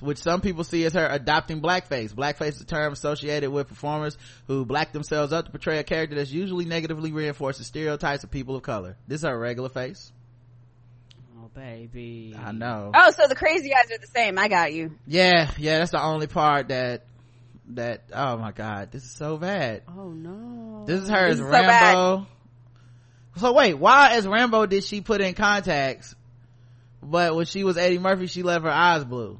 [0.00, 2.14] which some people see as her adopting blackface.
[2.14, 6.14] Blackface is a term associated with performers who black themselves up to portray a character
[6.14, 8.96] that's usually negatively reinforces stereotypes of people of color.
[9.08, 10.12] This is her regular face.
[11.38, 12.36] Oh, baby.
[12.38, 12.92] I know.
[12.94, 14.38] Oh, so the crazy guys are the same.
[14.38, 14.92] I got you.
[15.06, 17.04] Yeah, yeah, that's the only part that,
[17.70, 19.82] that, oh my god, this is so bad.
[19.88, 20.84] Oh no.
[20.86, 22.26] This is her This as is so Rambo.
[23.36, 26.14] So wait, why as Rambo did she put in contacts,
[27.02, 29.38] but when she was Eddie Murphy, she left her eyes blue?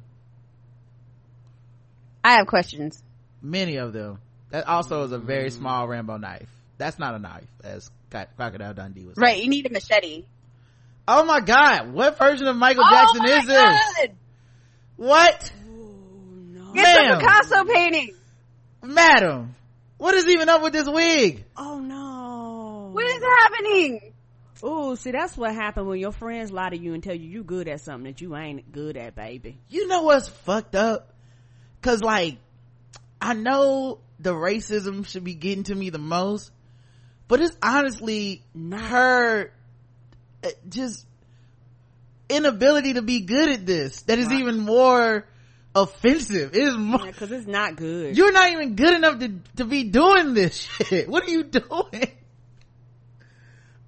[2.23, 3.01] I have questions.
[3.41, 4.19] Many of them.
[4.49, 5.59] That also is a very mm-hmm.
[5.59, 6.49] small Rambo knife.
[6.77, 9.15] That's not a knife, as Crocodile Dundee was.
[9.15, 9.23] saying.
[9.23, 10.25] Right, you need a machete.
[11.07, 14.09] Oh my god, what version of Michael Oh Jackson is this?
[14.97, 15.51] What?
[15.65, 16.71] no.
[16.75, 18.16] It's a Picasso painting.
[18.87, 19.53] Madam,
[19.97, 21.43] what is even up with this wig?
[21.57, 22.89] Oh no.
[22.93, 24.13] What is happening?
[24.63, 27.43] Ooh, see, that's what happened when your friends lie to you and tell you you
[27.43, 29.59] good at something that you ain't good at, baby.
[29.67, 31.13] You know what's fucked up?
[31.81, 32.37] Cause like,
[33.19, 36.49] I know the racism should be getting to me the most,
[37.27, 39.51] but it's honestly not her
[40.43, 41.05] uh, just
[42.29, 45.25] inability to be good at this that is even more
[45.81, 46.55] offensive.
[46.55, 48.17] It is more, Yeah, cause it's not good.
[48.17, 50.55] you're not even good enough to, to be doing this
[50.87, 51.07] shit.
[51.09, 52.11] What are you doing?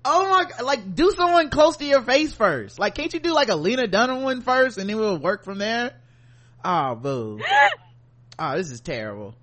[0.06, 2.80] Oh my god, like do someone close to your face first.
[2.80, 5.58] Like can't you do like a Lena Dunham one first and then we'll work from
[5.58, 5.94] there?
[6.64, 7.42] Oh boo.
[8.40, 9.36] oh, this is terrible.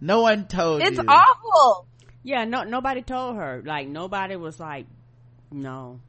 [0.00, 1.04] No one told It's you.
[1.06, 1.86] awful.
[2.24, 3.62] yeah, no, nobody told her.
[3.64, 4.86] Like, nobody was like,
[5.52, 6.00] no.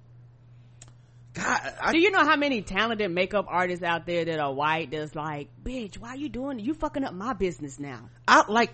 [1.33, 4.91] God, I, Do you know how many talented makeup artists out there that are white
[4.91, 8.09] that's like, bitch, why are you doing You fucking up my business now.
[8.27, 8.73] I like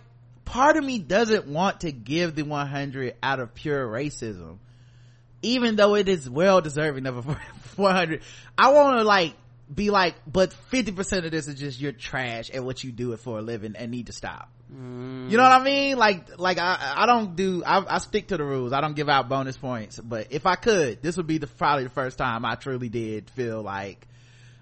[0.49, 4.57] part of me doesn't want to give the 100 out of pure racism
[5.43, 7.21] even though it is well deserving of a
[7.75, 8.21] 100
[8.57, 9.35] i want to like
[9.73, 13.19] be like but 50% of this is just you're trash and what you do it
[13.19, 16.93] for a living and need to stop you know what i mean like like i
[16.97, 19.99] i don't do I, I stick to the rules i don't give out bonus points
[19.99, 23.29] but if i could this would be the probably the first time i truly did
[23.31, 24.07] feel like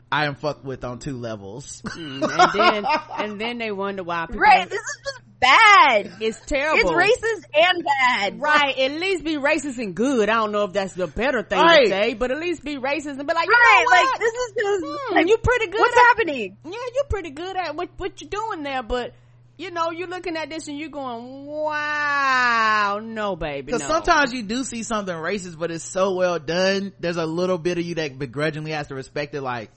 [0.09, 2.85] i am fucked with on two levels Mm, and then,
[3.17, 4.39] and then they wonder why people.
[4.41, 4.69] Right.
[4.69, 6.11] This is just bad.
[6.21, 6.79] It's terrible.
[6.79, 8.39] It's racist and bad.
[8.41, 10.29] Right, at least be racist and good.
[10.29, 11.85] I don't know if that's the better thing Right.
[11.85, 13.83] to say, but at least be racist and be like, you Right.
[13.83, 14.11] know what?
[14.11, 15.79] Like this is just Hmm, like, you pretty good.
[15.79, 16.57] What's at, happening?
[16.63, 19.13] Yeah, you're pretty good at what what you're doing there, but
[19.57, 23.87] you know, you're looking at this and you're going, wow, no, baby, Because no.
[23.87, 26.93] sometimes you do see something racist, but it's so well done.
[26.99, 29.41] There's a little bit of you that begrudgingly has to respect it.
[29.41, 29.71] Like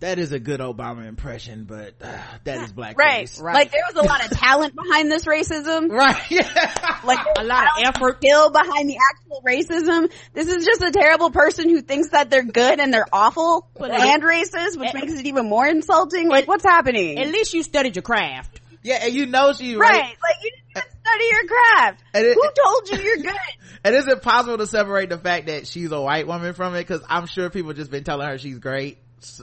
[0.00, 3.40] that is a good Obama impression, but uh, that is blackface.
[3.40, 3.54] Right.
[3.54, 5.88] Like there was a lot of talent behind this racism.
[5.96, 6.30] Right.
[6.30, 6.98] Yeah.
[7.04, 8.16] Like a lot of effort.
[8.16, 10.10] skill behind the actual racism.
[10.34, 13.92] This is just a terrible person who thinks that they're good and they're awful But
[13.92, 16.28] and racist, which makes it even more insulting.
[16.28, 17.18] Like what's happening?
[17.18, 18.60] At least you studied your craft.
[18.86, 19.90] Yeah, and you know she right.
[19.90, 20.02] right.
[20.02, 22.04] Like you didn't even study your craft.
[22.14, 23.40] It- who told you you're good?
[23.84, 26.80] And is it possible to separate the fact that she's a white woman from it?
[26.80, 28.98] Because I'm sure people just been telling her she's great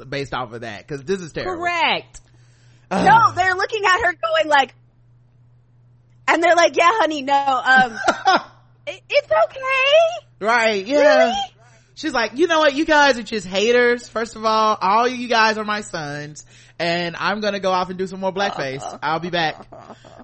[0.09, 0.85] based off of that.
[0.85, 1.63] Because this is terrible.
[1.63, 2.19] Correct.
[2.91, 4.75] no, they're looking at her going like,
[6.27, 7.91] and they're like, yeah, honey, no, um,
[8.87, 10.27] it, it's okay.
[10.41, 11.27] Right, yeah.
[11.27, 11.37] Really?
[11.95, 12.73] She's like, you know what?
[12.75, 14.09] You guys are just haters.
[14.09, 16.45] First of all, all you guys are my sons
[16.79, 18.99] and I'm gonna go off and do some more blackface.
[19.03, 19.67] I'll be back.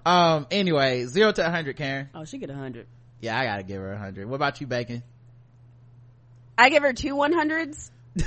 [0.05, 2.09] Um, anyway, zero to a hundred, Karen.
[2.13, 2.87] Oh, she get a hundred.
[3.21, 4.29] Yeah, I gotta give her a hundred.
[4.29, 5.03] What about you, Bacon?
[6.57, 7.89] I give her two 100s.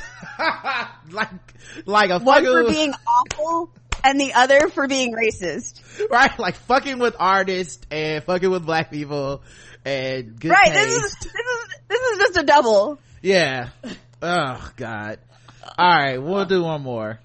[1.10, 1.28] like,
[1.84, 3.70] like a One for being awful
[4.02, 5.82] and the other for being racist.
[6.10, 6.38] right?
[6.38, 9.42] Like fucking with artists and fucking with black people
[9.84, 10.72] and good right.
[10.72, 10.88] taste.
[10.88, 12.98] This is, this is, this is just a double.
[13.20, 13.68] Yeah.
[14.22, 15.18] Oh God.
[15.78, 17.20] All right, we'll do one more.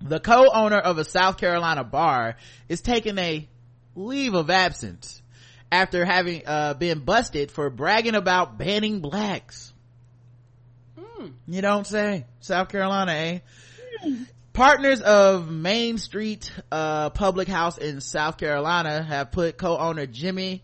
[0.00, 2.36] The co-owner of a South Carolina bar
[2.68, 3.48] is taking a
[3.94, 5.22] leave of absence
[5.72, 9.72] after having uh, been busted for bragging about banning blacks.
[11.46, 12.26] You don't say.
[12.40, 13.38] South Carolina, eh?
[14.52, 20.62] Partners of Main Street uh, Public House in South Carolina have put co-owner Jimmy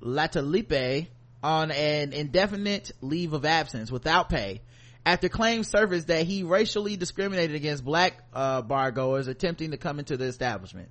[0.00, 1.08] Latalipe
[1.42, 4.60] on an indefinite leave of absence without pay
[5.08, 9.98] after claims surfaced that he racially discriminated against black uh, bar goers attempting to come
[9.98, 10.90] into the establishment.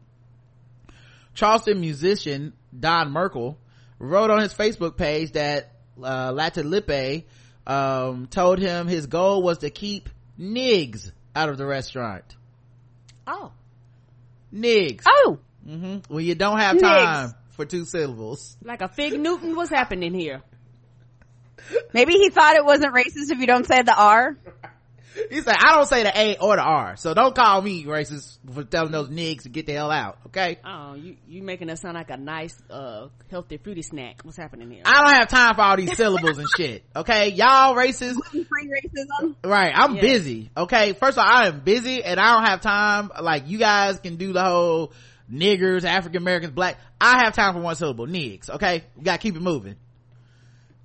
[1.36, 3.60] Charleston musician Don Merkel
[4.00, 5.72] wrote on his Facebook page that
[6.02, 7.26] uh, Latalipe
[7.68, 12.26] um, told him his goal was to keep nigs out of the restaurant.
[13.28, 13.52] Oh.
[14.52, 15.04] Nigs.
[15.06, 15.38] Oh.
[15.64, 16.82] hmm When you don't have Nigs.
[16.82, 18.58] time for two syllables.
[18.64, 20.42] Like a fig Newton, what's happening here?
[21.94, 24.38] Maybe he thought it wasn't racist if you don't say the R.
[25.32, 28.38] He said, I don't say the A or the R, so don't call me racist
[28.54, 30.60] for telling those nigs to get the hell out, okay?
[30.64, 34.20] Oh, you you making us sound like a nice, uh, healthy fruity snack.
[34.22, 34.84] What's happening here?
[34.86, 37.30] I don't have time for all these syllables and shit, okay?
[37.30, 38.14] Y'all racist.
[38.32, 39.36] Free racism.
[39.44, 40.02] Right, I'm Yeah.
[40.02, 40.94] busy, okay?
[40.94, 44.18] First of all, I am busy and I don't have time, like you guys can
[44.18, 44.94] do the whole
[45.32, 46.78] niggers, African Americans, black.
[47.02, 48.84] I have time for one syllable, nigs, okay?
[48.96, 49.78] We gotta keep it moving.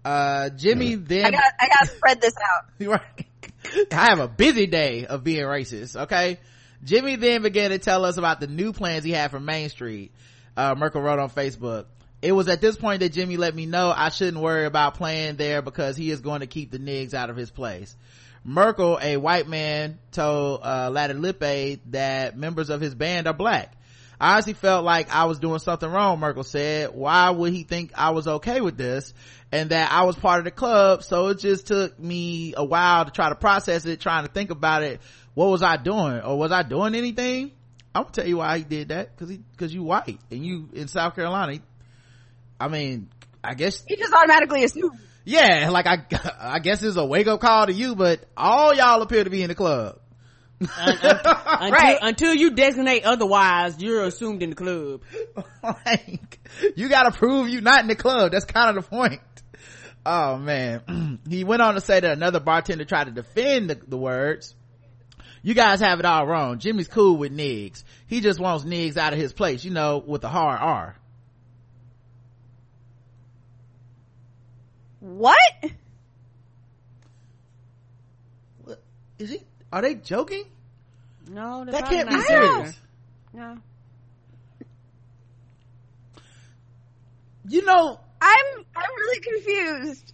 [0.05, 1.27] Uh, Jimmy then.
[1.27, 2.87] I got, I got to spread this out.
[2.87, 3.89] right.
[3.93, 6.39] I have a busy day of being racist, okay?
[6.85, 10.12] Jimmy then began to tell us about the new plans he had for Main Street.
[10.57, 11.87] Uh, Merkel wrote on Facebook.
[12.20, 15.37] It was at this point that Jimmy let me know I shouldn't worry about playing
[15.37, 17.97] there because he is going to keep the nigs out of his place.
[18.45, 23.73] Merkel, a white man, told uh, Latalippe that members of his band are black.
[24.23, 26.94] I honestly felt like I was doing something wrong, Merkel said.
[26.94, 29.12] Why would he think I was okay with this?
[29.51, 33.05] And that I was part of the club, so it just took me a while
[33.05, 35.01] to try to process it, trying to think about it.
[35.35, 36.20] What was I doing?
[36.20, 37.51] Or was I doing anything?
[37.97, 40.69] I'm gonna tell you why he did that, cause he, cause you white, and you
[40.73, 41.59] in South Carolina.
[42.61, 43.09] I mean,
[43.43, 45.01] I guess He just automatically assumed.
[45.24, 46.07] yeah, like I,
[46.40, 49.43] I guess it's a wake up call to you, but all y'all appear to be
[49.43, 49.99] in the club.
[50.78, 51.98] Until, Right.
[52.02, 55.02] until you designate otherwise, you're assumed in the club.
[55.62, 56.39] like,
[56.76, 58.32] you gotta prove you're not in the club.
[58.32, 59.20] That's kind of the point.
[60.05, 61.20] Oh man.
[61.28, 64.55] he went on to say that another bartender tried to defend the, the words.
[65.43, 66.59] You guys have it all wrong.
[66.59, 67.82] Jimmy's cool with Niggs.
[68.06, 70.97] He just wants Niggs out of his place, you know, with a hard R.
[75.01, 75.36] What?
[79.18, 79.43] Is he,
[79.73, 80.44] are they joking?
[81.28, 82.78] No, That can't be serious.
[83.32, 83.59] No.
[87.49, 90.12] You know, I'm I'm really confused.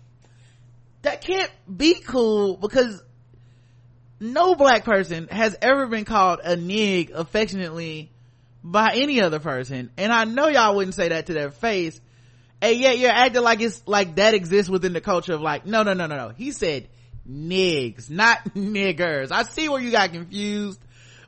[1.03, 3.03] that can't be cool because
[4.21, 8.11] no black person has ever been called a nig affectionately
[8.65, 9.91] by any other person.
[9.97, 12.01] And I know y'all wouldn't say that to their face.
[12.61, 15.83] And yet you're acting like it's like that exists within the culture of like, no,
[15.85, 16.29] no, no, no, no.
[16.31, 16.89] He said
[17.31, 19.31] nigs, not niggers.
[19.33, 20.81] I see where you got confused,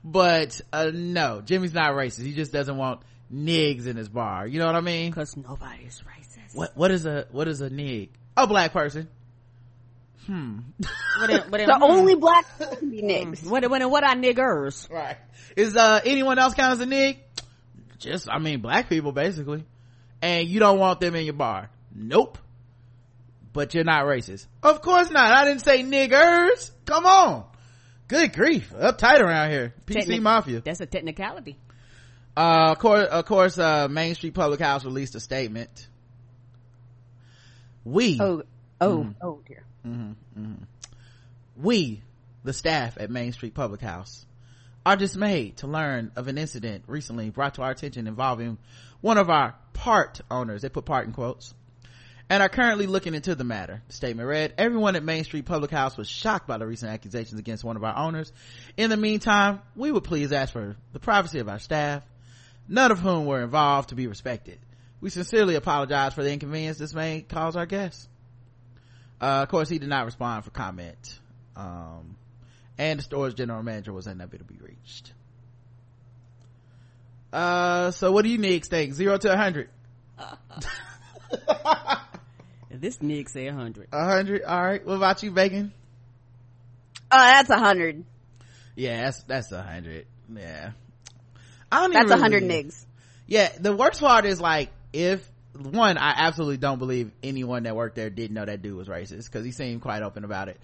[0.05, 2.24] but uh no, Jimmy's not racist.
[2.24, 3.01] He just doesn't want
[3.32, 4.47] nigs in his bar.
[4.47, 5.12] You know what I mean?
[5.12, 6.55] Cause nobody's racist.
[6.55, 8.10] What what is a what is a nig?
[8.36, 9.09] A black person.
[10.27, 10.59] Hmm.
[11.18, 13.48] What, in- what, in- The only black person can be niggas.
[13.48, 14.89] what, what, what are niggers?
[14.90, 15.16] Right.
[15.56, 17.18] Is uh anyone else count as a nig?
[17.98, 19.64] Just I mean black people basically.
[20.22, 21.70] And you don't want them in your bar.
[21.94, 22.36] Nope.
[23.52, 24.47] But you're not racist.
[24.62, 25.32] Of course not.
[25.32, 26.70] I didn't say niggers.
[26.85, 27.44] Come on.
[28.06, 28.72] Good grief.
[28.72, 29.74] Uptight around here.
[29.86, 30.60] PC Technic- Mafia.
[30.60, 31.56] That's a technicality.
[32.36, 35.89] Uh, of course, of course, uh, Main Street Public House released a statement.
[37.85, 38.43] We, Oh,
[38.81, 39.64] oh, oh dear.
[41.56, 42.02] we,
[42.44, 44.24] the staff at Main Street Public House,
[44.86, 48.59] are dismayed to learn of an incident recently brought to our attention involving
[49.01, 50.62] one of our part owners.
[50.62, 51.55] They put part in quotes.
[52.31, 53.82] And are currently looking into the matter.
[53.89, 57.65] Statement read, everyone at Main Street Public House was shocked by the recent accusations against
[57.65, 58.32] one of our owners.
[58.77, 62.05] In the meantime, we would please ask for the privacy of our staff,
[62.69, 64.61] none of whom were involved to be respected.
[65.01, 68.09] We sincerely apologize for the inconvenience this may cause our guests.
[69.20, 71.19] Uh, of course, he did not respond for comment.
[71.57, 72.16] Um,
[72.78, 75.12] and the store's general manager was unable to be reached.
[77.32, 78.94] Uh, so what do you need think?
[78.94, 79.69] Zero to a hundred?
[82.70, 83.88] This nig say a hundred.
[83.92, 84.42] A hundred?
[84.44, 84.86] Alright.
[84.86, 85.72] What about you, Bacon?
[87.12, 88.05] Oh, that's a hundred.
[88.76, 90.06] Yeah, that's, that's a hundred.
[90.32, 90.70] Yeah.
[91.72, 92.84] I don't That's even a hundred really- nigs.
[93.26, 95.24] Yeah, the worst part is like, if,
[95.56, 99.30] one, I absolutely don't believe anyone that worked there didn't know that dude was racist,
[99.30, 100.60] cause he seemed quite open about it.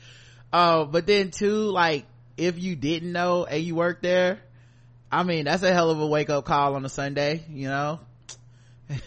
[0.52, 2.06] Uh, but then two, like,
[2.36, 4.40] if you didn't know and you worked there,
[5.10, 8.00] I mean, that's a hell of a wake up call on a Sunday, you know?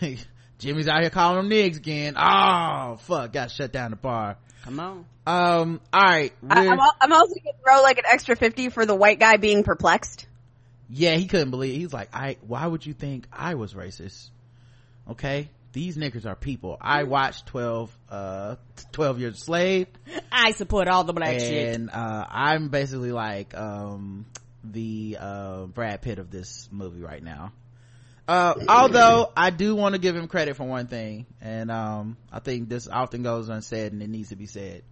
[0.59, 2.15] Jimmy's out here calling them niggas again.
[2.17, 4.37] Oh, fuck, got shut down the bar.
[4.63, 5.05] Come on.
[5.25, 6.33] Um, alright.
[6.49, 9.63] I, I'm, I'm also gonna throw like an extra fifty for the white guy being
[9.63, 10.27] perplexed.
[10.89, 11.79] yeah he couldn't believe It.
[11.79, 14.29] he's like i why would you think i was racist
[15.07, 18.55] okay these niggas are people i watched 12 uh
[18.91, 19.87] 12 years a slave
[20.31, 21.75] I support all the black shit.
[21.75, 24.25] and uh i'm basically like um
[24.63, 27.51] the uh brad pitt of this movie right now
[28.29, 32.39] uh although i do want to give him credit for one thing and um i
[32.39, 34.83] think this often goes unsaid and it needs to be said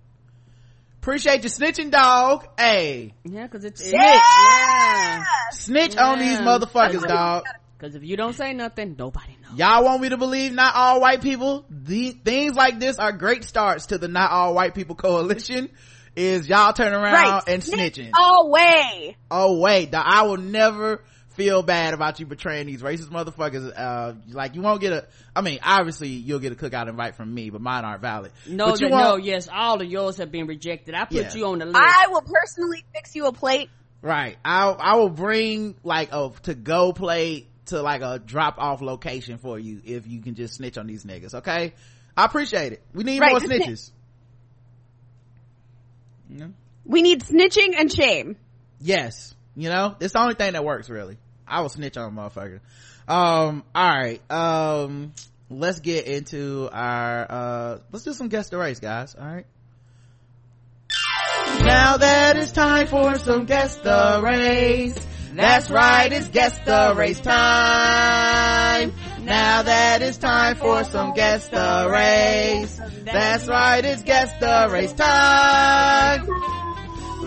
[1.00, 5.24] appreciate you snitching dog hey Yeah, cause it's Yeah!
[5.52, 7.44] snitch on these motherfuckers dog
[7.80, 9.60] Cause if you don't say nothing, nobody knows.
[9.60, 11.64] Y'all want me to believe not all white people?
[11.70, 15.70] The, things like this are great starts to the not all white people coalition.
[16.16, 17.44] Is y'all turn around Right.
[17.46, 18.14] and Snitch snitching.
[18.18, 19.16] Away.
[19.30, 21.04] Oh wait, the, I will never
[21.38, 23.72] feel bad about you betraying these racist motherfuckers.
[23.78, 27.34] Uh, like you won't get a, I mean, obviously you'll get a cookout invite from
[27.34, 28.34] me, but mine aren't valid.
[28.46, 30.96] No, but you that, no, yes, all of yours have been rejected.
[30.96, 31.34] I put Yeah.
[31.34, 31.78] you on the list.
[31.80, 33.70] I will personally fix you a plate.
[34.02, 34.36] right.
[34.44, 39.38] I, I will bring like a to go plate to like a drop off location
[39.38, 41.36] for you if you can just snitch on these niggas.
[41.36, 41.74] Okay.
[42.18, 42.82] I appreciate it.
[42.94, 43.92] We need Right, more snitches.
[46.30, 46.48] Yeah.
[46.86, 48.38] We need snitching and shame.
[48.80, 49.36] Yes.
[49.56, 51.18] You know, it's the only thing that works really.
[51.48, 52.60] I will snitch on a motherfucker.
[53.08, 54.22] Um, alright.
[54.32, 55.14] Um,
[55.50, 59.16] let's get into our, uh, let's do some guess the race, guys.
[59.16, 59.46] Alright.
[61.60, 65.08] Now that it's time for some guess the race.
[65.34, 68.94] That's right, it's guess the race time.
[69.22, 72.82] Now that it's time for some guess the race.
[73.04, 76.28] That's right, it's guess the race time.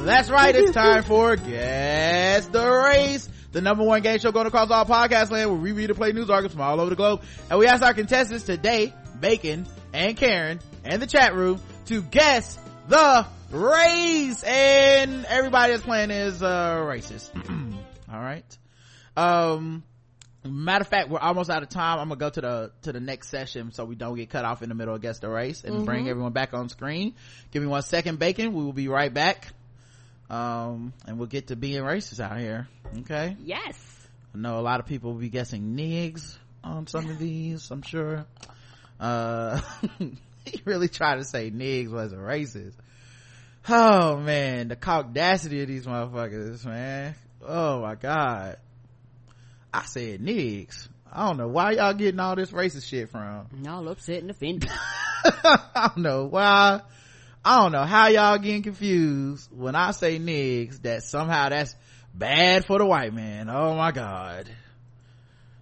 [0.05, 4.71] That's right, it's time for Guess the Race, the number one game show going across
[4.71, 7.23] all podcast land where we read and play news articles from all over the globe.
[7.49, 12.59] And we ask our contestants today, Bacon and Karen and the chat room to guess
[12.89, 14.43] the race.
[14.45, 17.31] And everybody that's playing is, uh, racist.
[18.13, 18.59] all right.
[19.17, 19.83] Um,
[20.49, 23.01] matter of fact we're almost out of time i'm gonna go to the to the
[23.01, 25.65] next session so we don't get cut off in the middle of guess the race
[25.65, 27.15] and bring everyone back on screen
[27.51, 29.49] give me one second bacon we will be right back
[30.31, 32.69] um and we'll get to being racist out here
[33.01, 33.77] okay Yes.
[34.35, 37.83] i know a lot of people will be guessing nigs on some of these i'm
[37.83, 38.25] sure
[39.01, 39.61] uh
[39.99, 42.75] he really tried to say nigs was a racist
[43.69, 47.15] oh man the audacity of these motherfuckers man
[47.47, 48.57] oh my god
[49.73, 53.47] I said nigs I don't know why y'all getting all this racist shit from.
[53.65, 54.71] Y'all upset and offended.
[55.25, 56.83] I don't know why.
[57.45, 61.75] I don't know how y'all getting confused when I say niggas that somehow that's
[62.15, 63.49] bad for the white man.
[63.49, 64.49] Oh my god.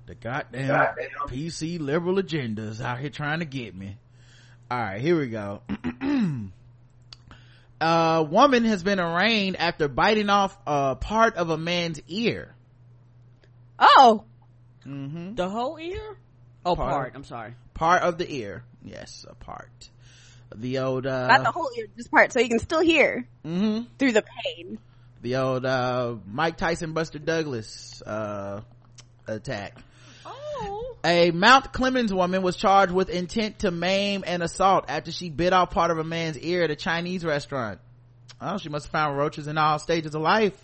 [0.06, 0.94] The goddamn,
[1.28, 3.96] PC liberal agendas out here trying to get me.
[4.70, 5.62] Alright, here we go.
[6.00, 6.50] a
[7.84, 12.54] uh, woman has been arraigned after biting off a part of a man's ear.
[13.78, 14.24] Oh,
[14.84, 15.34] mm-hmm.
[15.34, 16.16] the whole ear?
[16.66, 16.92] Oh, Part.
[16.92, 17.12] part.
[17.14, 17.54] I'm sorry.
[17.74, 18.64] Part of the ear.
[18.82, 19.90] Yes, a part.
[20.54, 23.86] The old, uh, not the whole ear, just part, so you can still hear mhm.
[23.98, 24.78] through the pain.
[25.22, 28.60] the old uh mike tyson buster douglas uh
[29.26, 29.76] attack
[30.24, 30.96] Oh.
[31.04, 35.52] a mount clemens woman was charged with intent to maim and assault after she bit
[35.52, 37.78] off part of a man's ear at a chinese restaurant
[38.40, 40.56] oh she must have found roaches in all stages of life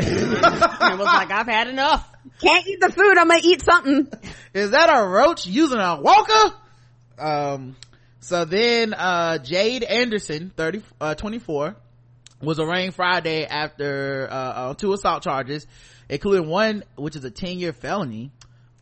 [0.00, 2.08] And was like, I've had enough.
[2.40, 3.18] Can't eat the food.
[3.18, 4.08] I'm gonna eat something.
[4.54, 6.54] is that a roach using a walker
[7.18, 7.74] um
[8.20, 11.76] so then uh jade anderson 30 uh 24
[12.42, 15.66] was arraigned friday after uh on two assault charges
[16.08, 18.30] including one which is a 10-year felony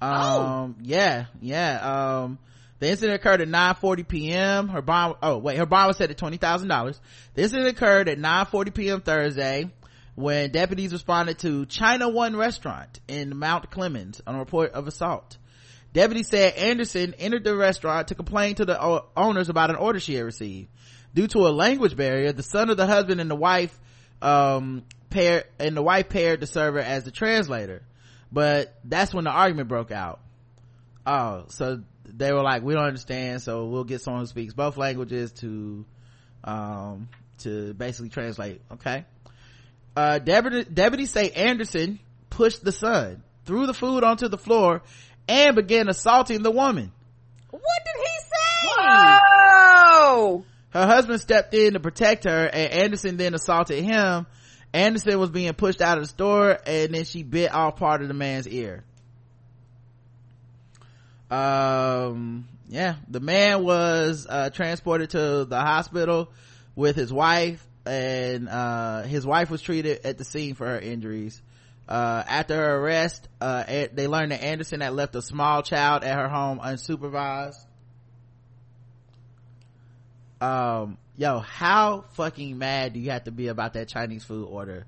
[0.00, 2.38] um yeah yeah um
[2.78, 4.68] the incident occurred at 9:40 p.m.
[4.68, 7.00] Her bond, oh wait, her bond was set at twenty thousand dollars.
[7.34, 9.00] The incident occurred at 9:40 p.m.
[9.00, 9.70] Thursday
[10.14, 15.38] when deputies responded to China One restaurant in Mount Clemens on a report of assault.
[15.92, 20.14] Deputies said Anderson entered the restaurant to complain to the owners about an order she
[20.14, 20.68] had received.
[21.14, 23.78] Due to a language barrier, the son of the husband and the wife,
[24.20, 27.82] um, pair, and the wife paired the server as the translator.
[28.30, 30.20] But that's when the argument broke out.
[31.06, 34.76] Oh, so they were like, we don't understand, so we'll get someone who speaks both
[34.76, 35.86] languages to,
[36.44, 37.08] um,
[37.38, 38.60] to basically translate.
[38.72, 39.04] Okay.
[39.96, 41.98] Uh, deputy, deputies say Anderson
[42.28, 44.82] pushed the son, threw the food onto the floor,
[45.28, 46.93] and began assaulting the woman.
[47.51, 48.78] What did he say?
[48.78, 54.27] Oh, Her husband stepped in to protect her and Anderson then assaulted him.
[54.73, 58.09] Anderson was being pushed out of the store and then she bit off part of
[58.09, 58.85] the man's ear.
[61.31, 66.31] Um, yeah, the man was, uh, transported to the hospital
[66.74, 71.40] with his wife and, uh, his wife was treated at the scene for her injuries.
[71.88, 76.16] Uh, after her arrest, uh, they learned that Anderson had left a small child at
[76.16, 77.64] her home unsupervised.
[80.40, 84.84] Um yo how fucking mad do you have to be about that chinese food order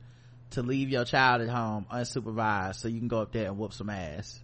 [0.51, 3.73] to leave your child at home unsupervised so you can go up there and whoop
[3.73, 4.41] some ass?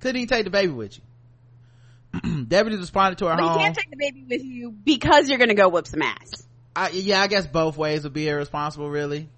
[0.00, 2.44] Couldn't even take the baby with you.
[2.44, 5.54] Deputies responded to her but you can't take the baby with you because you're gonna
[5.54, 6.46] go whoop some ass.
[6.76, 9.28] I, yeah i guess both ways would be irresponsible really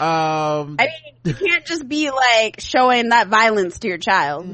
[0.00, 4.46] um I mean, you can't just be like showing that violence to your child.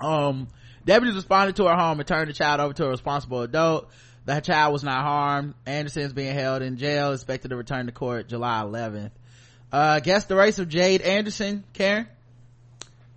[0.00, 0.48] um
[0.84, 3.88] deputies responded to her home and turned the child over to a responsible adult
[4.24, 8.28] the child was not harmed anderson's being held in jail expected to return to court
[8.28, 9.10] july 11th
[9.72, 12.06] uh guess the race of jade anderson karen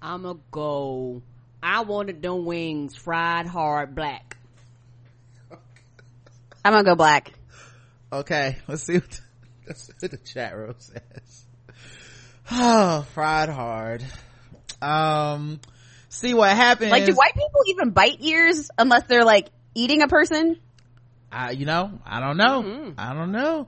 [0.06, 1.22] I'ma go.
[1.62, 4.36] I wanted them wings fried hard black.
[6.66, 7.32] I'm gonna go black.
[8.12, 9.22] okay let's see what,
[9.68, 11.46] let's what the chat room says
[12.52, 14.04] oh fried hard
[14.82, 15.60] um
[16.10, 20.08] see what happens Like, do white people even bite ears unless they're like eating a
[20.08, 20.58] person?
[21.32, 22.94] I, you know, I don't know.
[22.98, 23.68] I don't know.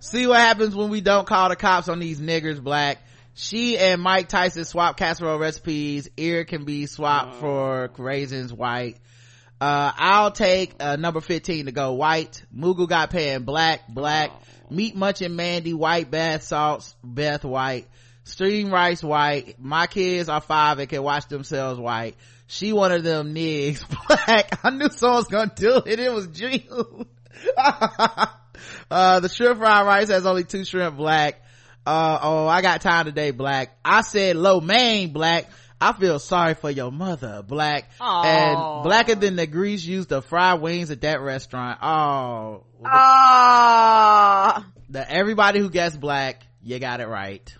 [0.00, 2.98] See what happens when we don't call the cops on these niggers black.
[3.34, 6.08] She and Mike Tyson swap casserole recipes.
[6.16, 8.98] Ear can be swapped for raisins white.
[9.60, 12.42] Uh, I'll take, uh, number 15 to go white.
[12.50, 14.32] Moo goo gai pan black, black.
[14.72, 17.88] Meat munching Mandy white, bath salts, Beth white.
[18.24, 19.56] Stream rice white.
[19.58, 22.16] My kids are five and can watch themselves white.
[22.46, 24.64] She one of them niggas black.
[24.64, 25.98] I knew someone was gonna do it.
[25.98, 27.06] It was June.
[28.90, 31.42] uh, the shrimp fried rice has only two shrimp black.
[31.84, 33.76] Uh, oh, I got time today black.
[33.84, 35.50] I said lo mein black.
[35.84, 37.90] I feel sorry for your mother, black.
[38.00, 38.22] Aw.
[38.24, 41.80] And blacker than the grease used to fry wings at that restaurant.
[41.82, 44.64] Oh, Ah.
[44.88, 47.52] the everybody who guessed black, you got it right.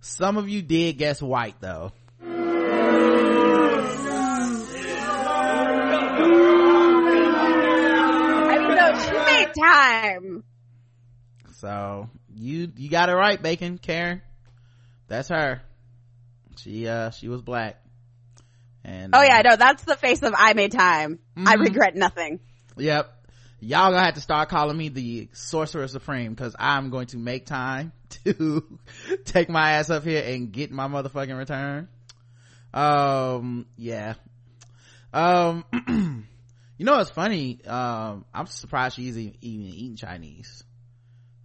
[0.00, 1.92] Some of you did guess white though.
[9.54, 10.44] Time.
[11.56, 14.22] So you you got it right, Bacon, Karen.
[15.08, 15.62] That's her.
[16.56, 17.78] She uh she was black.
[18.84, 21.18] And Oh uh, yeah, no, that's the face of I made time.
[21.36, 21.60] I Mhm.
[21.60, 22.40] regret nothing.
[22.76, 23.10] Yep.
[23.60, 27.46] Y'all gonna have to start calling me the sorcerer supreme because I'm going to make
[27.46, 27.92] time
[28.24, 28.64] to
[29.24, 31.88] take my ass up here and get my motherfucking return.
[32.74, 34.14] Um, yeah.
[35.12, 35.64] Um,
[36.78, 37.64] you know what's funny?
[37.66, 40.64] Um, I'm surprised she's even, even eating Chinese.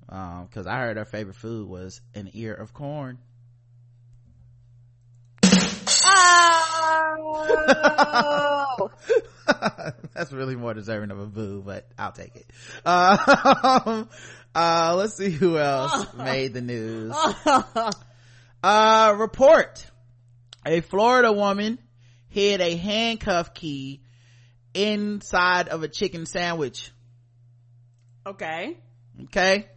[0.09, 3.17] Um, cause I heard her favorite food was an ear of corn.
[7.79, 8.91] Oh.
[10.13, 12.49] That's really more deserving of a boo, but I'll take it.
[12.85, 14.05] Uh,
[14.55, 17.15] uh, let's see who else made the news.
[18.63, 19.85] Uh, report.
[20.65, 21.79] A Florida woman
[22.27, 24.01] hid a handcuff key
[24.77, 26.91] inside of a chicken sandwich.
[28.25, 28.77] okay
[29.25, 29.67] Okay.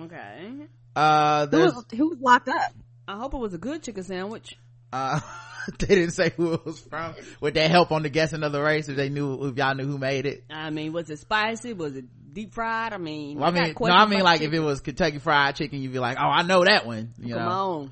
[0.00, 0.50] okay
[0.94, 2.72] Uh, who was who was locked up?
[3.06, 4.56] i hope it was a good chicken sandwich
[4.92, 5.20] uh,
[5.80, 7.14] they didn't say who it was from.
[7.40, 9.84] Would that help on the guessing of the race if they knew, if y'all knew
[9.84, 10.44] who made it?
[10.48, 13.86] i mean was it spicy was it deep fried i mean Well, I mean, no,
[13.88, 16.42] I mean about like if it was Kentucky Fried Chicken, you'd be like, oh, I
[16.42, 17.14] know that one.
[17.18, 17.50] You come know?
[17.50, 17.90] on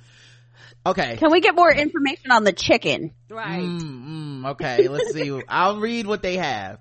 [0.86, 1.16] Okay.
[1.16, 3.12] Can we get more information on the chicken?
[3.30, 4.06] right Mm,
[4.42, 5.40] mm, okay, let's see.
[5.48, 6.78] I'll read what they have.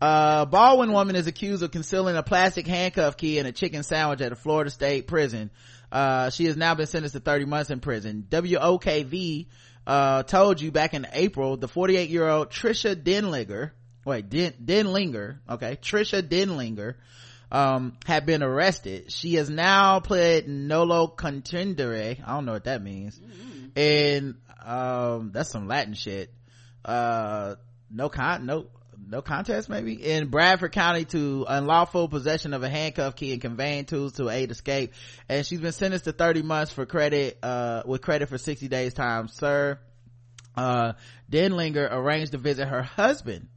[0.00, 4.20] Uh, Baldwin woman is accused of concealing a plastic handcuff key in a chicken sandwich
[4.20, 5.50] at a Florida state prison.
[5.92, 8.26] Uh, she has now been sentenced to 30 months in prison.
[8.30, 9.46] WOKV,
[9.86, 13.72] uh, told you back in April, the 48 year old Trisha Denlinger,
[14.04, 16.94] wait, Den, Denlinger, okay, Trisha Denlinger,
[17.50, 19.10] um, had been arrested.
[19.10, 22.22] She has now pled nolo contendere.
[22.24, 23.20] I don't know what that means.
[23.76, 26.32] And, um, that's some Latin shit.
[26.84, 27.56] Uh,
[27.90, 28.66] no con, no,
[29.08, 33.84] no contest maybe in Bradford County to unlawful possession of a handcuff key and conveying
[33.84, 34.92] tools to aid escape.
[35.28, 38.94] And she's been sentenced to 30 months for credit, uh, with credit for 60 days
[38.94, 39.78] time sir.
[40.56, 40.92] Uh,
[41.30, 43.48] Denlinger arranged to visit her husband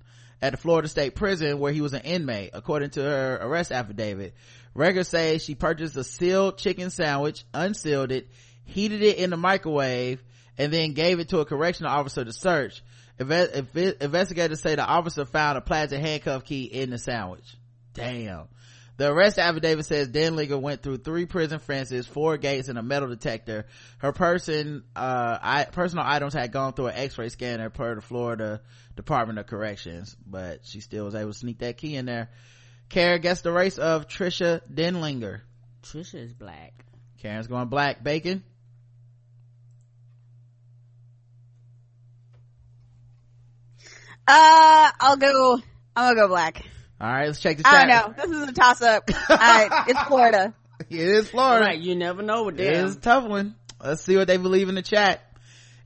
[0.44, 4.36] at the Florida State Prison where he was an inmate, according to her arrest affidavit.
[4.76, 8.28] Records say she purchased a sealed chicken sandwich, unsealed it,
[8.66, 10.22] heated it in the microwave,
[10.58, 12.84] and then gave it to a correctional officer to search.
[13.20, 17.56] Inve- inve- investigators say the officer found a plastic handcuff key in the sandwich.
[17.94, 18.50] Damn.
[18.98, 23.10] The arrest affidavit says Denlinger went through three prison fences, four gates, and a metal
[23.10, 23.66] detector.
[23.98, 28.62] Her person, uh, I, personal items had gone through an x-ray scanner per the Florida
[28.96, 32.30] Department of Corrections, but she still was able to sneak that key in there.
[32.90, 35.42] Karen guessed the race of Trisha Denlinger.
[35.82, 36.84] trisha is black
[37.24, 38.04] Karen's going black.
[38.04, 38.44] Bacon?
[44.28, 45.60] Uh, I'll go.
[45.96, 46.66] I'm gonna go black.
[47.04, 47.88] All right, let's check the I chat.
[47.90, 48.24] don't know.
[48.24, 49.10] This is a toss up.
[49.30, 50.54] All right, it's Florida.
[50.90, 51.66] It is Florida.
[51.66, 53.56] right you never know with It them is a tough one.
[53.82, 55.22] Let's see what they believe in the chat.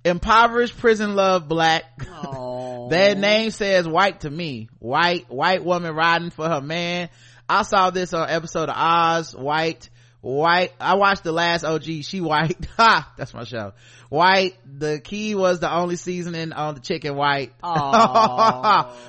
[0.06, 1.84] Impoverished prison love black.
[1.99, 4.69] that name says white to me.
[4.80, 7.10] White, white woman riding for her man.
[7.49, 9.35] I saw this on episode of Oz.
[9.35, 9.89] White,
[10.22, 10.73] white.
[10.80, 11.84] I watched the last OG.
[12.03, 12.57] She white.
[12.77, 13.11] Ha!
[13.18, 13.73] That's my show.
[14.10, 14.56] White.
[14.65, 17.53] The key was the only seasoning on the chicken white.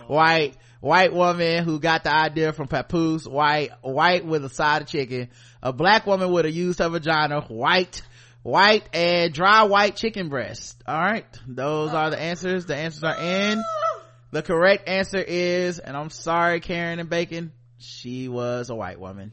[0.06, 0.54] White.
[0.80, 3.26] White woman who got the idea from Papoose.
[3.26, 3.70] White.
[3.82, 5.28] White with a side of chicken.
[5.62, 7.40] A black woman would have used her vagina.
[7.42, 8.02] White.
[8.42, 10.80] White and dry white chicken breast.
[10.86, 11.26] All right.
[11.46, 12.66] Those are the answers.
[12.66, 13.62] The answers are in.
[14.30, 19.32] The correct answer is, and I'm sorry, Karen and Bacon, she was a white woman.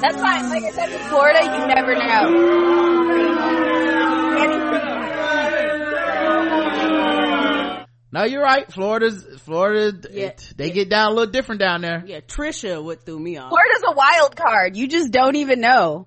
[0.00, 0.48] That's fine.
[0.48, 2.70] Like I said, in Florida, you never know.
[8.12, 10.26] No you're right florida's florida Yeah.
[10.26, 13.50] it- they get down a little different down there Yeah, Trisha what threw me off.
[13.50, 14.76] Florida's a wild card.
[14.76, 16.06] You just don't even know.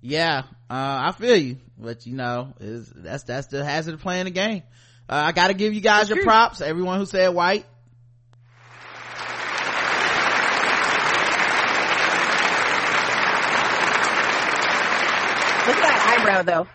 [0.00, 4.24] yeah uh i feel you but you know is that's that's the hazard of playing
[4.24, 4.62] the game
[5.08, 7.66] uh, i gotta give you guys your props everyone who said white
[15.66, 16.68] Look at that eyebrow though.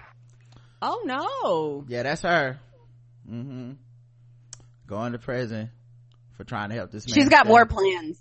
[0.81, 1.85] Oh no.
[1.87, 2.59] yeah that's her
[3.29, 3.73] mm-hmm
[4.89, 5.69] going to prison
[6.35, 8.17] for trying to help this man She's got more plans.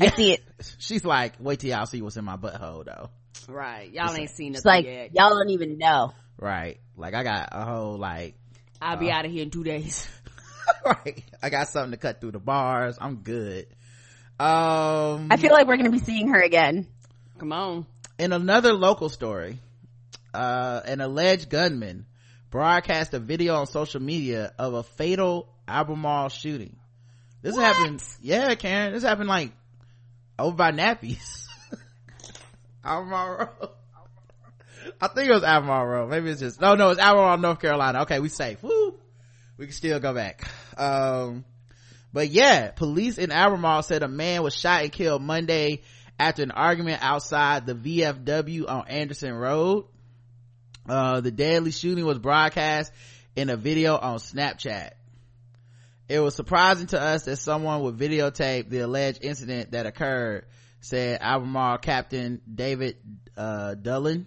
[0.00, 0.40] I see it.
[0.78, 3.10] she's like wait till y'all see what's in my butthole though
[3.48, 3.90] Right.
[3.92, 5.10] Y'all ain't seen It's nothing like yet.
[5.14, 6.12] y'all don't even know.
[6.38, 8.34] right like i got a whole like
[8.80, 10.08] I'll be out of here in two days.
[10.86, 13.66] right i got something to cut through the bars i'm good
[14.38, 16.86] um I feel like we're gonna be seeing her again.
[17.38, 17.86] Come on.
[18.18, 19.58] in another local story
[20.32, 22.06] uh an alleged gunman
[22.50, 26.76] broadcast a video on social media of a fatal albemarle shooting.
[27.42, 29.52] This happened yeah karen this happened like
[30.38, 31.46] over by nappies.
[32.84, 33.70] Albemarle road.
[35.00, 36.10] I think it was albemarle road.
[36.10, 38.02] Maybe it's just no no it's albemarle north carolina.
[38.02, 38.62] Okay we safe.
[38.62, 38.98] Woo!
[39.56, 40.50] we can still go back.
[40.76, 41.44] Um
[42.12, 45.82] but yeah, police in Albemarle said a man was shot and killed Monday
[46.18, 49.86] after an argument outside the VFW on Anderson Road.
[50.88, 52.92] Uh, the deadly shooting was broadcast
[53.36, 54.90] in a video on Snapchat.
[56.10, 60.46] It was surprising to us that someone would videotape the alleged incident that occurred,
[60.80, 62.96] said Albemarle Captain David,
[63.36, 64.26] uh, Dullen.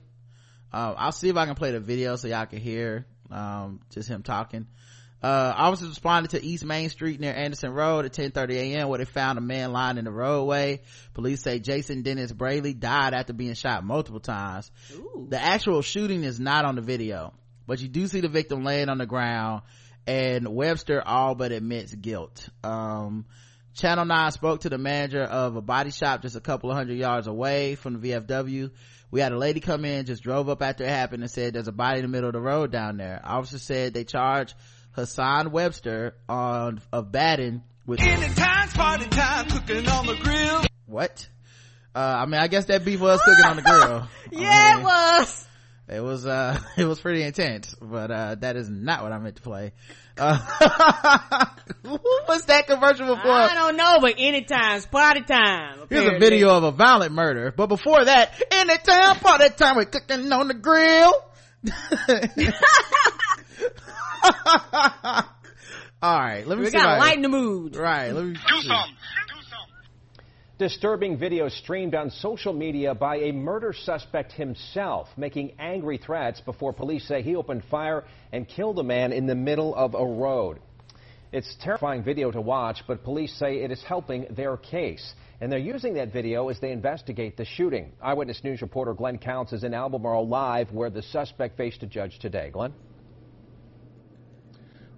[0.72, 4.08] Um, I'll see if I can play the video so y'all can hear, um, just
[4.08, 4.68] him talking.
[5.22, 8.88] Uh, officers responded to East Main Street near Anderson Road at 10:30 a.m.
[8.88, 10.84] where they found a man lying in the roadway.
[11.14, 14.72] Police say Jason Dennis Braley died after being shot multiple times.
[15.28, 17.34] The actual shooting is not on the video,
[17.68, 19.64] but you do see the victim laying on the ground
[20.08, 22.50] and Webster all but admits guilt.
[22.64, 23.26] Um,
[23.76, 26.98] Channel 9 spoke to the manager of a body shop just a couple of hundred
[26.98, 28.70] yards away from the VFW.
[29.10, 31.68] We had a lady come in, just drove up after it happened and said there's
[31.68, 33.22] a body in the middle of the road down there.
[33.24, 34.56] Officer said they charged
[34.92, 40.66] Hassan Webster on, of batting with, party time, cooking on the grill.
[40.86, 41.28] what?
[41.96, 44.08] Uh, I mean, I guess that beef was cooking on the grill.
[44.32, 45.48] Yeah, it was.
[45.90, 49.36] It was, uh, it was pretty intense, but, uh, that is not what I meant
[49.36, 49.74] to play.
[50.18, 50.38] Uh,
[51.84, 53.32] who was that commercial before?
[53.32, 55.80] I don't know, but anytime, party time.
[55.90, 57.52] Here's a video of a violent murder.
[57.56, 61.14] But before that, anytime party time, we're cooking on the grill.
[66.02, 66.78] All right, let me We see.
[66.78, 67.78] gotta I- the mood.
[67.78, 68.68] Right, let me Do see.
[68.68, 68.96] something.
[70.64, 76.72] Disturbing video streamed on social media by a murder suspect himself, making angry threats before
[76.72, 80.60] police say he opened fire and killed a man in the middle of a road.
[81.34, 85.14] It's terrifying video to watch, but police say it is helping their case.
[85.42, 87.92] And they're using that video as they investigate the shooting.
[88.02, 92.20] Eyewitness News reporter Glenn Counts is in Albemarle Live, where the suspect faced a judge
[92.20, 92.52] today.
[92.52, 92.72] Glenn?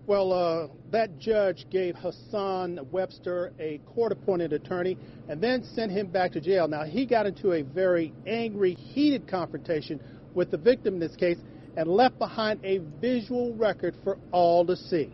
[0.08, 6.08] Well, uh, that judge gave Hassan Webster a court appointed attorney and then sent him
[6.08, 6.68] back to jail.
[6.68, 10.00] Now, he got into a very angry, heated confrontation
[10.36, 11.38] with the victim in this case
[11.76, 15.12] and left behind a visual record for all to see.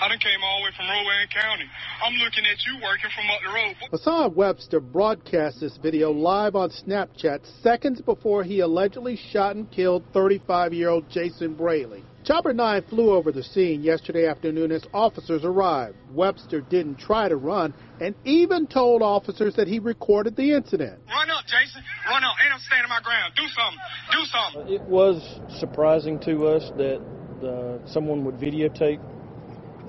[0.00, 1.64] I done came all the way from Rowan County.
[2.04, 3.90] I'm looking at you working from up the road.
[3.90, 10.02] Hassan Webster broadcast this video live on Snapchat seconds before he allegedly shot and killed
[10.12, 12.02] 35 year old Jason Braley.
[12.24, 15.96] Chopper 9 flew over the scene yesterday afternoon as officers arrived.
[16.12, 21.00] Webster didn't try to run and even told officers that he recorded the incident.
[21.08, 21.82] Run up, Jason.
[22.08, 22.34] Run up.
[22.44, 23.32] Ain't I'm standing my ground.
[23.36, 23.78] Do something.
[24.12, 24.74] Do something.
[24.74, 27.00] It was surprising to us that
[27.42, 29.00] uh, someone would videotape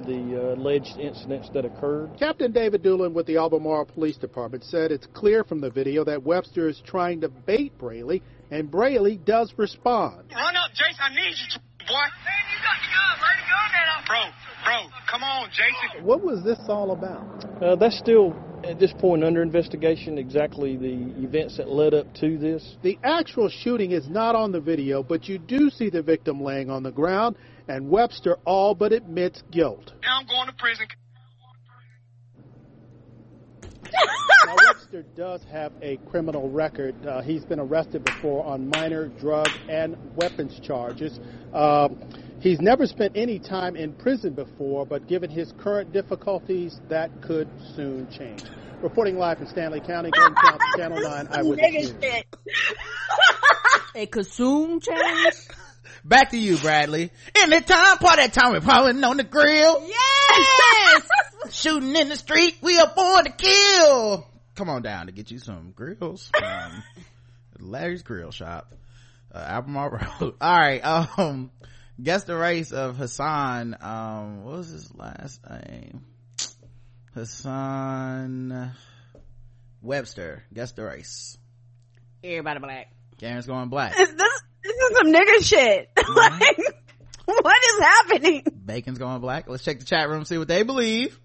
[0.06, 2.12] the uh, alleged incidents that occurred.
[2.18, 6.24] Captain David Doolin with the Albemarle Police Department said it's clear from the video that
[6.24, 10.32] Webster is trying to bait Braley, and Braley does respond.
[10.34, 11.00] Run up, Jason.
[11.00, 11.94] I need you, to, boy.
[11.94, 13.14] Man, you got the gun.
[13.22, 13.98] Ready to go now.
[14.08, 14.22] Bro,
[14.66, 14.78] bro,
[15.10, 16.06] come on, Jason.
[16.06, 17.46] What was this all about?
[17.62, 22.38] Uh, that's still, at this point, under investigation, exactly the events that led up to
[22.38, 22.78] this.
[22.84, 26.70] The actual shooting is not on the video, but you do see the victim laying
[26.70, 27.36] on the ground,
[27.68, 29.94] and Webster all but admits guilt.
[30.02, 30.88] Now I'm going to prison.
[34.46, 36.96] Now, Webster does have a criminal record.
[37.06, 41.20] Uh, he's been arrested before on minor drug and weapons charges.
[41.54, 41.90] Uh,
[42.40, 47.48] he's never spent any time in prison before, but given his current difficulties, that could
[47.76, 48.44] soon change.
[48.82, 52.24] Reporting live from Stanly County, Glenn Counts, Channel 9 Eyewitness News.
[53.94, 55.36] It could soon change.
[56.04, 57.12] Back to you bradley.
[57.44, 59.88] In the time party time we're probably on the grill.
[59.88, 61.10] Yes!
[61.52, 64.28] Shooting in the street we are born to kill.
[64.56, 66.84] Come on down to get you some grills from
[67.60, 68.74] larry's grill shop
[69.34, 69.92] uh, albemarle
[70.22, 70.36] road.
[70.42, 71.52] All right um
[72.02, 76.06] guess the race of hassan um what was his last name?
[77.14, 78.72] Hassan
[79.82, 80.44] webster.
[80.54, 81.38] Guess the race.
[82.24, 82.88] Everybody black.
[83.18, 83.96] Karen's going black.
[83.96, 85.90] This, this, this is some nigga shit.
[86.16, 86.58] like,
[87.26, 88.44] what is happening?
[88.66, 89.50] Bacon's going black.
[89.50, 91.18] Let's check the chat room, see what they believe.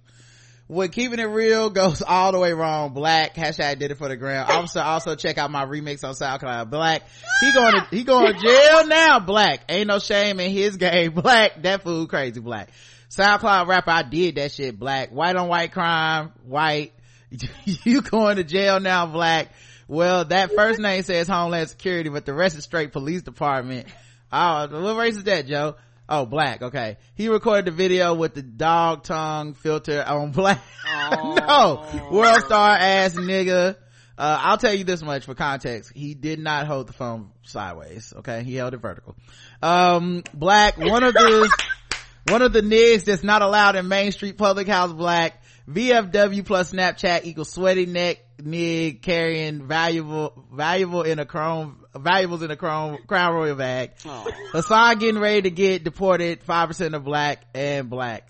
[0.68, 4.16] When keeping it real goes all the way wrong, black, hashtag did it for the
[4.16, 4.50] ground.
[4.50, 7.02] Also, also check out my remix on SoundCloud, black.
[7.40, 9.60] He going to, he going to jail now, black.
[9.68, 11.62] Ain't no shame in his game, black.
[11.62, 12.70] That fool crazy, black.
[13.16, 15.10] SoundCloud rapper, I did that shit, black.
[15.10, 16.92] White on white crime, white.
[17.64, 19.52] you going to jail now, black.
[19.88, 23.86] Well, that first name says Homeland Security, but the rest is straight police department.
[24.32, 25.76] Oh, what race is that, Joe?
[26.08, 26.62] Oh, black.
[26.62, 26.98] Okay.
[27.14, 30.60] He recorded the video with the dog tongue filter on black.
[31.12, 31.84] no.
[32.10, 33.76] World star ass nigga.
[34.18, 35.92] Uh, I'll tell you this much for context.
[35.94, 38.12] He did not hold the phone sideways.
[38.18, 38.44] Okay.
[38.44, 39.16] He held it vertical.
[39.62, 41.56] Um, black, one of the,
[42.30, 45.42] one of the nigs that's not allowed in Main Street Public House black.
[45.68, 52.50] VFW plus Snapchat equals sweaty neck nig carrying valuable, valuable in a chrome, valuables in
[52.50, 53.92] a chrome, crown royal bag.
[54.04, 58.28] Hassan getting ready to get deported, 5% of black and black.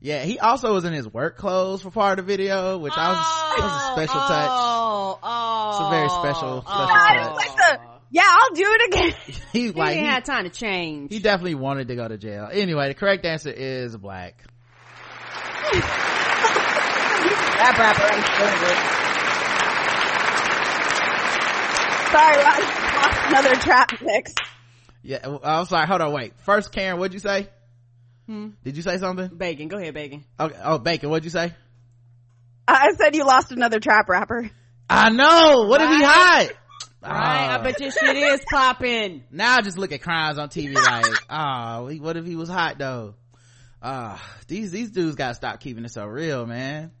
[0.00, 3.08] Yeah, he also was in his work clothes for part of the video, which I
[3.10, 4.48] was, that was a oh, special oh, touch.
[4.50, 6.60] oh oh It's a very special, oh.
[6.60, 7.34] special God, touch.
[7.36, 7.80] like the,
[8.10, 9.14] yeah, I'll do it again.
[9.52, 12.16] He he like, didn't he, have time to change he definitely wanted to go to
[12.16, 12.48] jail.
[12.50, 14.42] Anyway, the correct answer is black.
[17.62, 19.02] Rap rapper, I'm sure of it.
[22.12, 24.34] Sorry, I lost another trap mix.
[25.02, 25.86] Yeah, uh, I'm sorry.
[25.86, 26.34] Hold on, wait.
[26.44, 27.48] First, Karen, what'd you say?
[28.26, 28.50] Hmm.
[28.64, 29.28] Did you say something?
[29.28, 30.56] bacon go ahead bacon Okay.
[30.62, 31.52] Oh, Bacon, what'd you say?
[32.68, 34.48] I said you lost another trap rapper.
[34.88, 35.66] I know.
[35.68, 36.48] What if he hot?
[37.02, 37.58] right Ah.
[37.58, 41.04] i bet your shit is popping now I just look at crimes on TV like,
[41.30, 43.14] oh, what if he was hot though?
[43.82, 46.92] Ah, these these dudes gotta stop keeping it so real, man.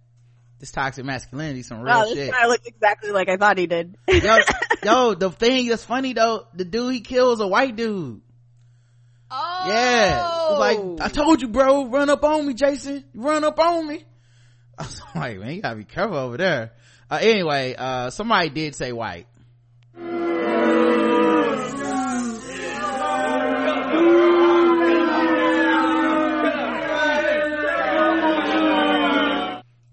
[0.58, 2.32] This toxic masculinity, some real Wow, this shit.
[2.32, 3.96] guy looked exactly like I thought he did.
[4.08, 4.38] yo,
[4.84, 8.20] yo, the thing that's funny though, the dude he kills a white dude.
[9.30, 13.04] oh Yeah, like I told you, bro, run up on me, Jason.
[13.14, 14.04] Run up on me.
[14.78, 16.72] I was like, man, you gotta be careful over there.
[17.10, 19.26] Uh, anyway, uh, somebody did say white.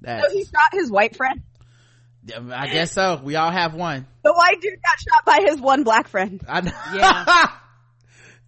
[0.01, 1.41] That, So he shot his white friend.
[2.33, 3.19] I guess so.
[3.23, 4.07] We all have one.
[4.23, 6.41] The white dude got shot by his one black friend.
[6.47, 6.71] I know.
[6.93, 7.51] Yeah.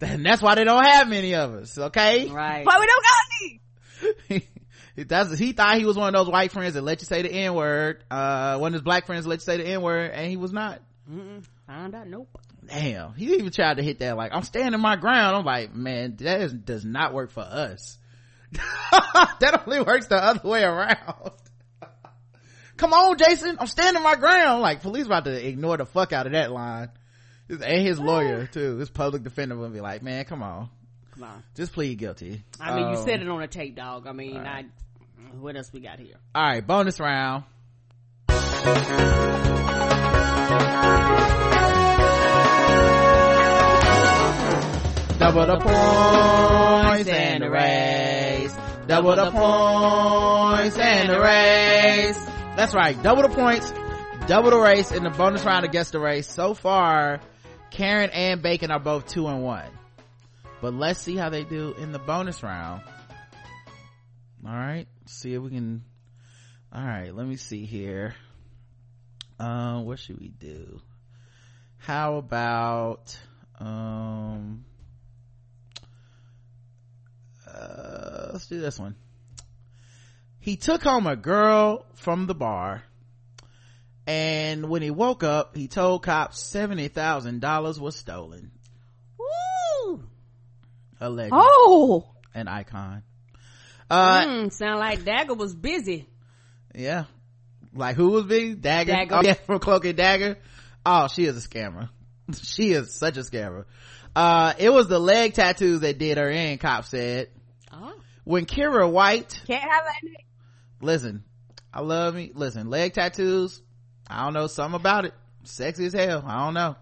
[0.00, 1.78] and that's why they don't have many of us.
[1.78, 2.28] Okay.
[2.28, 4.48] right Why we don't got any?
[4.94, 7.32] That's, he thought he was one of those white friends that let you say the
[7.32, 8.04] N word.
[8.10, 10.52] Uh, one of his black friends let you say the N word and he was
[10.52, 10.82] not.
[11.10, 11.44] Mm-mm.
[11.66, 12.28] found out nope
[12.66, 13.14] Damn.
[13.14, 15.36] He even tried to hit that like, I'm standing my ground.
[15.36, 17.98] I'm like, man, that is, does not work for us.
[18.52, 21.32] that only works the other way around.
[22.82, 23.58] Come on, Jason.
[23.60, 24.60] I'm standing my ground.
[24.60, 26.90] Like, police about to ignore the fuck out of that line.
[27.48, 28.78] And his lawyer too.
[28.78, 30.68] His public defender will be like, man, come on.
[31.14, 32.42] come on Just plead guilty.
[32.60, 34.64] i mean you Um, said it on a tape dog i mean i
[35.38, 37.44] what else we got here All right, bonus round.
[45.18, 48.54] Double the points and the race.
[48.88, 52.18] Double the points and the race.
[52.56, 53.00] That's right.
[53.02, 53.72] Double the points,
[54.26, 56.28] double the race in the bonus round against the race.
[56.28, 57.20] So far,
[57.70, 59.70] Karen and Bacon are both two and one.
[60.60, 62.82] But let's see how they do in the bonus round.
[64.46, 64.86] All right.
[65.06, 65.82] See if we can.
[66.72, 67.14] All right.
[67.14, 68.14] Let me see here.
[69.40, 70.80] Uh, what should we do?
[71.78, 73.18] How about,
[73.58, 74.64] um,
[77.48, 78.94] uh, let's do this one.
[80.42, 82.82] He took home a girl from the bar
[84.06, 88.50] and when he woke up, he told cops $70,000 was stolen.
[89.18, 90.02] Woo!
[91.00, 91.32] A legend.
[91.34, 93.04] Oh, An icon.
[93.88, 96.08] Uh, mm, sound like dagger was busy
[96.74, 97.04] Yeah.
[97.74, 98.62] Like who was big?
[98.62, 98.92] Dagger.
[98.92, 99.14] Dagger.
[99.14, 100.38] Oh, yeah, from Cloak and Dagger.
[100.84, 101.88] Oh, she is a scammer.
[102.42, 103.66] she is such a scammer.
[104.16, 107.28] Uh, it was the leg tattoos that did her in, cop said.
[107.72, 107.94] oh
[108.24, 110.22] When Kira White, can't have that.
[110.82, 111.24] Listen,
[111.72, 112.32] I love me.
[112.34, 113.62] Listen, leg tattoos.
[114.08, 115.14] I don't know something about it.
[115.44, 116.22] Sexy as hell.
[116.26, 116.76] I don't know.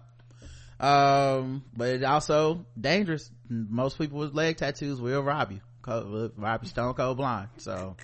[0.85, 6.67] um but it also dangerous most people with leg tattoos will rob you rob you
[6.69, 7.95] stone cold blind so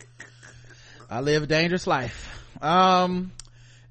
[1.09, 3.31] i live a dangerous life um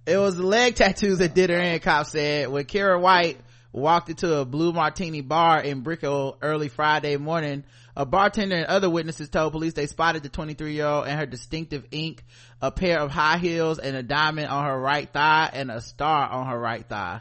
[0.07, 3.39] it was the leg tattoos that did her in cop said when kira white
[3.73, 7.65] walked into a blue martini bar in brickell early friday morning
[7.97, 11.27] a bartender and other witnesses told police they spotted the 23 year old and her
[11.27, 12.25] distinctive ink
[12.61, 16.29] a pair of high heels and a diamond on her right thigh and a star
[16.29, 17.21] on her right thigh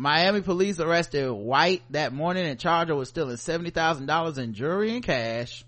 [0.00, 5.02] Miami police arrested White that morning and charged her with stealing $70,000 in jewelry and
[5.02, 5.64] cash.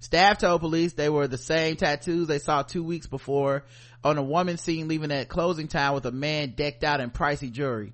[0.00, 3.64] Staff told police they were the same tattoos they saw two weeks before
[4.02, 7.52] on a woman seen leaving at closing time with a man decked out in pricey
[7.52, 7.92] jewelry.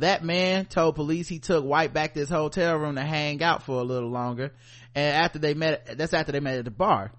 [0.00, 3.62] That man told police he took White back to his hotel room to hang out
[3.62, 4.52] for a little longer.
[4.94, 7.12] And after they met, that's after they met at the bar.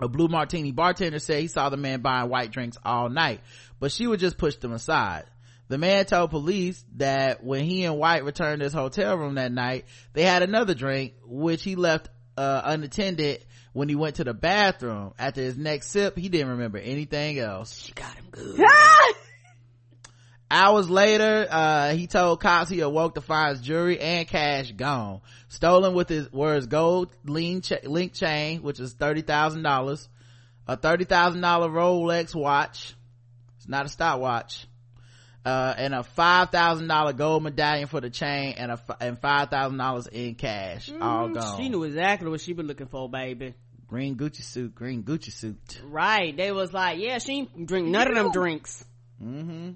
[0.00, 3.40] A blue martini bartender said he saw the man buying white drinks all night,
[3.80, 5.24] but she would just push them aside.
[5.68, 9.52] The man told police that when he and White returned to his hotel room that
[9.52, 9.84] night,
[10.14, 12.08] they had another drink, which he left
[12.38, 15.12] uh, unattended when he went to the bathroom.
[15.18, 17.82] After his next sip, he didn't remember anything else.
[17.82, 18.60] She got him good.
[20.50, 25.20] Hours later, uh, he told cops he awoke to find his jewelry and cash gone.
[25.48, 30.08] Stolen with his, were his gold link, cha- link chain, which is $30,000,
[30.66, 32.94] a $30,000 Rolex watch.
[33.58, 34.66] It's not a stopwatch
[35.44, 39.48] uh, and a five thousand dollar gold medallion for the chain and a and five
[39.48, 41.56] thousand dollars in cash all gone.
[41.56, 43.54] she knew exactly what she been looking for baby.
[43.86, 45.80] Green gucci suit green gucci suit.
[45.84, 48.84] Right they was like yeah she ain't drink none of them drinks.
[49.22, 49.70] Mm-hmm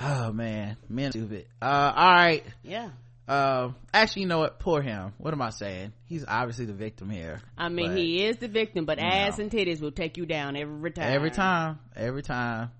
[0.00, 2.90] oh man men stupid uh all right yeah
[3.28, 7.08] uh actually you know what poor him what am i saying he's obviously the victim
[7.08, 10.56] here i mean he is the victim but ass and titties will take you down
[10.56, 12.70] every time every time every time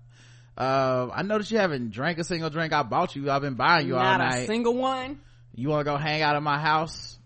[0.57, 3.29] uh, I noticed you haven't drank a single drink I bought you.
[3.29, 4.43] I've been buying you Not all night.
[4.43, 5.19] a single one.
[5.53, 7.17] You want to go hang out at my house?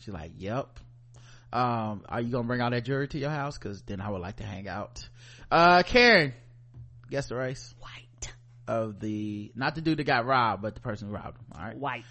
[0.00, 0.68] She's like, yep.
[1.52, 3.58] Um, are you gonna bring all that jewelry to your house?
[3.58, 5.08] Cause then I would like to hang out.
[5.50, 6.32] Uh, Karen,
[7.10, 7.74] guess the race.
[7.80, 8.06] White.
[8.70, 11.46] Of the, not the dude that got robbed, but the person who robbed him.
[11.56, 11.76] All right.
[11.76, 12.04] White.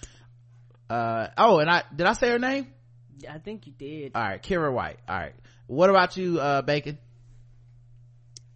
[0.90, 2.68] Uh, oh, and I, did I say her name?
[3.30, 4.12] I think you did.
[4.14, 4.44] All right.
[4.44, 4.98] Kira White.
[5.08, 5.36] All right.
[5.68, 6.98] What about you, uh, Bacon?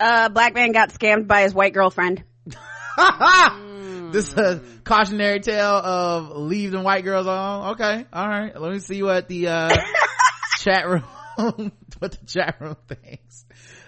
[0.01, 2.25] Uh, black man got scammed by his white girlfriend.
[4.11, 7.71] this is a cautionary tale of leaving white girls on.
[7.75, 8.05] Okay.
[8.11, 8.59] All right.
[8.59, 9.77] Let me see what the, uh,
[10.57, 11.03] chat room,
[11.99, 13.45] what the chat room thinks.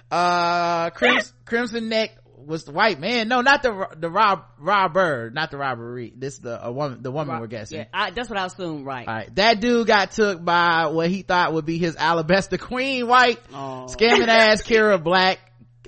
[0.10, 2.12] Uh, Crimson, Crimson Neck
[2.46, 3.28] was the white man.
[3.28, 6.14] No, not the, the rob, robber, not the robbery.
[6.16, 7.80] This the, a woman, the woman we're guessing.
[7.80, 9.08] Yeah, I, that's what I was assumed, right.
[9.08, 9.36] All right.
[9.36, 13.88] That dude got took by what he thought would be his alabaster queen white, Oh.
[13.90, 15.40] scamming ass Kira Black,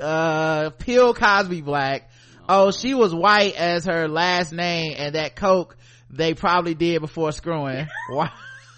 [0.02, 2.10] uh, Pill Cosby Black.
[2.50, 5.76] Oh, she was white as her last name and that coke
[6.10, 7.88] they probably did before screwing.
[8.10, 8.32] White,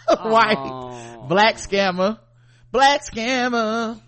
[0.24, 2.18] white, black scammer,
[2.72, 4.00] black scammer.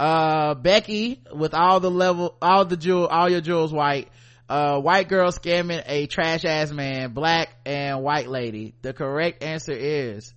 [0.00, 4.08] Uh, Becky with all the level, all the jewel, all your jewels white.
[4.48, 8.72] Uh, white girl scamming a trash ass man, black and white lady.
[8.80, 10.32] The correct answer is,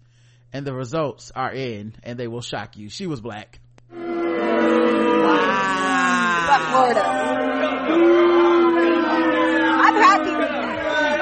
[0.52, 2.90] and the results are in, and they will shock you.
[2.90, 3.62] She was black.
[3.90, 4.00] But
[6.70, 7.04] Florida.
[9.80, 10.46] I'm happy to be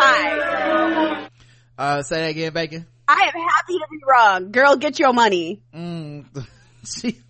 [0.01, 1.29] fine.
[1.77, 2.87] Uh, say that again, Bacon.
[3.07, 4.51] I am happy to be wrong.
[4.51, 5.61] Girl, get your money.
[5.75, 6.25] Mm,
[6.83, 7.21] she's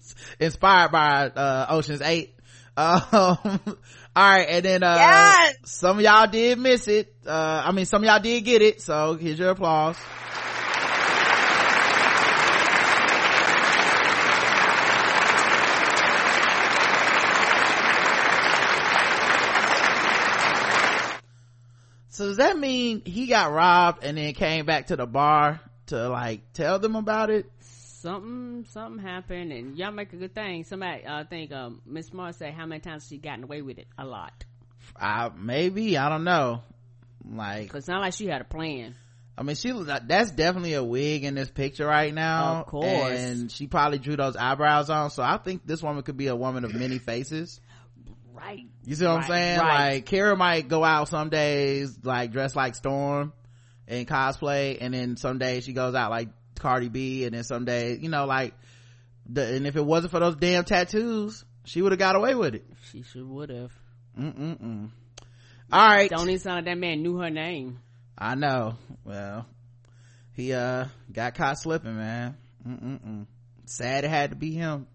[0.41, 2.35] inspired by, uh, Ocean's 8.
[2.75, 2.99] Um,
[3.43, 3.59] all
[4.15, 4.47] right.
[4.49, 5.55] And then, uh, Yes!
[5.65, 7.13] some of y'all did miss it.
[7.25, 8.81] Uh, I mean, some of y'all did get it.
[8.81, 9.97] So here's your applause.
[22.09, 26.09] So does that mean he got robbed and then came back to the bar to
[26.09, 27.49] like tell them about it?
[28.01, 30.63] Something, something happened, and y'all make a good thing.
[30.63, 33.85] Somebody, I think, um, Miss Mars said how many times she gotten away with it?
[33.95, 34.43] A lot.
[34.99, 36.63] I maybe I don't know.
[37.23, 38.95] Like, Cause it's not like she had a plan.
[39.37, 42.61] I mean, she was that's definitely a wig in this picture right now.
[42.61, 43.19] Of course.
[43.19, 45.11] and she probably drew those eyebrows on.
[45.11, 47.61] So I think this woman could be a woman of many faces.
[48.33, 48.65] Right.
[48.83, 49.59] You see what I'm saying?
[49.59, 49.93] right.
[49.93, 53.33] Like Kara might go out some days like dressed like Storm
[53.87, 56.29] and cosplay, and then some days she goes out like
[56.61, 58.53] Cardi B, and then someday, you know, like
[59.27, 62.55] the and if it wasn't for those damn tattoos, she would have got away with
[62.55, 62.65] it.
[62.91, 63.71] She sure would have.
[64.17, 64.89] Mm-mm-mm.
[65.71, 66.09] All right.
[66.09, 67.79] Don't even sound like that man knew her name.
[68.17, 68.75] I know.
[69.03, 69.47] Well,
[70.33, 72.37] he uh got caught slipping, man.
[72.67, 73.25] Mm-mm-mm.
[73.65, 74.85] Sad it had to be him,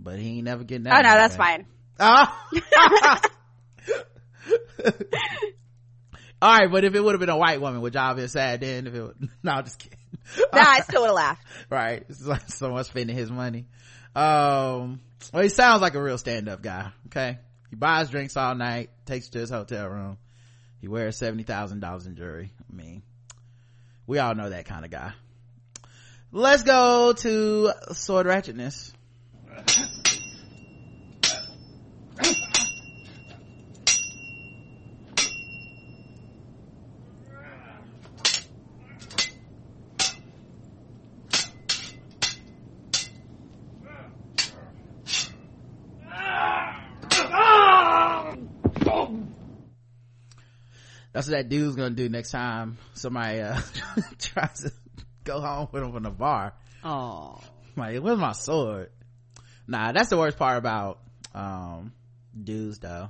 [0.00, 0.98] but he ain't never getting that.
[0.98, 1.56] Oh no, that's back.
[1.58, 1.66] fine.
[1.98, 2.46] Ah!
[6.42, 8.60] All right, but if it would have been a white woman, would y'all been sad
[8.60, 8.86] then?
[8.86, 9.98] If it would, no, I'm just kidding.
[10.52, 11.46] Nah, I still would have laughed.
[11.70, 12.04] right.
[12.08, 13.66] It's like someone spending his money.
[14.14, 15.00] Um,
[15.32, 16.90] well, he sounds like a real stand-up guy.
[17.06, 17.38] Okay.
[17.70, 20.18] He buys drinks all night, takes you to his hotel room.
[20.80, 22.52] He wears $70,000 in jewelry.
[22.60, 23.02] I mean,
[24.06, 25.12] we all know that kind of guy.
[26.32, 28.92] Let's go to sword ratchetness.
[51.26, 53.60] That's what that dude's gonna do next time somebody uh,
[54.20, 54.72] tries to
[55.24, 56.54] go home with him from the bar.
[56.84, 57.40] Oh,
[57.76, 58.90] like where's my sword?
[59.66, 61.00] Nah, that's the worst part about
[61.34, 61.92] um
[62.40, 63.08] dudes though,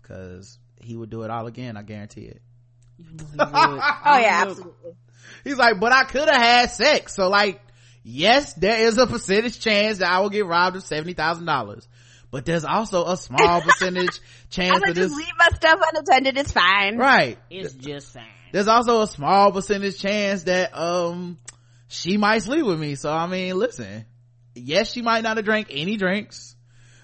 [0.00, 1.76] because he would do it all again.
[1.76, 2.42] I guarantee it.
[3.40, 4.92] oh yeah, absolutely.
[5.42, 7.16] He's like, but I could have had sex.
[7.16, 7.60] So like,
[8.04, 11.88] yes, there is a percentage chance that I will get robbed of seventy thousand dollars.
[12.34, 14.20] But there's also a small percentage
[14.50, 16.36] chance I'm that this just leave my stuff unattended.
[16.36, 16.98] It's fine.
[16.98, 17.38] right.
[17.48, 18.24] it's just fine.
[18.50, 21.38] There's also a small percentage chance that um
[21.86, 22.96] she might sleep with me.
[22.96, 24.04] So I mean, listen,
[24.52, 26.56] yes, she might not have drank any drinks.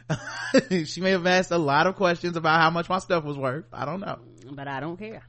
[0.84, 3.66] she may have asked a lot of questions about how much my stuff was worth.
[3.72, 4.18] I don't know.
[4.50, 5.22] But I don't care.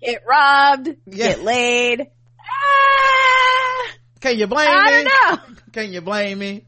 [0.00, 0.86] Get robbed.
[1.06, 1.26] Yeah.
[1.30, 2.06] Get laid.
[2.38, 4.80] Ah, Can you blame I me?
[4.80, 5.56] I don't know.
[5.72, 6.66] Can you blame me?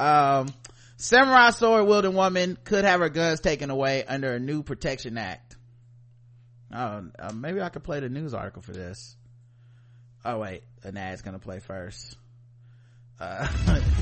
[0.00, 0.48] Um,
[1.04, 5.56] samurai sword wielding woman could have her guns taken away under a new protection act.
[6.74, 9.14] Oh, uh, maybe I could play the news article for this.
[10.24, 12.16] Oh wait, an ad's gonna play first.
[13.20, 13.46] Uh,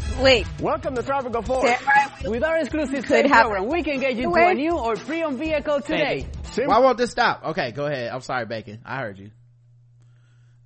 [0.21, 0.47] Wait.
[0.59, 1.69] Welcome to Tropical Force.
[1.69, 4.79] Samurai With our exclusive could sales have- program, we can get you into a new
[4.79, 6.27] or pre-owned vehicle today.
[6.65, 7.45] why won't this stop?
[7.49, 8.11] Okay, go ahead.
[8.11, 8.81] I'm sorry, Bacon.
[8.87, 9.31] I heard you.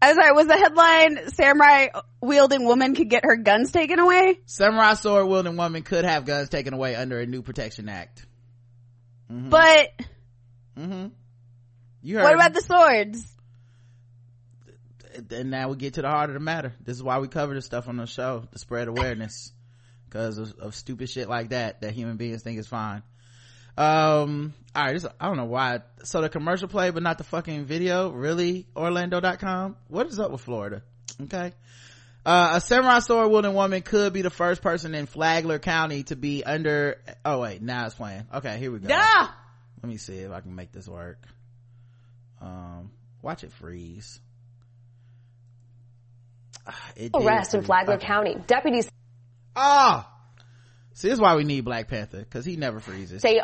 [0.02, 0.32] I'm sorry.
[0.32, 1.88] Was the headline "Samurai
[2.20, 4.38] wielding woman could get her guns taken away"?
[4.46, 8.26] Samurai sword wielding woman could have guns taken away under a new protection act.
[9.30, 9.50] Mhm.
[9.50, 9.88] But
[10.78, 11.10] Mhm.
[12.02, 12.40] You heard what me.
[12.40, 13.32] about the swords?
[15.30, 16.74] and now we get to the heart of the matter.
[16.84, 19.50] This is why we cover this stuff on the show to spread awareness
[20.04, 23.02] because of, of stupid shit like that that human beings think is fine.
[23.78, 25.80] Um, all right, this, I don't know why.
[26.04, 28.10] So the commercial play, but not the fucking video.
[28.10, 29.76] Really, Orlando.com.
[29.88, 30.82] What is up with Florida?
[31.22, 31.52] Okay.
[32.26, 36.16] Uh, a samurai sword wielding woman could be the first person in Flagler County to
[36.16, 37.00] be under.
[37.24, 38.24] Oh wait, now it's playing.
[38.34, 38.88] Okay, here we go.
[38.88, 39.28] Yeah.
[39.82, 41.22] Let me see if I can make this work.
[42.40, 42.90] Um,
[43.22, 44.20] watch it freeze.
[46.96, 47.62] It did Arrest in.
[47.62, 48.06] Flagler Okay.
[48.06, 48.36] County.
[48.46, 48.90] Deputies
[49.54, 50.10] Ah,
[50.92, 53.22] see, this is why we need Black Panther because he never freezes.
[53.22, 53.40] say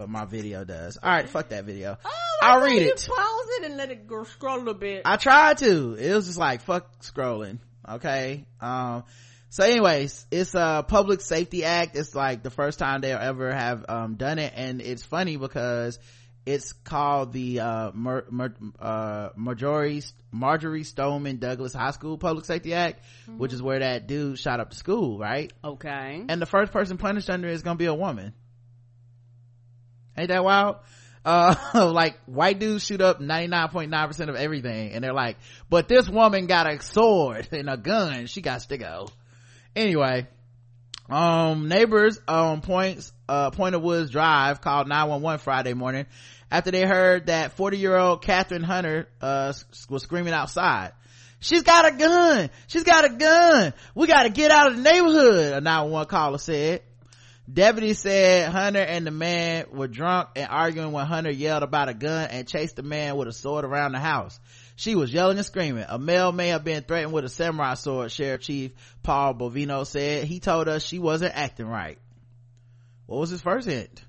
[0.00, 0.96] but my video does.
[0.96, 1.98] All right, fuck that video.
[2.42, 3.06] I'll read Oh, it.
[3.06, 5.02] pause it and let it go scroll a bit.
[5.04, 5.92] I tried to.
[5.92, 7.58] It was just like fuck scrolling.
[7.86, 8.46] Okay.
[8.62, 9.04] Um.
[9.50, 11.96] So, anyways, it's a public safety act.
[11.96, 15.98] It's like the first time they'll ever have um done it, and it's funny because
[16.46, 17.90] it's called the uh,
[18.80, 20.02] uh Marjory
[20.32, 23.04] Marjory Stoneman Douglas High School Public Safety Act,
[23.36, 25.52] which is where that dude shot up the school, right?
[25.62, 26.24] okay.
[26.26, 28.32] and the first person punished under it is gonna be a woman
[30.16, 30.76] ain't that wild
[31.24, 31.54] uh
[31.94, 35.36] like white dudes shoot up 99.9% of everything and they're like
[35.68, 39.08] but this woman got a sword and a gun she got to go
[39.76, 40.26] anyway
[41.08, 46.06] um neighbors on points uh point of woods drive called 911 friday morning
[46.50, 49.52] after they heard that 40 year old catherine hunter uh
[49.88, 50.92] was screaming outside
[51.42, 52.50] She's got a gun.
[52.66, 53.72] She's got a gun.
[53.94, 55.54] We got to get out of the neighborhood.
[55.54, 56.82] A 911 caller said.
[57.52, 61.94] Deputy said Hunter and the man were drunk and arguing when Hunter yelled about a
[61.94, 64.38] gun and chased the man with a sword around the house.
[64.76, 65.84] She was yelling and screaming.
[65.88, 68.72] A male may have been threatened with a samurai sword, Sheriff Chief
[69.02, 70.24] Paul Bovino said.
[70.24, 71.98] He told us she wasn't acting right.
[73.06, 74.04] What was his first hint?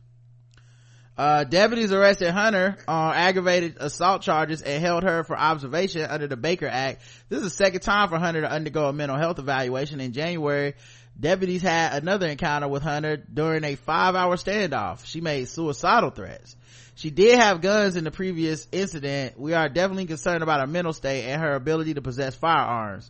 [1.18, 6.38] Uh, deputies arrested Hunter on aggravated assault charges and held her for observation under the
[6.38, 7.02] Baker Act.
[7.30, 10.00] This is the second time for Hunter to undergo a mental health evaluation.
[10.00, 10.74] In January,
[11.20, 15.06] deputies had another encounter with Hunter during a five hour standoff.
[15.06, 16.56] She made suicidal threats.
[16.96, 19.40] She did have guns in the previous incident.
[19.40, 23.10] We are definitely concerned about her mental state and her ability to possess firearms.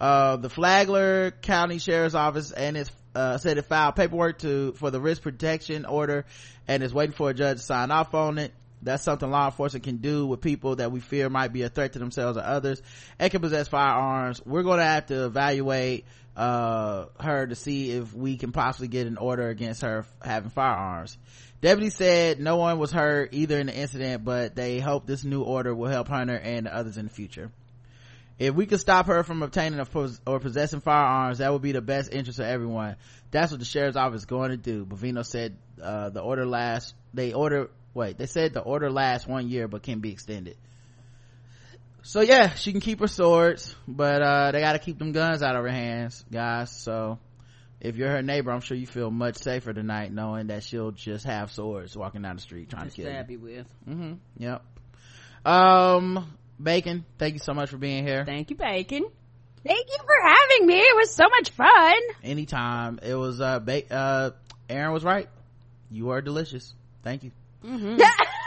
[0.00, 4.90] Uh, the Flagler County Sheriff's Office and its uh, said it filed paperwork to for
[4.90, 6.24] the risk protection order
[6.68, 8.52] and is waiting for a judge to sign off on it.
[8.82, 11.92] That's something law enforcement can do with people that we fear might be a threat
[11.92, 12.80] to themselves or others
[13.18, 14.40] and can possess firearms.
[14.46, 19.06] We're going to have to evaluate, uh, her to see if we can possibly get
[19.06, 21.16] an order against her having firearms.
[21.60, 25.42] Deputy said no one was hurt either in the incident, but they hope this new
[25.42, 27.50] order will help Hunter and the others in the future.
[28.38, 29.84] If we could stop her from obtaining
[30.26, 32.96] or possessing firearms, that would be the best interest of everyone.
[33.30, 34.86] That's what the sheriff's office is going to do.
[34.86, 39.50] Bovino said, uh, the order lasts, they order, wait, they said the order lasts one
[39.50, 40.56] year, but can be extended.
[42.02, 45.54] So yeah, she can keep her swords, but, uh, they gotta keep them guns out
[45.56, 46.70] of her hands, guys.
[46.70, 47.18] So,
[47.80, 51.24] if you're her neighbor, I'm sure you feel much safer tonight knowing that she'll just
[51.26, 53.38] have swords walking down the street trying Just to kill stab you.
[53.38, 53.66] you with.
[53.88, 54.12] Mm-hmm.
[54.38, 54.62] Yep.
[55.44, 56.26] Um,
[56.62, 58.24] Bacon, thank you so much for being here.
[58.24, 59.04] Thank you, Bacon.
[59.64, 60.78] Thank you for having me.
[60.78, 61.94] It was so much fun.
[62.24, 62.98] Anytime.
[63.02, 64.30] It was, uh, ba- uh,
[64.68, 65.28] Aaron was right.
[65.90, 66.74] You are delicious.
[67.02, 67.30] Thank you.
[67.64, 68.00] Mm-hmm.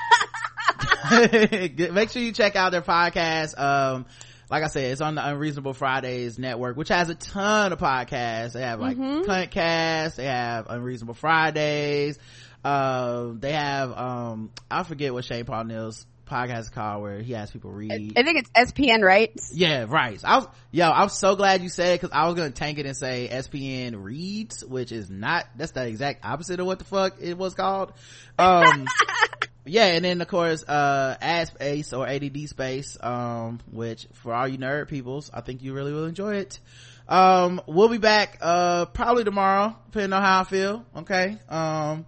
[1.94, 3.58] Make sure you check out their podcast.
[3.60, 4.06] Um,
[4.50, 8.54] like I said, it's on the Unreasonable Fridays network, which has a ton of podcasts.
[8.54, 9.26] They have like Mhm.
[9.26, 12.20] Cunt Cast, they have Unreasonable Fridays,
[12.64, 17.34] uh, they have, um, I forget what Shane Paul Neal's podcast is called where he
[17.34, 18.14] has people read.
[18.18, 19.52] I think it's SPN rights.
[19.54, 20.20] Yeah, right.
[20.24, 22.86] I was, yo, I'm so glad you said it because I was gonna tank it
[22.86, 27.16] and say SPN reads, which is not, that's the exact opposite of what the fuck
[27.20, 27.92] it was called.
[28.40, 28.88] Um,
[29.66, 34.48] yeah, and then of course, uh, ad space or ADD space, um, which for all
[34.48, 36.60] you nerd peoples, I think you really will enjoy it.
[37.08, 40.86] Um, we'll be back, uh, probably tomorrow, depending on how I feel.
[40.98, 41.38] Okay.
[41.50, 42.06] Um,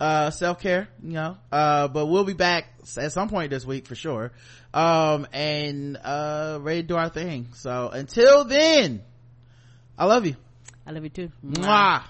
[0.00, 2.66] uh, self-care, you know, uh, but we'll be back
[2.98, 4.32] at some point this week for sure.
[4.74, 7.48] Um, and, uh, ready to do our thing.
[7.54, 9.02] So until then,
[9.96, 10.36] I love you.
[10.86, 11.30] I love you too.
[11.44, 12.02] Mwah.